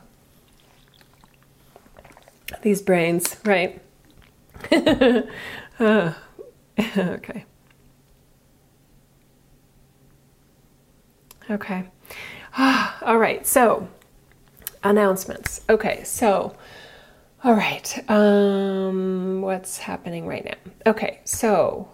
these 2.61 2.83
brains, 2.83 3.37
right? 3.45 3.81
oh. 5.81 6.15
okay. 6.79 7.45
Okay. 11.51 11.85
All 12.59 13.19
right. 13.19 13.47
So 13.47 13.89
announcements. 14.85 15.63
Okay, 15.69 16.05
so 16.05 16.55
all 17.43 17.55
right, 17.55 18.11
um, 18.11 19.43
what's 19.43 19.79
happening 19.79 20.27
right 20.27 20.45
now? 20.45 20.73
Okay, 20.87 21.21
so 21.25 21.89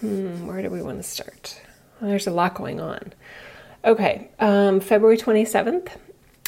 hmm, 0.00 0.46
where 0.46 0.62
do 0.62 0.70
we 0.70 0.82
want 0.82 0.98
to 0.98 1.02
start? 1.02 1.60
Well, 2.00 2.10
there's 2.10 2.26
a 2.26 2.32
lot 2.32 2.54
going 2.54 2.80
on. 2.80 3.12
Okay, 3.84 4.30
um, 4.40 4.80
February 4.80 5.16
27th, 5.16 5.90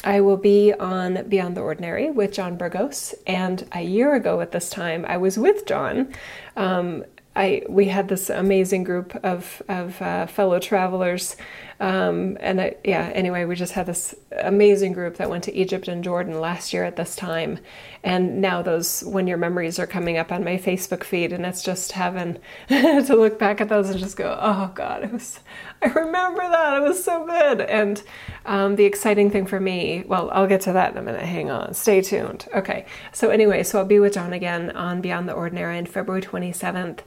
I 0.03 0.21
will 0.21 0.37
be 0.37 0.73
on 0.73 1.27
Beyond 1.29 1.55
the 1.55 1.61
Ordinary 1.61 2.09
with 2.09 2.33
John 2.33 2.57
Burgos. 2.57 3.13
And 3.27 3.67
a 3.71 3.81
year 3.81 4.15
ago 4.15 4.41
at 4.41 4.51
this 4.51 4.69
time, 4.69 5.05
I 5.07 5.17
was 5.17 5.37
with 5.37 5.65
John 5.65 6.13
um, 6.57 7.05
I 7.35 7.63
we 7.69 7.85
had 7.85 8.09
this 8.09 8.29
amazing 8.29 8.83
group 8.83 9.15
of 9.23 9.61
of 9.69 10.01
uh, 10.01 10.25
fellow 10.25 10.59
travelers, 10.59 11.37
um, 11.81 12.37
and 12.39 12.61
I, 12.61 12.75
yeah. 12.83 13.11
Anyway, 13.15 13.43
we 13.45 13.55
just 13.55 13.73
had 13.73 13.87
this 13.87 14.13
amazing 14.39 14.93
group 14.93 15.17
that 15.17 15.31
went 15.31 15.45
to 15.45 15.55
Egypt 15.55 15.87
and 15.87 16.03
Jordan 16.03 16.39
last 16.39 16.73
year 16.73 16.83
at 16.83 16.95
this 16.95 17.15
time, 17.15 17.57
and 18.03 18.39
now 18.39 18.61
those 18.61 19.01
when 19.01 19.25
your 19.25 19.39
memories 19.39 19.79
are 19.79 19.87
coming 19.87 20.15
up 20.19 20.31
on 20.31 20.43
my 20.43 20.57
Facebook 20.57 21.03
feed, 21.03 21.33
and 21.33 21.43
it's 21.43 21.63
just 21.63 21.93
heaven 21.93 22.37
to 22.67 23.15
look 23.15 23.39
back 23.39 23.61
at 23.61 23.69
those 23.69 23.89
and 23.89 23.99
just 23.99 24.15
go, 24.15 24.37
oh 24.39 24.71
God, 24.75 25.03
it 25.03 25.11
was. 25.11 25.39
I 25.81 25.87
remember 25.87 26.41
that 26.41 26.77
it 26.77 26.83
was 26.83 27.03
so 27.03 27.25
good, 27.25 27.61
and 27.61 28.03
um, 28.45 28.75
the 28.75 28.85
exciting 28.85 29.31
thing 29.31 29.47
for 29.47 29.59
me. 29.59 30.03
Well, 30.05 30.29
I'll 30.31 30.45
get 30.45 30.61
to 30.61 30.73
that 30.73 30.91
in 30.91 30.99
a 30.99 31.01
minute. 31.01 31.23
Hang 31.23 31.49
on, 31.49 31.73
stay 31.73 32.03
tuned. 32.03 32.47
Okay. 32.53 32.85
So 33.11 33.31
anyway, 33.31 33.63
so 33.63 33.79
I'll 33.79 33.85
be 33.85 33.97
with 33.97 34.13
John 34.13 34.33
again 34.33 34.69
on 34.69 35.01
Beyond 35.01 35.27
the 35.27 35.33
Ordinary 35.33 35.79
on 35.79 35.87
February 35.87 36.21
twenty 36.21 36.51
seventh 36.51 37.01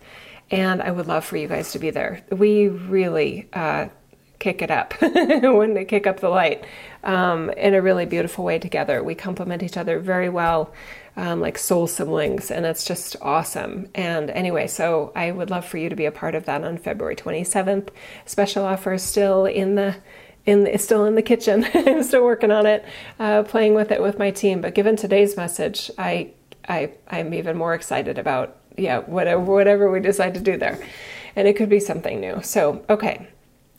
and 0.51 0.83
I 0.83 0.91
would 0.91 1.07
love 1.07 1.25
for 1.25 1.37
you 1.37 1.49
guys 1.49 1.73
to 1.73 1.79
be 1.79 1.91
there. 1.91 2.23
We 2.31 2.69
really 2.69 3.49
uh, 3.55 3.89
kick 4.45 4.61
it 4.61 4.71
up 4.71 4.93
when 5.01 5.73
they 5.73 5.87
kick 5.87 6.07
up 6.07 6.21
the 6.21 6.29
light 6.29 6.67
um, 7.03 7.49
in 7.53 7.73
a 7.73 7.81
really 7.81 8.05
beautiful 8.05 8.45
way 8.45 8.59
together. 8.59 9.03
We 9.03 9.15
complement 9.15 9.63
each 9.63 9.79
other 9.79 9.99
very 9.99 10.29
well, 10.29 10.71
um, 11.17 11.41
like 11.41 11.57
soul 11.57 11.87
siblings, 11.87 12.51
and 12.51 12.67
it's 12.67 12.85
just 12.85 13.17
awesome. 13.23 13.89
And 13.95 14.29
anyway, 14.29 14.67
so 14.67 15.13
I 15.17 15.31
would 15.31 15.49
love 15.49 15.65
for 15.65 15.79
you 15.79 15.89
to 15.89 15.97
be 15.97 16.05
a 16.05 16.13
part 16.13 16.35
of 16.35 16.45
that 16.45 16.63
on 16.63 16.77
February 16.77 17.17
27th. 17.17 17.89
Special 18.27 18.67
offer 18.67 18.93
is 18.93 19.03
still 19.03 19.47
in 19.47 19.77
the 19.77 19.97
in 20.45 20.67
it's 20.67 20.85
still 20.85 21.07
in 21.07 21.15
the 21.15 21.23
kitchen. 21.23 21.65
I'm 21.73 22.03
still 22.11 22.23
working 22.23 22.51
on 22.51 22.67
it, 22.67 22.85
uh, 23.19 23.45
playing 23.45 23.73
with 23.75 23.91
it 23.91 24.03
with 24.03 24.19
my 24.19 24.31
team. 24.31 24.61
But 24.61 24.75
given 24.75 24.95
today's 24.95 25.39
message, 25.39 25.91
I 25.97 26.33
I 26.69 26.91
I'm 27.09 27.33
even 27.33 27.57
more 27.57 27.73
excited 27.73 28.19
about 28.19 28.59
yeah, 28.77 28.99
whatever 28.99 29.41
whatever 29.41 29.91
we 29.91 30.01
decide 30.01 30.35
to 30.35 30.41
do 30.41 30.59
there. 30.59 30.79
And 31.35 31.49
it 31.49 31.57
could 31.57 31.71
be 31.71 31.81
something 31.81 32.21
new. 32.21 32.43
So, 32.43 32.85
okay. 32.89 33.27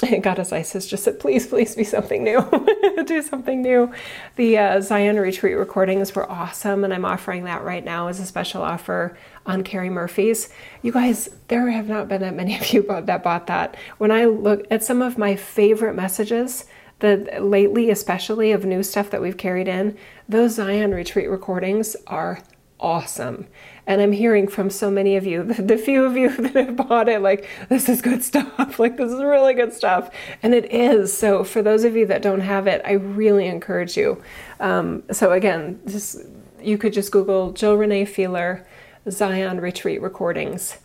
Goddess 0.21 0.51
Isis 0.51 0.87
just 0.87 1.05
said, 1.05 1.19
please, 1.19 1.47
please 1.47 1.73
be 1.73 1.85
something 1.85 2.23
new. 2.23 2.41
do 3.05 3.21
something 3.21 3.61
new. 3.61 3.91
The 4.35 4.57
uh, 4.57 4.81
Zion 4.81 5.17
retreat 5.17 5.55
recordings 5.55 6.13
were 6.13 6.29
awesome, 6.29 6.83
and 6.83 6.93
I'm 6.93 7.05
offering 7.05 7.45
that 7.45 7.63
right 7.63 7.83
now 7.83 8.07
as 8.07 8.19
a 8.19 8.25
special 8.25 8.61
offer 8.61 9.17
on 9.45 9.63
Carrie 9.63 9.89
Murphy's. 9.89 10.49
You 10.81 10.91
guys, 10.91 11.29
there 11.47 11.69
have 11.69 11.87
not 11.87 12.09
been 12.09 12.21
that 12.21 12.35
many 12.35 12.57
of 12.57 12.73
you 12.73 12.81
that 13.03 13.23
bought 13.23 13.47
that. 13.47 13.77
When 13.97 14.11
I 14.11 14.25
look 14.25 14.65
at 14.69 14.83
some 14.83 15.01
of 15.01 15.17
my 15.17 15.37
favorite 15.37 15.95
messages, 15.95 16.65
the 16.99 17.29
lately 17.39 17.89
especially 17.89 18.51
of 18.51 18.65
new 18.65 18.83
stuff 18.83 19.09
that 19.11 19.21
we've 19.21 19.37
carried 19.37 19.69
in, 19.69 19.97
those 20.27 20.55
Zion 20.55 20.93
retreat 20.93 21.29
recordings 21.29 21.95
are 22.07 22.39
awesome. 22.79 23.47
And 23.87 24.01
I'm 24.01 24.11
hearing 24.11 24.47
from 24.47 24.69
so 24.69 24.89
many 24.89 25.15
of 25.15 25.25
you, 25.25 25.43
the, 25.45 25.61
the, 25.61 25.77
few 25.77 26.03
of 26.05 26.17
you 26.17 26.29
that 26.37 26.55
have 26.55 26.75
bought 26.75 27.09
it, 27.09 27.21
like, 27.21 27.47
this 27.69 27.89
is 27.89 28.01
good 28.01 28.23
stuff. 28.31 28.79
Like, 28.79 28.97
this 28.97 29.11
is 29.11 29.21
really 29.21 29.53
good 29.53 29.73
stuff. 29.73 30.09
And 30.43 30.53
it 30.53 30.71
is. 30.71 31.15
So, 31.15 31.43
for 31.43 31.61
those 31.61 31.83
of 31.83 31.95
you 31.95 32.05
that 32.07 32.21
don't 32.21 32.41
have 32.41 32.67
it, 32.67 32.81
I 32.85 32.93
really 32.93 33.47
encourage 33.47 33.97
you. 33.97 34.21
Um, 34.59 35.03
so, 35.11 35.31
again, 35.31 35.79
just 35.87 36.17
you 36.61 36.77
could 36.77 36.93
just 36.93 37.11
Google 37.11 37.51
Jill 37.51 37.75
Renee 37.75 38.05
Feeler 38.05 38.65
Zion 39.09 39.61
Retreat 39.61 40.01
recordings. 40.01 40.77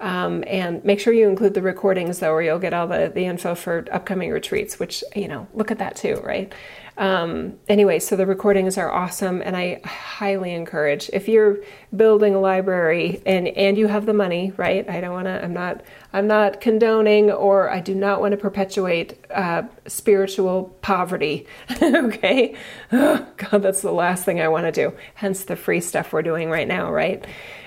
Um, 0.00 0.44
and 0.46 0.84
make 0.84 1.00
sure 1.00 1.12
you 1.12 1.28
include 1.28 1.54
the 1.54 1.62
recordings 1.62 2.20
though, 2.20 2.32
or 2.32 2.40
you'll 2.40 2.60
get 2.60 2.72
all 2.72 2.86
the, 2.86 3.10
the 3.12 3.24
info 3.24 3.54
for 3.54 3.84
upcoming 3.90 4.30
retreats, 4.30 4.78
which, 4.78 5.02
you 5.16 5.26
know, 5.26 5.48
look 5.54 5.72
at 5.72 5.78
that 5.78 5.96
too, 5.96 6.20
right? 6.22 6.52
Um, 6.98 7.60
anyway, 7.68 8.00
so 8.00 8.16
the 8.16 8.26
recordings 8.26 8.76
are 8.76 8.90
awesome, 8.90 9.40
and 9.40 9.56
I 9.56 9.80
highly 9.84 10.52
encourage 10.52 11.08
if 11.12 11.28
you're 11.28 11.58
building 11.96 12.34
a 12.34 12.40
library 12.40 13.22
and 13.24 13.46
and 13.46 13.78
you 13.78 13.86
have 13.86 14.04
the 14.04 14.12
money, 14.12 14.52
right? 14.56 14.88
I 14.90 15.00
don't 15.00 15.12
want 15.12 15.26
to. 15.26 15.42
I'm 15.42 15.54
not. 15.54 15.82
I'm 16.12 16.26
not 16.26 16.60
condoning, 16.60 17.30
or 17.30 17.70
I 17.70 17.80
do 17.80 17.94
not 17.94 18.20
want 18.20 18.32
to 18.32 18.36
perpetuate 18.36 19.16
uh, 19.30 19.62
spiritual 19.86 20.76
poverty. 20.82 21.46
okay, 21.82 22.56
oh, 22.90 23.26
God, 23.36 23.62
that's 23.62 23.82
the 23.82 23.92
last 23.92 24.24
thing 24.24 24.40
I 24.40 24.48
want 24.48 24.64
to 24.66 24.72
do. 24.72 24.92
Hence 25.14 25.44
the 25.44 25.54
free 25.54 25.80
stuff 25.80 26.12
we're 26.12 26.22
doing 26.22 26.50
right 26.50 26.66
now, 26.66 26.92
right? 26.92 27.24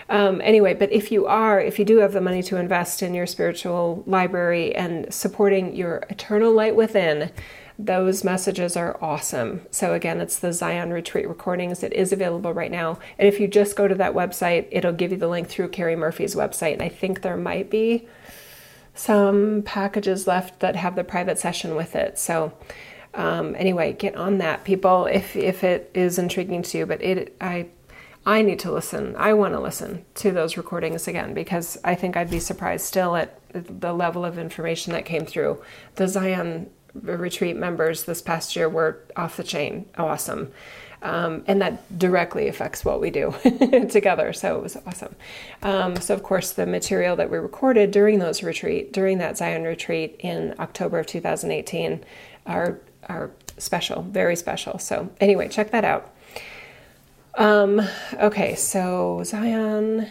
Um, 0.10 0.42
anyway, 0.42 0.74
but 0.74 0.92
if 0.92 1.10
you 1.10 1.26
are, 1.26 1.62
if 1.62 1.80
you 1.80 1.86
do 1.86 2.00
have 2.00 2.12
the 2.12 2.20
money 2.20 2.44
to 2.44 2.58
invest 2.58 3.02
in 3.02 3.14
your 3.14 3.26
spiritual 3.26 4.04
library 4.06 4.76
and 4.76 5.12
supporting 5.14 5.74
your 5.74 6.04
eternal 6.10 6.52
light 6.52 6.76
within 6.76 7.32
those 7.86 8.24
messages 8.24 8.78
are 8.78 8.98
awesome. 9.02 9.62
So, 9.72 9.94
again, 9.94 10.22
it's 10.22 10.40
the 10.40 10.54
Zion 10.54 10.92
Retreat 10.92 11.28
recordings. 11.28 11.84
It 11.84 11.94
is 11.94 12.14
available 12.14 12.54
right 12.54 12.72
now. 12.72 13.00
And 13.18 13.28
if 13.28 13.40
you 13.40 13.48
just 13.48 13.76
go 13.76 13.88
to 13.88 13.96
that 13.96 14.14
website, 14.14 14.68
it'll 14.72 14.94
give 14.94 15.12
you 15.12 15.18
the 15.18 15.28
link 15.28 15.48
through 15.48 15.70
Carrie 15.70 15.96
Murphy's 15.96 16.36
website. 16.36 16.74
And 16.74 16.82
I 16.82 16.90
think 16.90 17.22
there 17.22 17.38
might 17.38 17.70
be 17.70 18.08
some 18.94 19.64
packages 19.64 20.28
left 20.28 20.60
that 20.60 20.76
have 20.76 20.96
the 20.96 21.04
private 21.04 21.40
session 21.40 21.76
with 21.76 21.96
it. 21.96 22.20
So, 22.20 22.54
um, 23.14 23.56
anyway, 23.58 23.94
get 23.94 24.16
on 24.16 24.38
that, 24.38 24.64
people, 24.64 25.06
if, 25.06 25.36
if 25.36 25.64
it 25.64 25.90
is 25.94 26.20
intriguing 26.20 26.62
to 26.64 26.78
you. 26.78 26.86
But 26.86 27.02
it, 27.02 27.36
I, 27.42 27.68
I 28.26 28.44
need 28.44 28.60
to 28.60 28.72
listen. 28.72 29.16
I 29.18 29.34
want 29.34 29.54
to 29.56 29.60
listen 29.60 30.06
to 30.16 30.32
those 30.32 30.56
recordings 30.56 31.08
again 31.08 31.34
because 31.34 31.78
I 31.84 31.96
think 31.96 32.16
I'd 32.16 32.30
be 32.30 32.40
surprised 32.40 32.86
still 32.86 33.16
at 33.16 33.40
the 33.54 33.94
level 33.94 34.24
of 34.24 34.38
information 34.38 34.94
that 34.94 35.06
came 35.06 35.26
through. 35.26 35.62
The 35.96 36.08
Zion 36.08 36.70
retreat 36.94 37.56
members 37.56 38.04
this 38.06 38.22
past 38.22 38.56
year 38.56 38.68
were 38.70 39.00
off 39.16 39.38
the 39.38 39.44
chain 39.44 39.86
awesome. 39.98 40.52
Um, 41.04 41.44
and 41.48 41.62
that 41.64 41.98
directly 41.98 42.48
affects 42.48 42.86
what 42.86 43.02
we 43.02 43.10
do 43.10 43.34
together. 43.89 44.34
So 44.34 44.58
it 44.58 44.62
was 44.62 44.78
awesome. 44.86 45.16
Um, 45.64 45.96
so 45.96 46.14
of 46.14 46.22
course, 46.22 46.52
the 46.52 46.68
material 46.68 47.16
that 47.16 47.32
we 47.32 47.39
recorded 47.39 47.89
during 47.89 48.20
those 48.20 48.44
retreat, 48.44 48.94
during 48.94 49.18
that 49.18 49.38
Zion 49.38 49.64
retreat 49.64 50.18
in 50.20 50.54
October 50.60 51.00
of 51.00 51.08
2018, 51.08 52.04
are 52.46 52.80
are 53.10 53.32
special, 53.58 54.04
very 54.04 54.36
special. 54.36 54.78
So 54.78 55.10
anyway, 55.20 55.48
check 55.50 55.72
that 55.72 55.84
out. 55.84 56.14
Um, 57.36 57.82
okay, 58.14 58.56
so 58.56 59.24
Zion. 59.26 60.08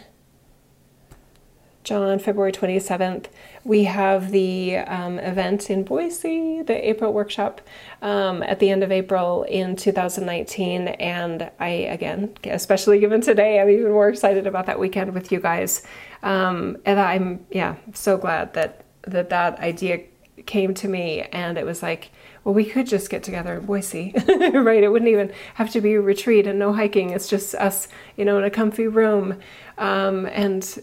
John, 1.83 2.19
February 2.19 2.51
27th, 2.51 3.25
we 3.63 3.85
have 3.85 4.31
the 4.31 4.77
um, 4.77 5.17
event 5.19 5.69
in 5.69 5.83
Boise, 5.83 6.61
the 6.61 6.89
April 6.89 7.11
workshop 7.11 7.61
um, 8.01 8.43
at 8.43 8.59
the 8.59 8.69
end 8.69 8.83
of 8.83 8.91
April 8.91 9.43
in 9.43 9.75
2019. 9.75 10.87
And 10.87 11.49
I, 11.59 11.67
again, 11.69 12.35
especially 12.43 12.99
given 12.99 13.21
today, 13.21 13.59
I'm 13.59 13.69
even 13.69 13.91
more 13.91 14.09
excited 14.09 14.45
about 14.45 14.67
that 14.67 14.79
weekend 14.79 15.13
with 15.13 15.31
you 15.31 15.39
guys. 15.39 15.85
Um, 16.21 16.77
and 16.85 16.99
I'm, 16.99 17.45
yeah, 17.49 17.75
so 17.93 18.17
glad 18.17 18.53
that 18.53 18.85
that, 19.03 19.29
that 19.29 19.59
idea 19.59 20.03
came 20.45 20.73
to 20.73 20.87
me 20.87 21.21
and 21.21 21.57
it 21.57 21.65
was 21.65 21.81
like, 21.81 22.11
well, 22.43 22.55
we 22.55 22.65
could 22.65 22.87
just 22.87 23.09
get 23.09 23.23
together 23.23 23.55
in 23.55 23.65
Boise, 23.65 24.13
right? 24.27 24.83
It 24.83 24.91
wouldn't 24.91 25.09
even 25.09 25.31
have 25.55 25.69
to 25.71 25.81
be 25.81 25.93
a 25.93 26.01
retreat 26.01 26.47
and 26.47 26.57
no 26.57 26.73
hiking. 26.73 27.11
It's 27.11 27.27
just 27.27 27.53
us, 27.55 27.87
you 28.17 28.25
know, 28.25 28.37
in 28.37 28.43
a 28.43 28.49
comfy 28.49 28.87
room. 28.87 29.39
Um, 29.77 30.25
and 30.27 30.81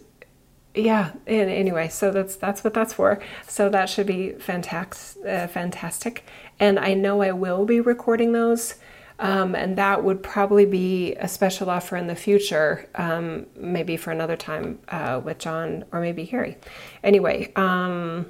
yeah 0.74 1.12
and 1.26 1.50
anyway 1.50 1.88
so 1.88 2.10
that's 2.10 2.36
that's 2.36 2.62
what 2.62 2.74
that's 2.74 2.92
for. 2.92 3.20
So 3.46 3.68
that 3.70 3.88
should 3.88 4.06
be 4.06 4.32
fantastic 4.32 5.24
uh, 5.26 5.46
fantastic. 5.48 6.24
And 6.60 6.78
i 6.78 6.94
know 6.94 7.22
i 7.22 7.32
will 7.32 7.64
be 7.64 7.80
recording 7.80 8.32
those 8.32 8.74
um, 9.20 9.56
and 9.56 9.76
that 9.78 10.04
would 10.04 10.22
probably 10.22 10.64
be 10.64 11.14
a 11.16 11.26
special 11.26 11.68
offer 11.70 11.96
in 11.96 12.06
the 12.06 12.14
future 12.14 12.88
um, 12.94 13.46
maybe 13.56 13.96
for 13.96 14.12
another 14.12 14.36
time 14.36 14.78
uh, 14.88 15.20
with 15.24 15.38
john 15.38 15.84
or 15.92 16.00
maybe 16.00 16.24
harry. 16.24 16.56
Anyway 17.02 17.52
um, 17.56 18.26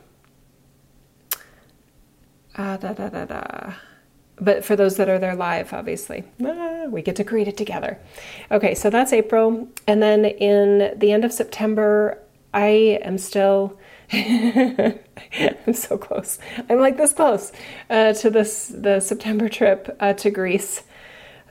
uh, 2.56 2.76
da, 2.76 2.92
da, 2.92 3.08
da, 3.08 3.24
da. 3.24 3.72
but 4.40 4.64
for 4.64 4.76
those 4.76 4.96
that 4.96 5.08
are 5.08 5.18
there 5.18 5.36
live 5.36 5.72
obviously 5.72 6.24
ah, 6.44 6.84
we 6.88 7.02
get 7.02 7.16
to 7.16 7.24
create 7.24 7.48
it 7.48 7.56
together. 7.56 7.98
Okay 8.50 8.74
so 8.74 8.88
that's 8.90 9.12
april. 9.12 9.68
And 9.86 10.02
then 10.02 10.24
in 10.24 10.98
the 10.98 11.12
end 11.12 11.24
of 11.24 11.32
september 11.32 12.22
I 12.58 12.98
am 13.02 13.18
still. 13.18 13.78
I'm 14.12 15.74
so 15.74 15.96
close. 15.96 16.40
I'm 16.68 16.80
like 16.80 16.96
this 16.96 17.12
close 17.12 17.52
uh, 17.88 18.14
to 18.14 18.30
this 18.30 18.72
the 18.74 18.98
September 18.98 19.48
trip 19.48 19.96
uh, 20.00 20.14
to 20.14 20.30
Greece. 20.30 20.82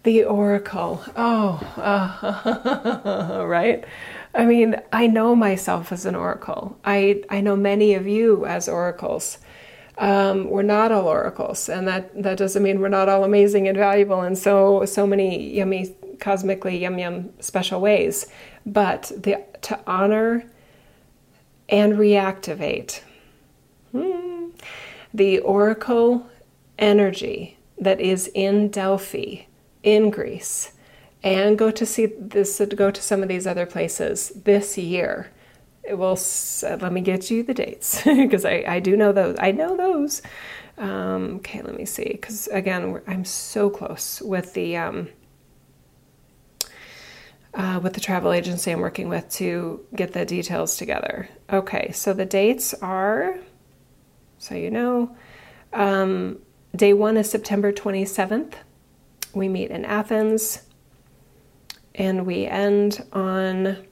The 0.03 0.25
Oracle. 0.25 1.01
Oh, 1.15 1.59
uh, 1.77 3.45
right. 3.47 3.85
I 4.33 4.45
mean, 4.45 4.75
I 4.91 5.07
know 5.07 5.33
myself 5.35 5.91
as 5.93 6.05
an 6.05 6.15
oracle. 6.15 6.77
I 6.83 7.23
I 7.29 7.39
know 7.39 7.55
many 7.55 7.93
of 7.93 8.05
you 8.05 8.45
as 8.45 8.67
oracles. 8.67 9.37
Um, 9.97 10.49
we're 10.49 10.61
not 10.61 10.91
all 10.91 11.07
oracles, 11.07 11.69
and 11.69 11.87
that 11.87 12.21
that 12.21 12.37
doesn't 12.37 12.63
mean 12.63 12.81
we're 12.81 12.89
not 12.99 13.07
all 13.07 13.23
amazing 13.23 13.67
and 13.69 13.77
valuable 13.77 14.23
in 14.23 14.35
so 14.35 14.83
so 14.85 15.07
many 15.07 15.55
yummy, 15.57 15.95
cosmically 16.19 16.77
yum 16.77 16.99
yum 16.99 17.29
special 17.39 17.79
ways. 17.79 18.25
But 18.65 19.11
the 19.15 19.43
to 19.61 19.79
honor 19.87 20.43
and 21.69 21.93
reactivate 21.93 23.01
hmm. 23.91 24.49
the 25.13 25.39
oracle 25.39 26.27
energy 26.77 27.57
that 27.77 27.99
is 27.99 28.29
in 28.33 28.69
Delphi, 28.69 29.43
in 29.83 30.09
Greece, 30.09 30.71
and 31.23 31.57
go 31.57 31.71
to 31.71 31.85
see 31.85 32.05
this, 32.05 32.61
go 32.75 32.91
to 32.91 33.01
some 33.01 33.21
of 33.21 33.29
these 33.29 33.45
other 33.45 33.65
places 33.65 34.31
this 34.43 34.77
year. 34.77 35.31
It 35.83 35.97
will, 35.97 36.19
let 36.63 36.91
me 36.91 37.01
get 37.01 37.31
you 37.31 37.43
the 37.43 37.53
dates 37.53 38.03
because 38.05 38.45
I, 38.45 38.63
I 38.67 38.79
do 38.79 38.97
know 38.97 39.11
those. 39.11 39.35
I 39.39 39.51
know 39.51 39.77
those. 39.77 40.21
Um, 40.77 41.37
okay, 41.37 41.61
let 41.61 41.75
me 41.75 41.85
see. 41.85 42.09
Because 42.09 42.47
again, 42.47 43.01
I'm 43.07 43.25
so 43.25 43.69
close 43.69 44.21
with 44.21 44.53
the 44.53 44.77
um, 44.77 45.09
uh, 47.57 47.79
with 47.81 47.93
the 47.93 47.99
travel 47.99 48.31
agency 48.31 48.71
I'm 48.71 48.79
working 48.79 49.09
with 49.09 49.27
to 49.31 49.83
get 49.95 50.13
the 50.13 50.25
details 50.25 50.77
together. 50.77 51.27
Okay, 51.51 51.91
so 51.91 52.13
the 52.13 52.25
dates 52.25 52.73
are, 52.75 53.39
so 54.37 54.53
you 54.53 54.69
know, 54.69 55.17
um, 55.73 56.37
day 56.75 56.93
one 56.93 57.17
is 57.17 57.29
September 57.29 57.73
27th. 57.73 58.53
We 59.33 59.49
meet 59.49 59.71
in 59.71 59.85
Athens 59.85 60.61
and 61.95 62.27
we 62.27 62.45
end 62.45 63.03
on 63.11 63.85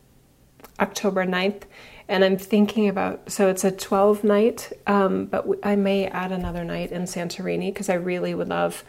October 0.80 1.26
9th. 1.26 1.64
And 2.08 2.24
I'm 2.24 2.38
thinking 2.38 2.88
about, 2.88 3.32
so 3.32 3.48
it's 3.50 3.64
a 3.64 3.72
12 3.72 4.24
night, 4.24 4.72
um, 4.86 5.26
but 5.26 5.48
I 5.64 5.76
may 5.76 6.06
add 6.06 6.32
another 6.32 6.64
night 6.64 6.92
in 6.92 7.04
Santorini 7.04 7.74
because 7.74 7.90
I 7.90 7.96
really 7.96 8.36
would 8.36 8.50
love 8.50 8.84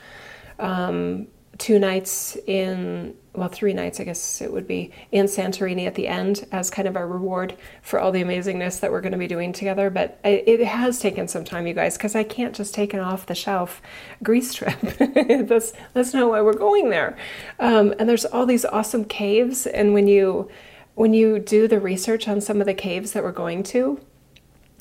um, 0.59 1.29
two 1.57 1.79
nights 1.79 2.37
in 2.47 3.15
well 3.37 3.49
three 3.49 3.73
nights 3.73 4.01
i 4.01 4.05
guess 4.05 4.41
it 4.41 4.53
would 4.53 4.67
be 4.67 4.91
in 5.13 5.27
santorini 5.27 5.87
at 5.87 5.95
the 5.95 6.09
end 6.09 6.47
as 6.53 6.71
kind 6.71 6.89
of 6.89 6.97
our 6.97 7.07
reward 7.07 7.57
for 7.83 7.99
all 8.01 8.13
the 8.13 8.23
amazingness 8.23 8.81
that 8.81 8.91
we're 8.91 9.01
going 9.01 9.13
to 9.13 9.19
be 9.19 9.27
doing 9.27 9.53
together. 9.53 9.91
But 9.91 10.19
it 10.25 10.65
has 10.65 10.99
taken 10.99 11.29
some 11.29 11.45
time 11.45 11.67
you 11.67 11.75
guys 11.75 11.97
because 11.97 12.15
i 12.15 12.23
can't 12.23 12.55
just 12.55 12.75
take 12.75 12.95
an 12.95 13.01
off 13.01 13.27
the 13.27 13.35
shelf 13.35 13.83
greece 14.23 14.55
trip. 14.55 14.79
That's 15.47 15.73
that's 15.93 16.15
not 16.15 16.29
why 16.29 16.41
we're 16.41 16.53
going 16.53 16.91
there. 16.91 17.17
Um, 17.59 17.95
and 17.99 18.09
there's 18.09 18.25
all 18.25 18.47
these 18.47 18.65
awesome 18.65 19.05
caves 19.05 19.67
and 19.67 19.95
when 19.95 20.09
you 20.09 20.49
when 20.95 21.13
you 21.13 21.39
do 21.39 21.69
the 21.69 21.79
research 21.79 22.27
on 22.27 22.41
some 22.41 22.61
of 22.61 22.67
the 22.67 22.75
caves 22.75 23.13
that 23.13 23.23
we're 23.23 23.33
going 23.33 23.63
to 23.63 24.01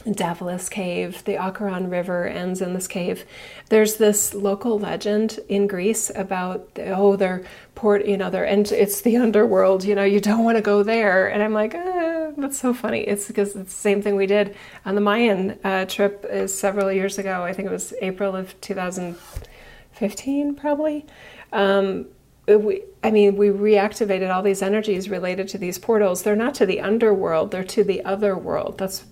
Davelis 0.04 0.70
Cave, 0.70 1.24
the 1.24 1.36
Acheron 1.36 1.90
River 1.90 2.28
ends 2.28 2.62
in 2.62 2.74
this 2.74 2.88
cave. 2.88 3.26
There's 3.70 3.96
this 3.96 4.36
local 4.36 4.78
legend 4.78 5.40
in 5.50 5.68
Greece 5.68 6.12
about 6.14 6.70
oh 6.78 7.16
they're 7.16 7.44
port 7.74 8.06
you 8.06 8.16
know 8.16 8.30
they're 8.30 8.46
and 8.46 8.72
it's 8.72 9.02
the 9.02 9.18
underworld 9.26 9.84
you 9.84 9.96
know 9.96 10.04
you 10.04 10.20
don't 10.20 10.44
want 10.44 10.58
to 10.58 10.62
go 10.62 10.84
there 10.84 11.28
and 11.28 11.42
I'm 11.42 11.54
like 11.54 11.74
ah, 11.76 12.32
that's 12.38 12.60
so 12.60 12.74
funny 12.74 13.02
it's 13.02 13.28
because 13.28 13.56
it's 13.56 13.74
the 13.74 13.82
same 13.82 14.02
thing 14.02 14.16
we 14.16 14.28
did 14.28 14.56
on 14.86 14.96
the 14.96 15.02
Mayan 15.02 15.60
uh, 15.64 15.86
trip 15.86 16.24
uh, 16.26 16.48
several 16.48 16.92
years 16.92 17.18
ago 17.18 17.44
I 17.44 17.54
think 17.54 17.68
it 17.68 17.72
was 17.72 17.94
April 18.02 18.36
of 18.36 18.60
2015 18.62 20.56
probably 20.56 21.06
um, 21.52 22.06
we, 22.48 22.84
I 23.04 23.10
mean, 23.10 23.38
we 23.38 23.48
reactivated 23.48 24.34
all 24.34 24.44
these 24.44 24.62
energies 24.62 25.10
related 25.10 25.48
to 25.50 25.58
these 25.58 25.80
portals. 25.80 26.22
They're 26.22 26.36
not 26.36 26.54
to 26.56 26.66
the 26.66 26.80
underworld; 26.80 27.50
they're 27.52 27.64
to 27.64 27.84
the 27.84 28.04
other 28.06 28.38
world. 28.38 28.78
That's 28.78 29.06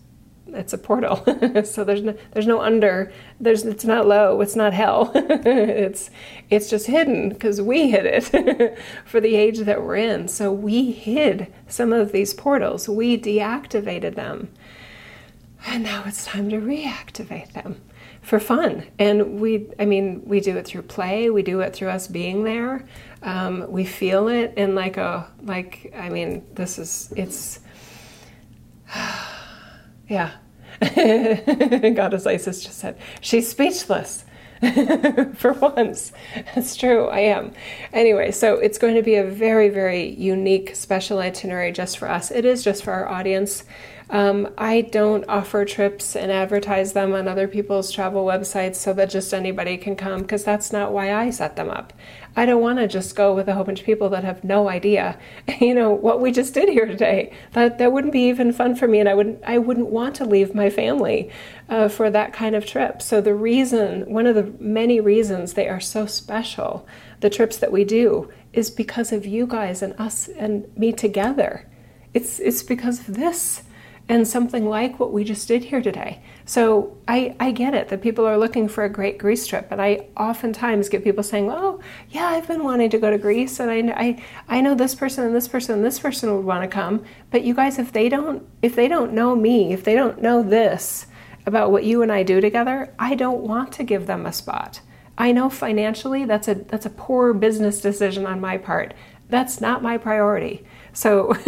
it's 0.54 0.74
a 0.74 0.78
portal. 0.78 1.18
so 1.66 1.84
there's 1.84 2.02
no, 2.02 2.16
there's 2.32 2.48
no 2.48 2.62
under. 2.62 3.12
There's 3.40 3.66
it's 3.66 3.86
not 3.86 4.08
low. 4.08 4.42
It's 4.42 4.56
not 4.56 4.74
hell. 4.74 5.12
it's 5.16 6.10
it's 6.50 6.70
just 6.70 6.88
hidden 6.88 7.30
because 7.30 7.62
we 7.62 7.90
hid 7.90 8.06
it 8.06 8.78
for 9.06 9.20
the 9.20 9.36
age 9.36 9.60
that 9.60 9.82
we're 9.82 9.96
in. 9.96 10.28
So 10.28 10.52
we 10.52 10.92
hid 10.92 11.52
some 11.68 11.92
of 11.92 12.12
these 12.12 12.34
portals. 12.34 12.88
We 12.88 13.20
deactivated 13.20 14.16
them, 14.16 14.50
and 15.66 15.84
now 15.84 16.04
it's 16.06 16.26
time 16.26 16.50
to 16.50 16.58
reactivate 16.58 17.54
them 17.54 17.82
for 18.22 18.40
fun. 18.40 18.86
And 18.98 19.40
we, 19.40 19.70
I 19.80 19.86
mean, 19.86 20.22
we 20.26 20.40
do 20.40 20.58
it 20.58 20.66
through 20.66 20.84
play. 20.84 21.30
We 21.30 21.44
do 21.44 21.60
it 21.60 21.74
through 21.74 21.90
us 21.90 22.08
being 22.08 22.44
there. 22.44 22.86
Um, 23.22 23.66
we 23.70 23.86
feel 23.86 24.28
it 24.28 24.54
in 24.58 24.76
like 24.76 24.98
a 24.98 25.28
like. 25.44 25.94
I 25.96 26.10
mean, 26.10 26.46
this 26.54 26.80
is 26.80 27.14
it's. 27.16 27.60
yeah. 30.08 30.32
Goddess 31.96 32.26
Isis 32.26 32.64
just 32.64 32.80
said 32.80 32.98
she's 33.22 33.50
speechless. 33.50 34.26
for 35.36 35.54
once. 35.54 36.14
That's 36.56 36.78
true, 36.78 37.08
I 37.08 37.20
am. 37.20 37.52
Anyway, 37.92 38.32
so 38.32 38.56
it's 38.56 38.78
going 38.78 38.96
to 38.96 39.02
be 39.02 39.16
a 39.16 39.24
very, 39.26 39.68
very 39.68 40.12
unique 40.12 40.76
special 40.76 41.20
itinerary 41.20 41.74
just 41.74 41.98
for 41.98 42.10
us. 42.10 42.32
It 42.32 42.46
is 42.46 42.64
just 42.64 42.84
for 42.84 42.94
our 42.94 43.10
audience. 43.10 43.66
Um, 44.14 44.54
I 44.60 44.82
don't 44.82 45.26
offer 45.28 45.66
trips 45.66 46.16
and 46.16 46.32
advertise 46.32 46.94
them 46.94 47.16
on 47.16 47.28
other 47.28 47.48
people's 47.48 47.92
travel 47.92 48.24
websites 48.24 48.76
so 48.76 48.94
that 48.94 49.10
just 49.10 49.34
anybody 49.34 49.76
can 49.76 49.96
come 49.96 50.22
because 50.22 50.44
that's 50.44 50.72
not 50.72 50.94
why 50.94 51.12
I 51.12 51.32
set 51.32 51.56
them 51.56 51.72
up. 51.72 51.94
I 52.36 52.46
don't 52.46 52.62
want 52.62 52.78
to 52.78 52.88
just 52.88 53.16
go 53.16 53.34
with 53.34 53.48
a 53.48 53.56
whole 53.56 53.64
bunch 53.64 53.80
of 53.80 53.88
people 53.88 54.10
that 54.10 54.24
have 54.24 54.44
no 54.44 54.70
idea, 54.70 55.18
you 55.60 55.74
know, 55.74 55.90
what 55.90 56.22
we 56.22 56.32
just 56.32 56.54
did 56.54 56.70
here 56.70 56.86
today. 56.86 57.34
That 57.54 57.80
that 57.80 57.92
wouldn't 57.92 58.14
be 58.14 58.30
even 58.30 58.54
fun 58.54 58.76
for 58.76 58.88
me, 58.88 59.00
and 59.00 59.10
I 59.10 59.16
wouldn't 59.16 59.44
I 59.46 59.58
wouldn't 59.58 59.88
want 59.88 60.14
to 60.18 60.26
leave 60.26 60.54
my 60.54 60.70
family 60.70 61.32
uh, 61.68 61.88
for 61.88 62.12
that 62.12 62.34
kind 62.34 62.56
of 62.56 62.68
trip. 62.68 63.02
So 63.02 63.20
the 63.20 63.34
reason, 63.34 64.08
one 64.08 64.28
of 64.28 64.36
the 64.36 64.54
many 64.64 65.00
reasons 65.00 65.54
they 65.54 65.68
are 65.68 65.82
so 65.82 66.06
special, 66.06 66.88
the 67.22 67.32
trips 67.32 67.58
that 67.58 67.72
we 67.72 67.84
do, 67.84 68.32
is 68.54 68.70
because 68.70 69.12
of 69.12 69.26
you 69.26 69.48
guys 69.48 69.82
and 69.82 70.00
us 70.00 70.28
and 70.28 70.72
me 70.78 70.92
together. 70.92 71.68
It's 72.14 72.40
it's 72.40 72.62
because 72.62 73.00
of 73.00 73.16
this 73.16 73.64
and 74.10 74.28
something 74.28 74.68
like 74.68 75.00
what 75.00 75.14
we 75.14 75.24
just 75.24 75.48
did 75.48 75.64
here 75.64 75.82
today. 75.82 76.22
So 76.46 76.98
I, 77.08 77.36
I 77.40 77.52
get 77.52 77.74
it 77.74 77.88
that 77.88 78.02
people 78.02 78.26
are 78.26 78.38
looking 78.38 78.68
for 78.68 78.84
a 78.84 78.90
great 78.90 79.18
Greece 79.18 79.48
trip, 79.48 79.68
and 79.72 79.82
I 79.82 80.08
oftentimes 80.18 80.90
get 80.90 81.04
people 81.04 81.24
saying, 81.24 81.50
"Oh, 81.50 81.80
yeah, 82.10 82.28
I've 82.28 82.48
been 82.48 82.64
wanting 82.64 82.90
to 82.90 83.00
go 83.00 83.10
to 83.10 83.18
Greece, 83.18 83.60
and 83.60 83.72
I, 83.72 83.94
I, 83.96 84.24
I 84.58 84.62
know 84.62 84.76
this 84.76 84.94
person 84.94 85.24
and 85.24 85.36
this 85.36 85.48
person 85.48 85.76
and 85.76 85.86
this 85.86 86.00
person 86.00 86.36
would 86.36 86.46
want 86.46 86.64
to 86.64 86.68
come." 86.68 87.04
But 87.32 87.44
you 87.44 87.54
guys, 87.54 87.80
if 87.80 87.94
they 87.94 88.10
don't 88.10 88.46
if 88.62 88.76
they 88.76 88.88
don't 88.88 89.14
know 89.14 89.36
me, 89.36 89.72
if 89.72 89.84
they 89.84 89.96
don't 89.96 90.22
know 90.22 90.44
this 90.44 91.08
about 91.46 91.72
what 91.72 91.84
you 91.84 92.02
and 92.02 92.12
I 92.12 92.24
do 92.24 92.42
together, 92.42 92.94
I 93.00 93.16
don't 93.16 93.42
want 93.42 93.72
to 93.74 93.84
give 93.84 94.06
them 94.08 94.26
a 94.26 94.34
spot. 94.34 94.82
I 95.18 95.32
know 95.32 95.50
financially 95.50 96.26
that's 96.26 96.48
a 96.48 96.56
that's 96.56 96.86
a 96.86 96.90
poor 96.90 97.34
business 97.34 97.80
decision 97.80 98.26
on 98.26 98.42
my 98.42 98.58
part. 98.58 98.94
That's 99.30 99.62
not 99.62 99.82
my 99.82 99.98
priority. 99.98 100.66
So 100.94 101.36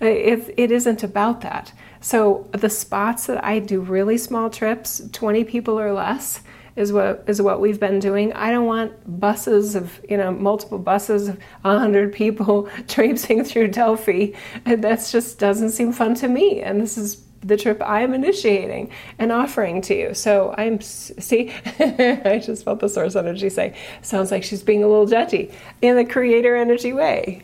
it, 0.00 0.54
it 0.56 0.70
isn't 0.70 1.02
about 1.02 1.40
that. 1.42 1.72
So 2.00 2.48
the 2.52 2.70
spots 2.70 3.26
that 3.26 3.42
I 3.44 3.58
do 3.60 3.80
really 3.80 4.18
small 4.18 4.50
trips, 4.50 5.02
20 5.12 5.44
people 5.44 5.78
or 5.78 5.92
less, 5.92 6.42
is 6.76 6.92
what 6.92 7.24
is 7.26 7.40
what 7.40 7.60
we've 7.60 7.80
been 7.80 7.98
doing. 7.98 8.32
I 8.34 8.50
don't 8.50 8.66
want 8.66 8.92
buses 9.20 9.74
of 9.74 9.98
you 10.08 10.16
know 10.18 10.30
multiple 10.30 10.78
buses 10.78 11.28
of 11.28 11.40
hundred 11.64 12.12
people 12.12 12.68
traipsing 12.88 13.44
through 13.44 13.68
Delphi. 13.68 14.32
That 14.64 15.08
just 15.10 15.38
doesn't 15.38 15.70
seem 15.70 15.92
fun 15.92 16.14
to 16.16 16.28
me. 16.28 16.60
And 16.60 16.80
this 16.80 16.98
is 16.98 17.24
the 17.40 17.56
trip 17.56 17.80
I'm 17.84 18.12
initiating 18.12 18.90
and 19.18 19.32
offering 19.32 19.80
to 19.82 19.94
you. 19.94 20.14
So 20.14 20.54
I'm 20.58 20.80
see, 20.80 21.50
I 21.78 22.40
just 22.44 22.64
felt 22.64 22.80
the 22.80 22.88
source 22.88 23.16
energy 23.16 23.48
say, 23.48 23.74
sounds 24.02 24.30
like 24.30 24.42
she's 24.42 24.62
being 24.62 24.82
a 24.82 24.88
little 24.88 25.06
judgy 25.06 25.52
in 25.80 25.96
the 25.96 26.04
creator 26.04 26.56
energy 26.56 26.92
way. 26.92 27.42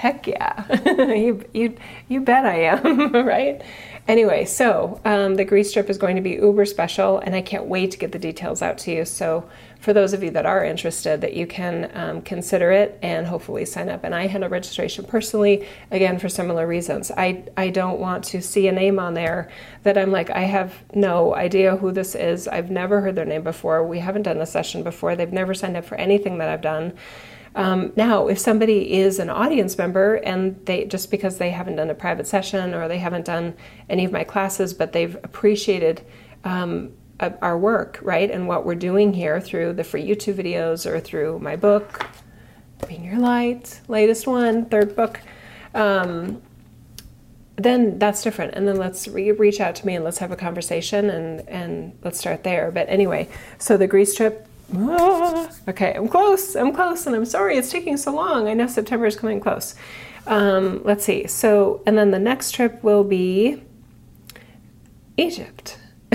Heck 0.00 0.26
yeah, 0.26 0.64
you 1.12 1.44
you 1.52 1.76
you 2.08 2.22
bet 2.22 2.46
I 2.46 2.54
am, 2.60 3.12
right? 3.26 3.60
Anyway, 4.08 4.46
so 4.46 4.98
um, 5.04 5.34
the 5.34 5.44
Greece 5.44 5.74
trip 5.74 5.90
is 5.90 5.98
going 5.98 6.16
to 6.16 6.22
be 6.22 6.30
uber 6.30 6.64
special, 6.64 7.18
and 7.18 7.34
I 7.34 7.42
can't 7.42 7.66
wait 7.66 7.90
to 7.90 7.98
get 7.98 8.10
the 8.10 8.18
details 8.18 8.62
out 8.62 8.78
to 8.78 8.90
you. 8.90 9.04
So, 9.04 9.46
for 9.78 9.92
those 9.92 10.14
of 10.14 10.22
you 10.22 10.30
that 10.30 10.46
are 10.46 10.64
interested, 10.64 11.20
that 11.20 11.34
you 11.34 11.46
can 11.46 11.90
um, 11.92 12.22
consider 12.22 12.72
it 12.72 12.98
and 13.02 13.26
hopefully 13.26 13.66
sign 13.66 13.90
up. 13.90 14.02
And 14.02 14.14
I 14.14 14.26
had 14.26 14.42
a 14.42 14.48
registration 14.48 15.04
personally, 15.04 15.68
again 15.90 16.18
for 16.18 16.30
similar 16.30 16.66
reasons. 16.66 17.10
I 17.10 17.44
I 17.58 17.68
don't 17.68 18.00
want 18.00 18.24
to 18.24 18.40
see 18.40 18.68
a 18.68 18.72
name 18.72 18.98
on 18.98 19.12
there 19.12 19.50
that 19.82 19.98
I'm 19.98 20.10
like 20.10 20.30
I 20.30 20.44
have 20.44 20.72
no 20.94 21.34
idea 21.34 21.76
who 21.76 21.92
this 21.92 22.14
is. 22.14 22.48
I've 22.48 22.70
never 22.70 23.02
heard 23.02 23.16
their 23.16 23.26
name 23.26 23.42
before. 23.42 23.86
We 23.86 23.98
haven't 23.98 24.22
done 24.22 24.38
a 24.38 24.46
session 24.46 24.82
before. 24.82 25.14
They've 25.14 25.30
never 25.30 25.52
signed 25.52 25.76
up 25.76 25.84
for 25.84 25.96
anything 25.96 26.38
that 26.38 26.48
I've 26.48 26.62
done. 26.62 26.94
Um, 27.54 27.92
now, 27.96 28.28
if 28.28 28.38
somebody 28.38 28.92
is 28.92 29.18
an 29.18 29.28
audience 29.28 29.76
member 29.76 30.14
and 30.16 30.64
they 30.66 30.84
just 30.84 31.10
because 31.10 31.38
they 31.38 31.50
haven't 31.50 31.76
done 31.76 31.90
a 31.90 31.94
private 31.94 32.26
session 32.26 32.74
or 32.74 32.86
they 32.86 32.98
haven't 32.98 33.24
done 33.24 33.54
any 33.88 34.04
of 34.04 34.12
my 34.12 34.24
classes, 34.24 34.72
but 34.72 34.92
they've 34.92 35.16
appreciated 35.16 36.02
um, 36.44 36.92
our 37.42 37.58
work, 37.58 37.98
right, 38.02 38.30
and 38.30 38.48
what 38.48 38.64
we're 38.64 38.74
doing 38.74 39.12
here 39.12 39.40
through 39.40 39.74
the 39.74 39.84
free 39.84 40.06
YouTube 40.06 40.34
videos 40.34 40.86
or 40.90 41.00
through 41.00 41.38
my 41.40 41.56
book, 41.56 42.06
Being 42.88 43.04
Your 43.04 43.18
Light, 43.18 43.80
latest 43.88 44.26
one, 44.26 44.66
third 44.66 44.96
book. 44.96 45.20
Um, 45.74 46.40
then 47.56 47.98
that's 47.98 48.22
different 48.22 48.54
and 48.54 48.66
then 48.66 48.76
let's 48.76 49.06
re- 49.06 49.32
reach 49.32 49.60
out 49.60 49.74
to 49.74 49.86
me 49.86 49.94
and 49.94 50.04
let's 50.04 50.18
have 50.18 50.32
a 50.32 50.36
conversation 50.36 51.10
and 51.10 51.46
and 51.48 51.92
let's 52.02 52.18
start 52.18 52.42
there 52.42 52.70
but 52.70 52.88
anyway 52.88 53.28
so 53.58 53.76
the 53.76 53.86
greece 53.86 54.14
trip 54.14 54.46
ah, 54.74 55.50
okay, 55.68 55.94
I'm 55.94 56.08
close, 56.08 56.54
I'm 56.54 56.72
close, 56.72 57.06
and 57.06 57.14
I'm 57.14 57.24
sorry 57.24 57.56
it's 57.56 57.70
taking 57.70 57.96
so 57.96 58.14
long. 58.14 58.48
I 58.48 58.54
know 58.54 58.66
September 58.66 59.06
is 59.06 59.16
coming 59.16 59.40
close. 59.40 59.74
Um, 60.26 60.82
let's 60.84 61.04
see. 61.04 61.26
So, 61.26 61.82
and 61.86 61.96
then 61.96 62.10
the 62.10 62.18
next 62.18 62.52
trip 62.52 62.82
will 62.82 63.04
be 63.04 63.62
Egypt. 65.16 65.78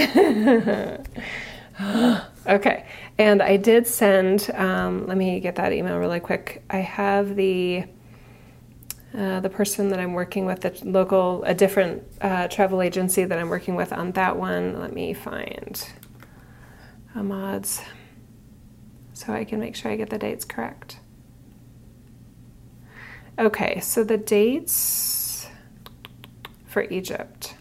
okay, 2.48 2.86
and 3.18 3.42
I 3.42 3.58
did 3.58 3.88
send. 3.88 4.50
Um, 4.54 5.08
let 5.08 5.18
me 5.18 5.40
get 5.40 5.56
that 5.56 5.74
email 5.74 5.98
really 5.98 6.20
quick. 6.20 6.64
I 6.70 6.78
have 6.78 7.36
the. 7.36 7.86
Uh, 9.18 9.40
the 9.40 9.50
person 9.50 9.88
that 9.88 9.98
I'm 9.98 10.12
working 10.12 10.46
with, 10.46 10.60
the 10.60 10.78
local, 10.84 11.42
a 11.46 11.54
different 11.54 12.04
uh, 12.20 12.50
travel 12.50 12.82
agency 12.82 13.24
that 13.24 13.40
I'm 13.40 13.48
working 13.48 13.76
with 13.76 13.94
on 13.94 14.12
that 14.12 14.36
one. 14.36 14.78
Let 14.82 14.92
me 14.92 15.14
find 15.14 15.82
Ahmad's 17.16 17.82
so 19.16 19.32
I 19.32 19.46
can 19.46 19.60
make 19.60 19.76
sure 19.76 19.92
I 19.92 19.96
get 19.96 20.10
the 20.10 20.18
dates 20.18 20.44
correct. 20.44 21.00
Okay, 23.40 23.80
so 23.80 24.04
the 24.04 24.18
dates 24.18 25.48
for 26.66 26.84
Egypt 26.84 27.56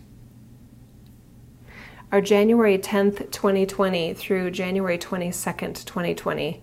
are 2.10 2.20
January 2.20 2.76
10th, 2.76 3.30
2020 3.30 4.14
through 4.14 4.50
January 4.50 4.98
22nd, 4.98 5.84
2020. 5.84 6.62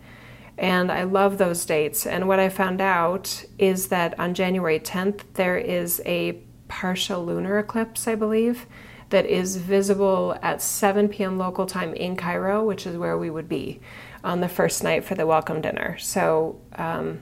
And 0.57 0.91
I 0.91 1.03
love 1.03 1.37
those 1.37 1.65
dates. 1.65 2.05
And 2.05 2.27
what 2.27 2.39
I 2.39 2.49
found 2.49 2.81
out 2.81 3.45
is 3.57 3.87
that 3.87 4.19
on 4.19 4.33
January 4.33 4.79
10th, 4.79 5.21
there 5.35 5.57
is 5.57 6.01
a 6.05 6.37
partial 6.67 7.25
lunar 7.25 7.59
eclipse, 7.59 8.07
I 8.07 8.15
believe, 8.15 8.65
that 9.09 9.25
is 9.25 9.57
visible 9.57 10.37
at 10.41 10.61
7 10.61 11.09
p.m. 11.09 11.37
local 11.37 11.65
time 11.65 11.93
in 11.93 12.15
Cairo, 12.15 12.63
which 12.63 12.85
is 12.85 12.97
where 12.97 13.17
we 13.17 13.29
would 13.29 13.49
be 13.49 13.81
on 14.23 14.41
the 14.41 14.49
first 14.49 14.83
night 14.83 15.03
for 15.03 15.15
the 15.15 15.25
welcome 15.25 15.61
dinner. 15.61 15.97
So, 15.97 16.59
um, 16.75 17.21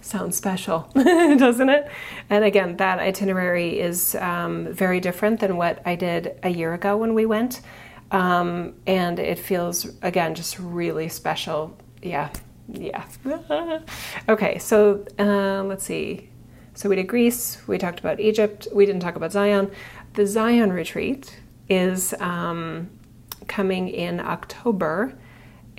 sounds 0.00 0.36
special, 0.36 0.90
doesn't 0.94 1.68
it? 1.68 1.88
And 2.28 2.44
again, 2.44 2.76
that 2.78 2.98
itinerary 2.98 3.78
is 3.78 4.14
um, 4.16 4.72
very 4.72 5.00
different 5.00 5.40
than 5.40 5.56
what 5.56 5.82
I 5.86 5.94
did 5.94 6.38
a 6.42 6.48
year 6.48 6.74
ago 6.74 6.96
when 6.96 7.14
we 7.14 7.26
went. 7.26 7.60
Um, 8.10 8.74
and 8.86 9.18
it 9.18 9.38
feels, 9.38 9.86
again, 10.02 10.34
just 10.34 10.58
really 10.58 11.08
special. 11.08 11.76
Yeah, 12.02 12.30
yeah. 12.68 13.04
okay, 14.28 14.58
so 14.58 15.04
uh, 15.18 15.62
let's 15.64 15.84
see. 15.84 16.28
So 16.74 16.88
we 16.88 16.96
did 16.96 17.08
Greece, 17.08 17.58
we 17.66 17.78
talked 17.78 18.00
about 18.00 18.20
Egypt, 18.20 18.68
we 18.72 18.86
didn't 18.86 19.02
talk 19.02 19.16
about 19.16 19.32
Zion. 19.32 19.70
The 20.14 20.26
Zion 20.26 20.72
retreat 20.72 21.40
is 21.68 22.14
um, 22.14 22.90
coming 23.46 23.88
in 23.88 24.18
October 24.18 25.16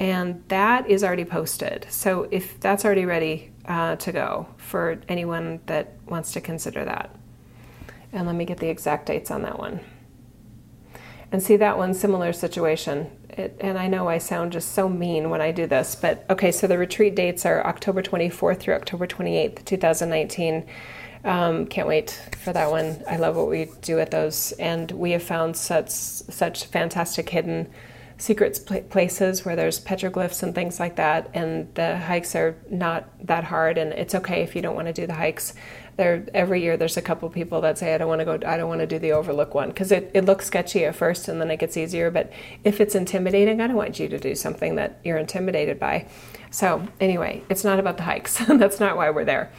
and 0.02 0.44
that 0.48 0.90
is 0.90 1.04
already 1.04 1.26
posted. 1.26 1.86
So 1.92 2.28
if 2.32 2.60
that's 2.60 2.84
already 2.86 3.06
ready 3.06 3.52
uh, 3.66 3.98
to 3.98 4.12
go 4.12 4.48
for 4.58 5.00
anyone 5.08 5.60
that 5.68 5.94
wants 6.08 6.32
to 6.34 6.42
consider 6.42 6.84
that. 6.84 7.16
And 8.12 8.26
let 8.26 8.36
me 8.36 8.46
get 8.46 8.58
the 8.58 8.68
exact 8.68 9.06
dates 9.06 9.30
on 9.30 9.44
that 9.44 9.60
one. 9.60 9.80
And 11.32 11.42
see 11.42 11.56
that 11.58 11.78
one, 11.78 11.94
similar 11.94 12.34
situation. 12.34 13.12
it, 13.30 13.56
and 13.62 13.78
I 13.78 13.88
know 13.88 14.08
I 14.08 14.18
sound 14.18 14.54
just 14.54 14.72
so 14.72 14.90
mean 14.90 15.30
when 15.30 15.40
I 15.40 15.52
do 15.52 15.68
this, 15.68 15.94
but 15.94 16.26
okay, 16.32 16.52
so 16.52 16.66
the 16.66 16.80
retreat 16.80 17.14
dates 17.14 17.46
are 17.46 17.64
October 17.64 18.02
24th 18.02 18.58
through 18.58 18.74
October 18.74 19.06
28th, 19.06 19.64
2019. 19.66 20.66
Um, 21.24 21.68
can't 21.68 21.88
wait 21.88 22.20
for 22.44 22.52
that 22.54 22.72
one. 22.72 23.04
I 23.08 23.18
love 23.18 23.36
what 23.36 23.50
we 23.50 23.70
do 23.82 24.00
at 24.00 24.10
those, 24.10 24.52
and 24.54 24.90
we 24.90 25.12
have 25.12 25.22
found 25.22 25.56
such 25.56 25.92
such 25.92 26.66
fantastic 26.66 27.30
hidden 27.30 27.70
secrets 28.22 28.60
places 28.60 29.44
where 29.44 29.56
there's 29.56 29.84
petroglyphs 29.84 30.44
and 30.44 30.54
things 30.54 30.80
like 30.80 30.96
that, 30.96 31.28
and 31.34 31.74
the 31.74 31.98
hikes 31.98 32.36
are 32.36 32.56
not 32.70 33.10
that 33.26 33.44
hard, 33.44 33.80
and 33.80 33.92
it's 33.94 34.14
okay 34.14 34.44
if 34.44 34.56
you 34.56 34.62
don't 34.62 34.76
want 34.76 34.88
to 34.88 34.94
do 34.94 35.08
the 35.08 35.16
hikes. 35.16 35.56
There, 35.98 36.26
every 36.34 36.62
year 36.62 36.78
there's 36.78 36.98
a 36.98 37.02
couple 37.02 37.28
people 37.30 37.62
that 37.62 37.80
say 37.80 37.96
I 37.96 37.98
don't 37.98 38.08
want 38.08 38.20
to 38.20 38.26
go, 38.26 38.34
I 38.48 38.58
don't 38.58 38.70
want 38.70 38.82
to 38.82 38.88
do 38.88 39.00
the 39.00 39.12
Overlook 39.12 39.56
one 39.56 39.70
because 39.70 39.92
it, 39.92 40.12
it 40.14 40.26
looks 40.26 40.46
sketchy 40.46 40.86
at 40.86 40.96
first 40.96 41.28
and 41.28 41.42
then 41.42 41.52
it 41.52 41.58
gets 41.58 41.76
easier. 41.76 42.10
But 42.10 42.32
if 42.64 42.80
it's 42.80 42.96
intimidating, 42.96 43.60
I 43.60 43.68
don't 43.68 43.76
want 43.76 44.00
you 44.00 44.08
to 44.08 44.18
do 44.18 44.34
something 44.36 44.76
that 44.76 45.00
you're 45.04 45.18
intimidated 45.18 45.80
by. 45.80 46.08
So 46.50 46.88
anyway, 47.00 47.44
it's 47.50 47.64
not 47.64 47.80
about 47.80 47.98
the 47.98 48.04
hikes. 48.04 48.38
That's 48.48 48.80
not 48.80 48.96
why 48.96 49.10
we're 49.10 49.26
there. 49.26 49.52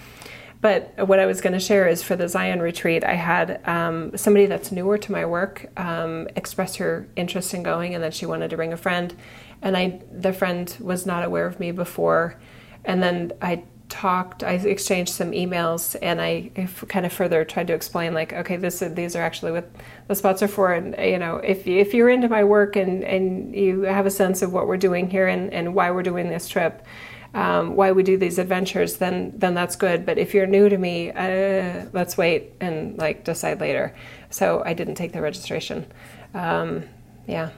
But 0.63 1.09
what 1.09 1.19
I 1.19 1.27
was 1.27 1.41
going 1.41 1.55
to 1.55 1.61
share 1.61 1.89
is 1.89 2.05
for 2.05 2.15
the 2.15 2.29
Zion 2.29 2.63
retreat, 2.63 3.03
I 3.03 3.15
had 3.15 3.61
um, 3.69 4.17
somebody 4.17 4.47
that's 4.47 4.71
newer 4.71 4.97
to 4.97 5.13
my 5.13 5.27
work 5.27 5.69
um, 5.77 6.29
express 6.37 6.77
her 6.77 7.09
interest 7.17 7.53
in 7.53 7.65
going, 7.65 7.97
and 7.97 8.03
then 8.03 8.13
she 8.13 8.27
wanted 8.27 8.49
to 8.51 8.57
bring 8.57 8.73
a 8.73 8.77
friend, 8.77 9.15
and 9.61 9.77
I 9.77 10.01
the 10.11 10.33
friend 10.33 10.75
was 10.81 11.05
not 11.05 11.25
aware 11.25 11.47
of 11.47 11.59
me 11.59 11.73
before, 11.73 12.39
and 12.85 13.03
then 13.03 13.33
I 13.43 13.65
talked 13.89 14.43
i 14.43 14.53
exchanged 14.53 15.13
some 15.13 15.33
emails 15.33 15.97
and 16.01 16.19
i 16.19 16.51
kind 16.89 17.05
of 17.05 17.13
further 17.13 17.45
tried 17.45 17.67
to 17.67 17.75
explain 17.75 18.15
like 18.15 18.33
okay 18.33 18.57
this 18.57 18.79
these 18.79 19.15
are 19.15 19.21
actually 19.21 19.53
what 19.53 19.71
the 20.09 20.15
spots 20.15 20.43
are 20.43 20.49
for. 20.49 20.73
And 20.73 20.97
you 20.99 21.19
know 21.19 21.37
if, 21.37 21.67
if 21.67 21.93
you're 21.93 22.09
into 22.09 22.27
my 22.29 22.43
work 22.43 22.75
and 22.75 23.05
and 23.05 23.55
you 23.55 23.83
have 23.83 24.07
a 24.07 24.11
sense 24.11 24.41
of 24.41 24.51
what 24.51 24.67
we're 24.67 24.79
doing 24.79 25.11
here 25.11 25.29
and, 25.29 25.53
and 25.53 25.75
why 25.75 25.91
we're 25.91 26.03
doing 26.03 26.31
this 26.31 26.49
trip 26.49 26.87
um, 27.35 27.77
why 27.77 27.93
we 27.93 28.03
do 28.03 28.17
these 28.17 28.39
adventures, 28.39 28.97
then 28.97 29.33
then 29.37 29.55
that's 29.55 29.77
good. 29.77 30.05
But 30.05 30.19
if 30.19 30.35
you're 30.35 30.47
new 30.47 30.69
to 30.69 30.77
me, 30.79 31.11
uh, 31.11 31.87
let's 31.93 32.17
wait 32.17 32.53
and 32.61 32.99
like 32.99 33.25
decide 33.25 33.61
later. 33.61 33.95
So 34.31 34.63
I 34.65 34.75
didn't 34.75 34.97
take 34.97 35.13
the 35.13 35.23
registration. 35.23 35.87
Um, 36.35 36.85
yeah, 37.27 37.51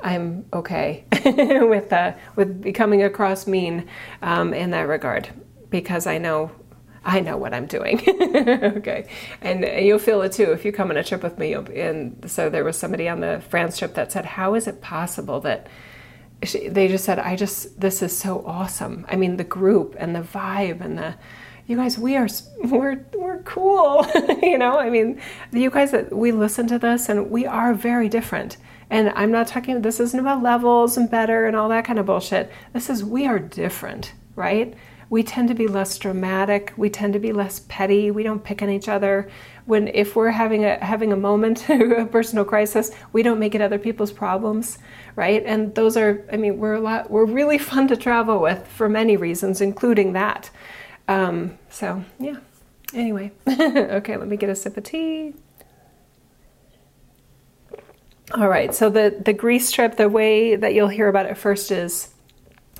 I'm 0.00 0.44
okay 0.52 1.04
with 1.24 1.92
uh, 1.92 2.12
with 2.36 2.60
becoming 2.60 3.02
a 3.02 3.10
cross 3.10 3.46
mean 3.46 3.88
um, 4.20 4.52
in 4.52 4.70
that 4.70 4.88
regard 4.88 5.28
because 5.70 6.06
I 6.06 6.18
know 6.18 6.50
I 7.04 7.20
know 7.20 7.36
what 7.36 7.52
I'm 7.52 7.66
doing. 7.66 8.02
okay. 8.08 9.06
And 9.40 9.64
you'll 9.84 9.98
feel 9.98 10.22
it 10.22 10.32
too 10.32 10.52
if 10.52 10.64
you 10.64 10.72
come 10.72 10.90
on 10.90 10.96
a 10.96 11.04
trip 11.04 11.22
with 11.22 11.38
me. 11.38 11.52
and 11.52 12.30
so 12.30 12.48
there 12.48 12.64
was 12.64 12.78
somebody 12.78 13.08
on 13.08 13.20
the 13.20 13.42
France 13.48 13.78
trip 13.78 13.94
that 13.94 14.12
said, 14.12 14.24
How 14.24 14.54
is 14.54 14.66
it 14.66 14.80
possible 14.80 15.40
that 15.40 15.66
she, 16.44 16.68
they 16.68 16.88
just 16.88 17.04
said, 17.04 17.18
I 17.18 17.36
just, 17.36 17.80
this 17.80 18.02
is 18.02 18.16
so 18.16 18.44
awesome. 18.46 19.06
I 19.08 19.16
mean, 19.16 19.36
the 19.36 19.44
group 19.44 19.96
and 19.98 20.14
the 20.14 20.20
vibe 20.20 20.80
and 20.80 20.98
the, 20.98 21.14
you 21.66 21.76
guys, 21.76 21.98
we 21.98 22.16
are, 22.16 22.28
we're, 22.64 23.04
we're 23.14 23.42
cool. 23.42 24.06
you 24.42 24.58
know, 24.58 24.78
I 24.78 24.90
mean, 24.90 25.20
you 25.52 25.70
guys 25.70 25.90
that 25.92 26.14
we 26.14 26.32
listen 26.32 26.66
to 26.68 26.78
this 26.78 27.08
and 27.08 27.30
we 27.30 27.46
are 27.46 27.74
very 27.74 28.08
different. 28.08 28.56
And 28.90 29.10
I'm 29.10 29.30
not 29.30 29.48
talking, 29.48 29.80
this 29.82 30.00
isn't 30.00 30.18
about 30.18 30.42
levels 30.42 30.96
and 30.96 31.10
better 31.10 31.46
and 31.46 31.56
all 31.56 31.68
that 31.70 31.84
kind 31.84 31.98
of 31.98 32.06
bullshit. 32.06 32.52
This 32.72 32.90
is, 32.90 33.02
we 33.02 33.26
are 33.26 33.38
different, 33.38 34.12
right? 34.36 34.74
We 35.10 35.22
tend 35.22 35.48
to 35.48 35.54
be 35.54 35.66
less 35.66 35.98
dramatic. 35.98 36.72
We 36.76 36.90
tend 36.90 37.12
to 37.12 37.18
be 37.18 37.32
less 37.32 37.60
petty. 37.68 38.10
We 38.10 38.22
don't 38.22 38.42
pick 38.42 38.62
on 38.62 38.70
each 38.70 38.88
other 38.88 39.30
when 39.66 39.88
if 39.88 40.14
we're 40.14 40.30
having 40.30 40.64
a 40.64 40.82
having 40.84 41.12
a 41.12 41.16
moment 41.16 41.68
a 41.68 42.06
personal 42.10 42.44
crisis 42.44 42.90
we 43.12 43.22
don't 43.22 43.38
make 43.38 43.54
it 43.54 43.60
other 43.60 43.78
people's 43.78 44.12
problems 44.12 44.78
right? 45.16 45.44
And 45.46 45.74
those 45.74 45.96
are 45.96 46.24
i 46.32 46.36
mean 46.36 46.58
we're 46.58 46.74
a 46.74 46.80
lot 46.80 47.10
we're 47.10 47.24
really 47.24 47.58
fun 47.70 47.88
to 47.88 47.96
travel 47.96 48.40
with 48.40 48.66
for 48.66 48.88
many 48.88 49.16
reasons 49.16 49.60
including 49.60 50.12
that. 50.12 50.50
Um, 51.08 51.58
so 51.70 52.04
yeah. 52.18 52.36
Anyway 52.92 53.32
okay 53.48 54.16
let 54.16 54.28
me 54.28 54.36
get 54.36 54.50
a 54.50 54.54
sip 54.54 54.76
of 54.76 54.84
tea. 54.84 55.34
All 58.32 58.48
right 58.48 58.74
so 58.74 58.90
the 58.90 59.22
the 59.24 59.32
greece 59.32 59.70
trip 59.70 59.96
the 59.96 60.08
way 60.08 60.56
that 60.56 60.74
you'll 60.74 60.88
hear 60.88 61.08
about 61.08 61.26
it 61.26 61.36
first 61.36 61.70
is 61.70 62.14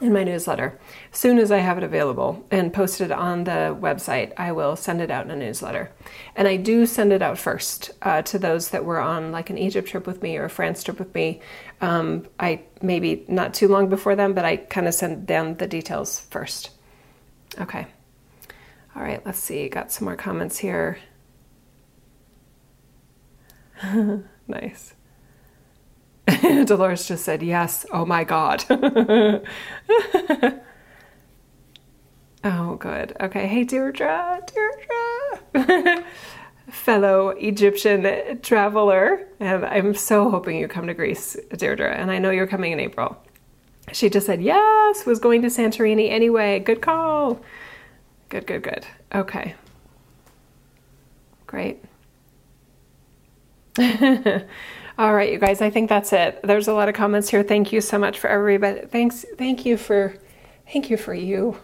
in 0.01 0.13
my 0.13 0.25
newsletter. 0.25 0.79
Soon 1.15 1.39
as 1.39 1.53
I 1.53 1.59
have 1.59 1.79
it 1.79 1.85
available 1.85 2.45
and 2.51 2.73
posted 2.73 3.13
on 3.13 3.45
the 3.45 3.77
website, 3.81 4.33
I 4.37 4.51
will 4.51 4.75
send 4.75 5.01
it 5.01 5.13
out 5.13 5.25
in 5.25 5.31
a 5.31 5.37
newsletter. 5.37 5.93
And 6.35 6.49
I 6.49 6.57
do 6.57 6.87
send 6.87 7.13
it 7.13 7.23
out 7.23 7.39
first 7.39 7.93
uh, 8.03 8.23
to 8.23 8.37
those 8.37 8.71
that 8.71 8.85
were 8.85 8.99
on 8.99 9.31
like 9.31 9.49
an 9.49 9.57
Egypt 9.57 9.87
trip 9.87 10.09
with 10.09 10.23
me 10.23 10.37
or 10.37 10.47
a 10.47 10.51
France 10.51 10.83
trip 10.83 10.99
with 10.99 11.15
me. 11.15 11.41
Um, 11.81 12.27
I 12.41 12.63
maybe 12.83 13.25
not 13.29 13.55
too 13.55 13.69
long 13.69 13.89
before 13.89 14.17
them, 14.17 14.35
but 14.35 14.45
I 14.45 14.57
kind 14.57 14.89
of 14.89 14.95
send 14.95 15.29
them 15.29 15.55
the 15.55 15.69
details 15.69 16.19
first. 16.31 16.71
Okay. 17.61 17.87
All 18.97 19.03
right, 19.03 19.25
let's 19.25 19.39
see. 19.39 19.69
Got 19.69 19.93
some 19.93 20.07
more 20.07 20.17
comments 20.17 20.59
here. 20.59 20.99
nice. 24.49 24.95
Dolores 26.65 27.07
just 27.07 27.25
said, 27.25 27.41
Yes. 27.41 27.87
Oh 27.93 28.05
my 28.05 28.25
God. 28.25 28.65
oh, 32.45 32.77
good. 32.77 33.17
Okay. 33.21 33.47
Hey, 33.47 33.65
Deirdre. 33.65 34.41
Deirdre. 35.55 36.05
Fellow 36.69 37.31
Egyptian 37.31 38.41
traveler. 38.41 39.27
And 39.41 39.65
I'm 39.65 39.95
so 39.95 40.31
hoping 40.31 40.59
you 40.59 40.69
come 40.69 40.87
to 40.87 40.95
Greece, 40.95 41.37
Deirdre. 41.57 41.93
And 41.95 42.11
I 42.11 42.19
know 42.19 42.31
you're 42.31 42.47
coming 42.47 42.73
in 42.73 42.81
April. 42.81 43.17
She 43.93 44.09
just 44.09 44.27
said, 44.27 44.41
Yes, 44.43 45.05
was 45.05 45.19
going 45.19 45.43
to 45.43 45.49
Santorini 45.49 46.11
anyway. 46.11 46.59
Good 46.59 46.81
call. 46.81 47.41
Good, 48.29 48.47
good, 48.47 48.63
good. 48.63 48.87
Okay. 49.15 49.55
Great. 51.47 51.85
All 54.97 55.13
right, 55.13 55.33
you 55.33 55.39
guys, 55.39 55.61
I 55.61 55.71
think 55.71 55.89
that's 55.89 56.13
it. 56.13 56.41
There's 56.45 56.69
a 56.69 56.73
lot 56.73 56.89
of 56.89 56.95
comments 56.95 57.29
here. 57.29 57.43
Thank 57.43 57.73
you 57.73 57.81
so 57.81 57.99
much 57.99 58.19
for 58.19 58.29
everybody. 58.29 58.83
Thanks, 58.87 59.25
thank 59.37 59.67
you 59.67 59.77
for, 59.77 60.15
thank 60.73 60.89
you 60.91 60.97
for 60.97 61.13
you. 61.13 61.57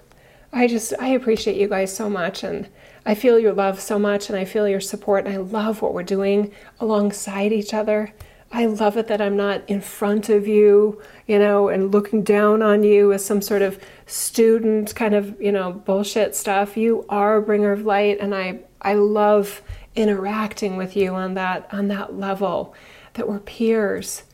I 0.53 0.67
just, 0.67 0.93
I 0.99 1.09
appreciate 1.09 1.57
you 1.57 1.69
guys 1.69 1.95
so 1.95 2.11
much, 2.11 2.43
and 2.43 2.69
I 3.07 3.15
feel 3.15 3.39
your 3.39 3.53
love 3.53 3.81
so 3.81 3.99
much, 3.99 4.29
and 4.29 4.39
I 4.39 4.45
feel 4.45 4.69
your 4.69 4.81
support, 4.81 5.27
and 5.27 5.35
I 5.35 5.39
love 5.39 5.81
what 5.81 5.95
we're 5.95 6.03
doing 6.03 6.53
alongside 6.81 7.53
each 7.53 7.73
other. 7.73 8.13
I 8.53 8.67
love 8.67 8.97
it 8.97 9.07
that 9.07 9.21
I'm 9.21 9.37
not 9.37 9.63
in 9.69 9.81
front 9.81 10.29
of 10.29 10.49
you, 10.49 11.01
you 11.29 11.39
know, 11.39 11.69
and 11.69 11.93
looking 11.93 12.25
down 12.25 12.63
on 12.63 12.83
you 12.83 13.13
as 13.13 13.25
some 13.25 13.41
sort 13.41 13.63
of 13.63 13.79
student 14.07 14.93
kind 14.97 15.15
of, 15.15 15.41
you 15.41 15.53
know, 15.53 15.73
bullshit 15.73 16.35
stuff. 16.35 16.77
You 16.77 17.05
are 17.09 17.37
a 17.37 17.43
bringer 17.43 17.71
of 17.71 17.87
light, 17.87 18.19
and 18.21 18.35
I, 18.35 18.59
I 18.83 18.95
love 18.95 19.63
interacting 19.95 20.77
with 20.77 20.97
you 20.97 21.15
on 21.15 21.35
that 21.35 21.69
on 21.73 21.89
that 21.89 22.15
level 22.17 22.75
that 23.15 23.29
we're 23.29 23.41
peers, 23.41 24.25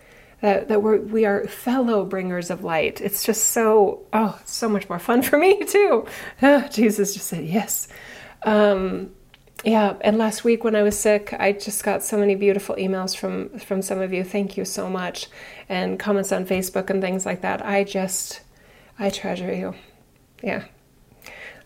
that, 0.40 0.68
that 0.68 0.82
we're, 0.82 1.00
we 1.00 1.24
are 1.24 1.46
fellow 1.46 2.04
bringers 2.04 2.50
of 2.50 2.62
light. 2.62 3.00
It's 3.00 3.24
just 3.24 3.48
so, 3.48 4.06
oh, 4.12 4.38
so 4.44 4.68
much 4.68 4.88
more 4.88 4.98
fun 4.98 5.22
for 5.28 5.38
me 5.38 5.64
too. 5.64 6.06
Oh, 6.42 6.68
Jesus 6.68 7.14
just 7.14 7.26
said 7.26 7.44
yes. 7.44 7.88
Um, 8.42 9.10
yeah, 9.64 9.96
and 10.02 10.18
last 10.18 10.44
week 10.44 10.62
when 10.64 10.76
I 10.76 10.82
was 10.82 10.98
sick, 10.98 11.34
I 11.38 11.52
just 11.52 11.82
got 11.82 12.02
so 12.02 12.16
many 12.16 12.34
beautiful 12.34 12.76
emails 12.76 13.16
from 13.16 13.58
from 13.58 13.82
some 13.82 14.00
of 14.00 14.12
you. 14.12 14.22
Thank 14.22 14.56
you 14.56 14.64
so 14.64 14.88
much, 14.88 15.28
and 15.68 15.98
comments 15.98 16.30
on 16.30 16.44
Facebook 16.46 16.90
and 16.90 17.00
things 17.02 17.26
like 17.26 17.40
that. 17.40 17.64
I 17.64 17.82
just, 17.82 18.42
I 18.98 19.10
treasure 19.10 19.52
you. 19.52 19.74
Yeah, 20.42 20.64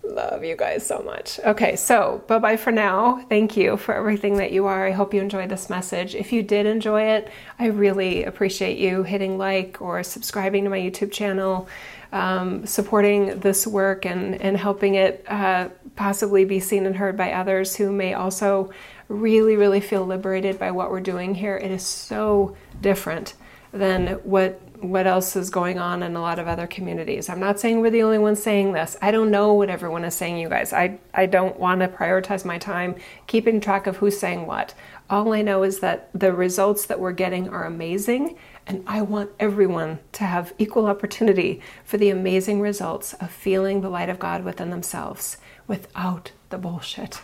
Love 0.02 0.44
you 0.44 0.56
guys 0.56 0.84
so 0.84 1.02
much. 1.02 1.38
Okay, 1.40 1.76
so 1.76 2.24
bye 2.26 2.38
bye 2.38 2.56
for 2.56 2.72
now. 2.72 3.24
Thank 3.28 3.56
you 3.56 3.76
for 3.76 3.94
everything 3.94 4.38
that 4.38 4.50
you 4.50 4.66
are. 4.66 4.86
I 4.86 4.92
hope 4.92 5.12
you 5.12 5.20
enjoyed 5.20 5.50
this 5.50 5.68
message. 5.68 6.14
If 6.14 6.32
you 6.32 6.42
did 6.42 6.64
enjoy 6.64 7.02
it, 7.02 7.30
I 7.58 7.66
really 7.66 8.24
appreciate 8.24 8.78
you 8.78 9.02
hitting 9.02 9.36
like 9.36 9.80
or 9.80 10.02
subscribing 10.02 10.64
to 10.64 10.70
my 10.70 10.78
YouTube 10.78 11.12
channel, 11.12 11.68
um, 12.12 12.66
supporting 12.66 13.40
this 13.40 13.66
work 13.66 14.06
and, 14.06 14.40
and 14.40 14.56
helping 14.56 14.94
it 14.94 15.22
uh, 15.28 15.68
possibly 15.96 16.46
be 16.46 16.60
seen 16.60 16.86
and 16.86 16.96
heard 16.96 17.16
by 17.16 17.32
others 17.32 17.76
who 17.76 17.92
may 17.92 18.14
also 18.14 18.70
really, 19.08 19.56
really 19.56 19.80
feel 19.80 20.06
liberated 20.06 20.58
by 20.58 20.70
what 20.70 20.90
we're 20.90 21.00
doing 21.00 21.34
here. 21.34 21.56
It 21.56 21.70
is 21.70 21.84
so 21.84 22.56
different 22.80 23.34
than 23.72 24.14
what 24.24 24.60
what 24.80 25.06
else 25.06 25.36
is 25.36 25.50
going 25.50 25.78
on 25.78 26.02
in 26.02 26.16
a 26.16 26.20
lot 26.20 26.38
of 26.38 26.48
other 26.48 26.66
communities. 26.66 27.28
I'm 27.28 27.40
not 27.40 27.60
saying 27.60 27.80
we're 27.80 27.90
the 27.90 28.02
only 28.02 28.18
ones 28.18 28.42
saying 28.42 28.72
this. 28.72 28.96
I 29.00 29.10
don't 29.10 29.30
know 29.30 29.52
what 29.52 29.70
everyone 29.70 30.04
is 30.04 30.14
saying, 30.14 30.38
you 30.38 30.48
guys. 30.48 30.72
I, 30.72 30.98
I 31.14 31.26
don't 31.26 31.58
want 31.58 31.80
to 31.80 31.88
prioritize 31.88 32.44
my 32.44 32.58
time 32.58 32.96
keeping 33.26 33.60
track 33.60 33.86
of 33.86 33.98
who's 33.98 34.18
saying 34.18 34.46
what. 34.46 34.74
All 35.08 35.32
I 35.32 35.42
know 35.42 35.62
is 35.62 35.80
that 35.80 36.08
the 36.14 36.32
results 36.32 36.86
that 36.86 37.00
we're 37.00 37.12
getting 37.12 37.48
are 37.48 37.64
amazing, 37.64 38.36
and 38.66 38.84
I 38.86 39.02
want 39.02 39.30
everyone 39.40 39.98
to 40.12 40.24
have 40.24 40.54
equal 40.58 40.86
opportunity 40.86 41.60
for 41.84 41.98
the 41.98 42.10
amazing 42.10 42.60
results 42.60 43.14
of 43.14 43.30
feeling 43.30 43.80
the 43.80 43.88
light 43.88 44.08
of 44.08 44.18
God 44.18 44.44
within 44.44 44.70
themselves 44.70 45.36
without 45.66 46.32
the 46.50 46.58
bullshit. 46.58 47.22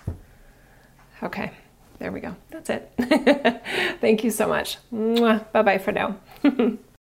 Okay, 1.22 1.52
there 1.98 2.12
we 2.12 2.20
go. 2.20 2.36
That's 2.50 2.70
it. 2.70 2.92
Thank 4.00 4.24
you 4.24 4.30
so 4.30 4.48
much. 4.48 4.78
Bye 4.90 5.40
bye 5.52 5.78
for 5.78 5.92
now. 5.92 6.18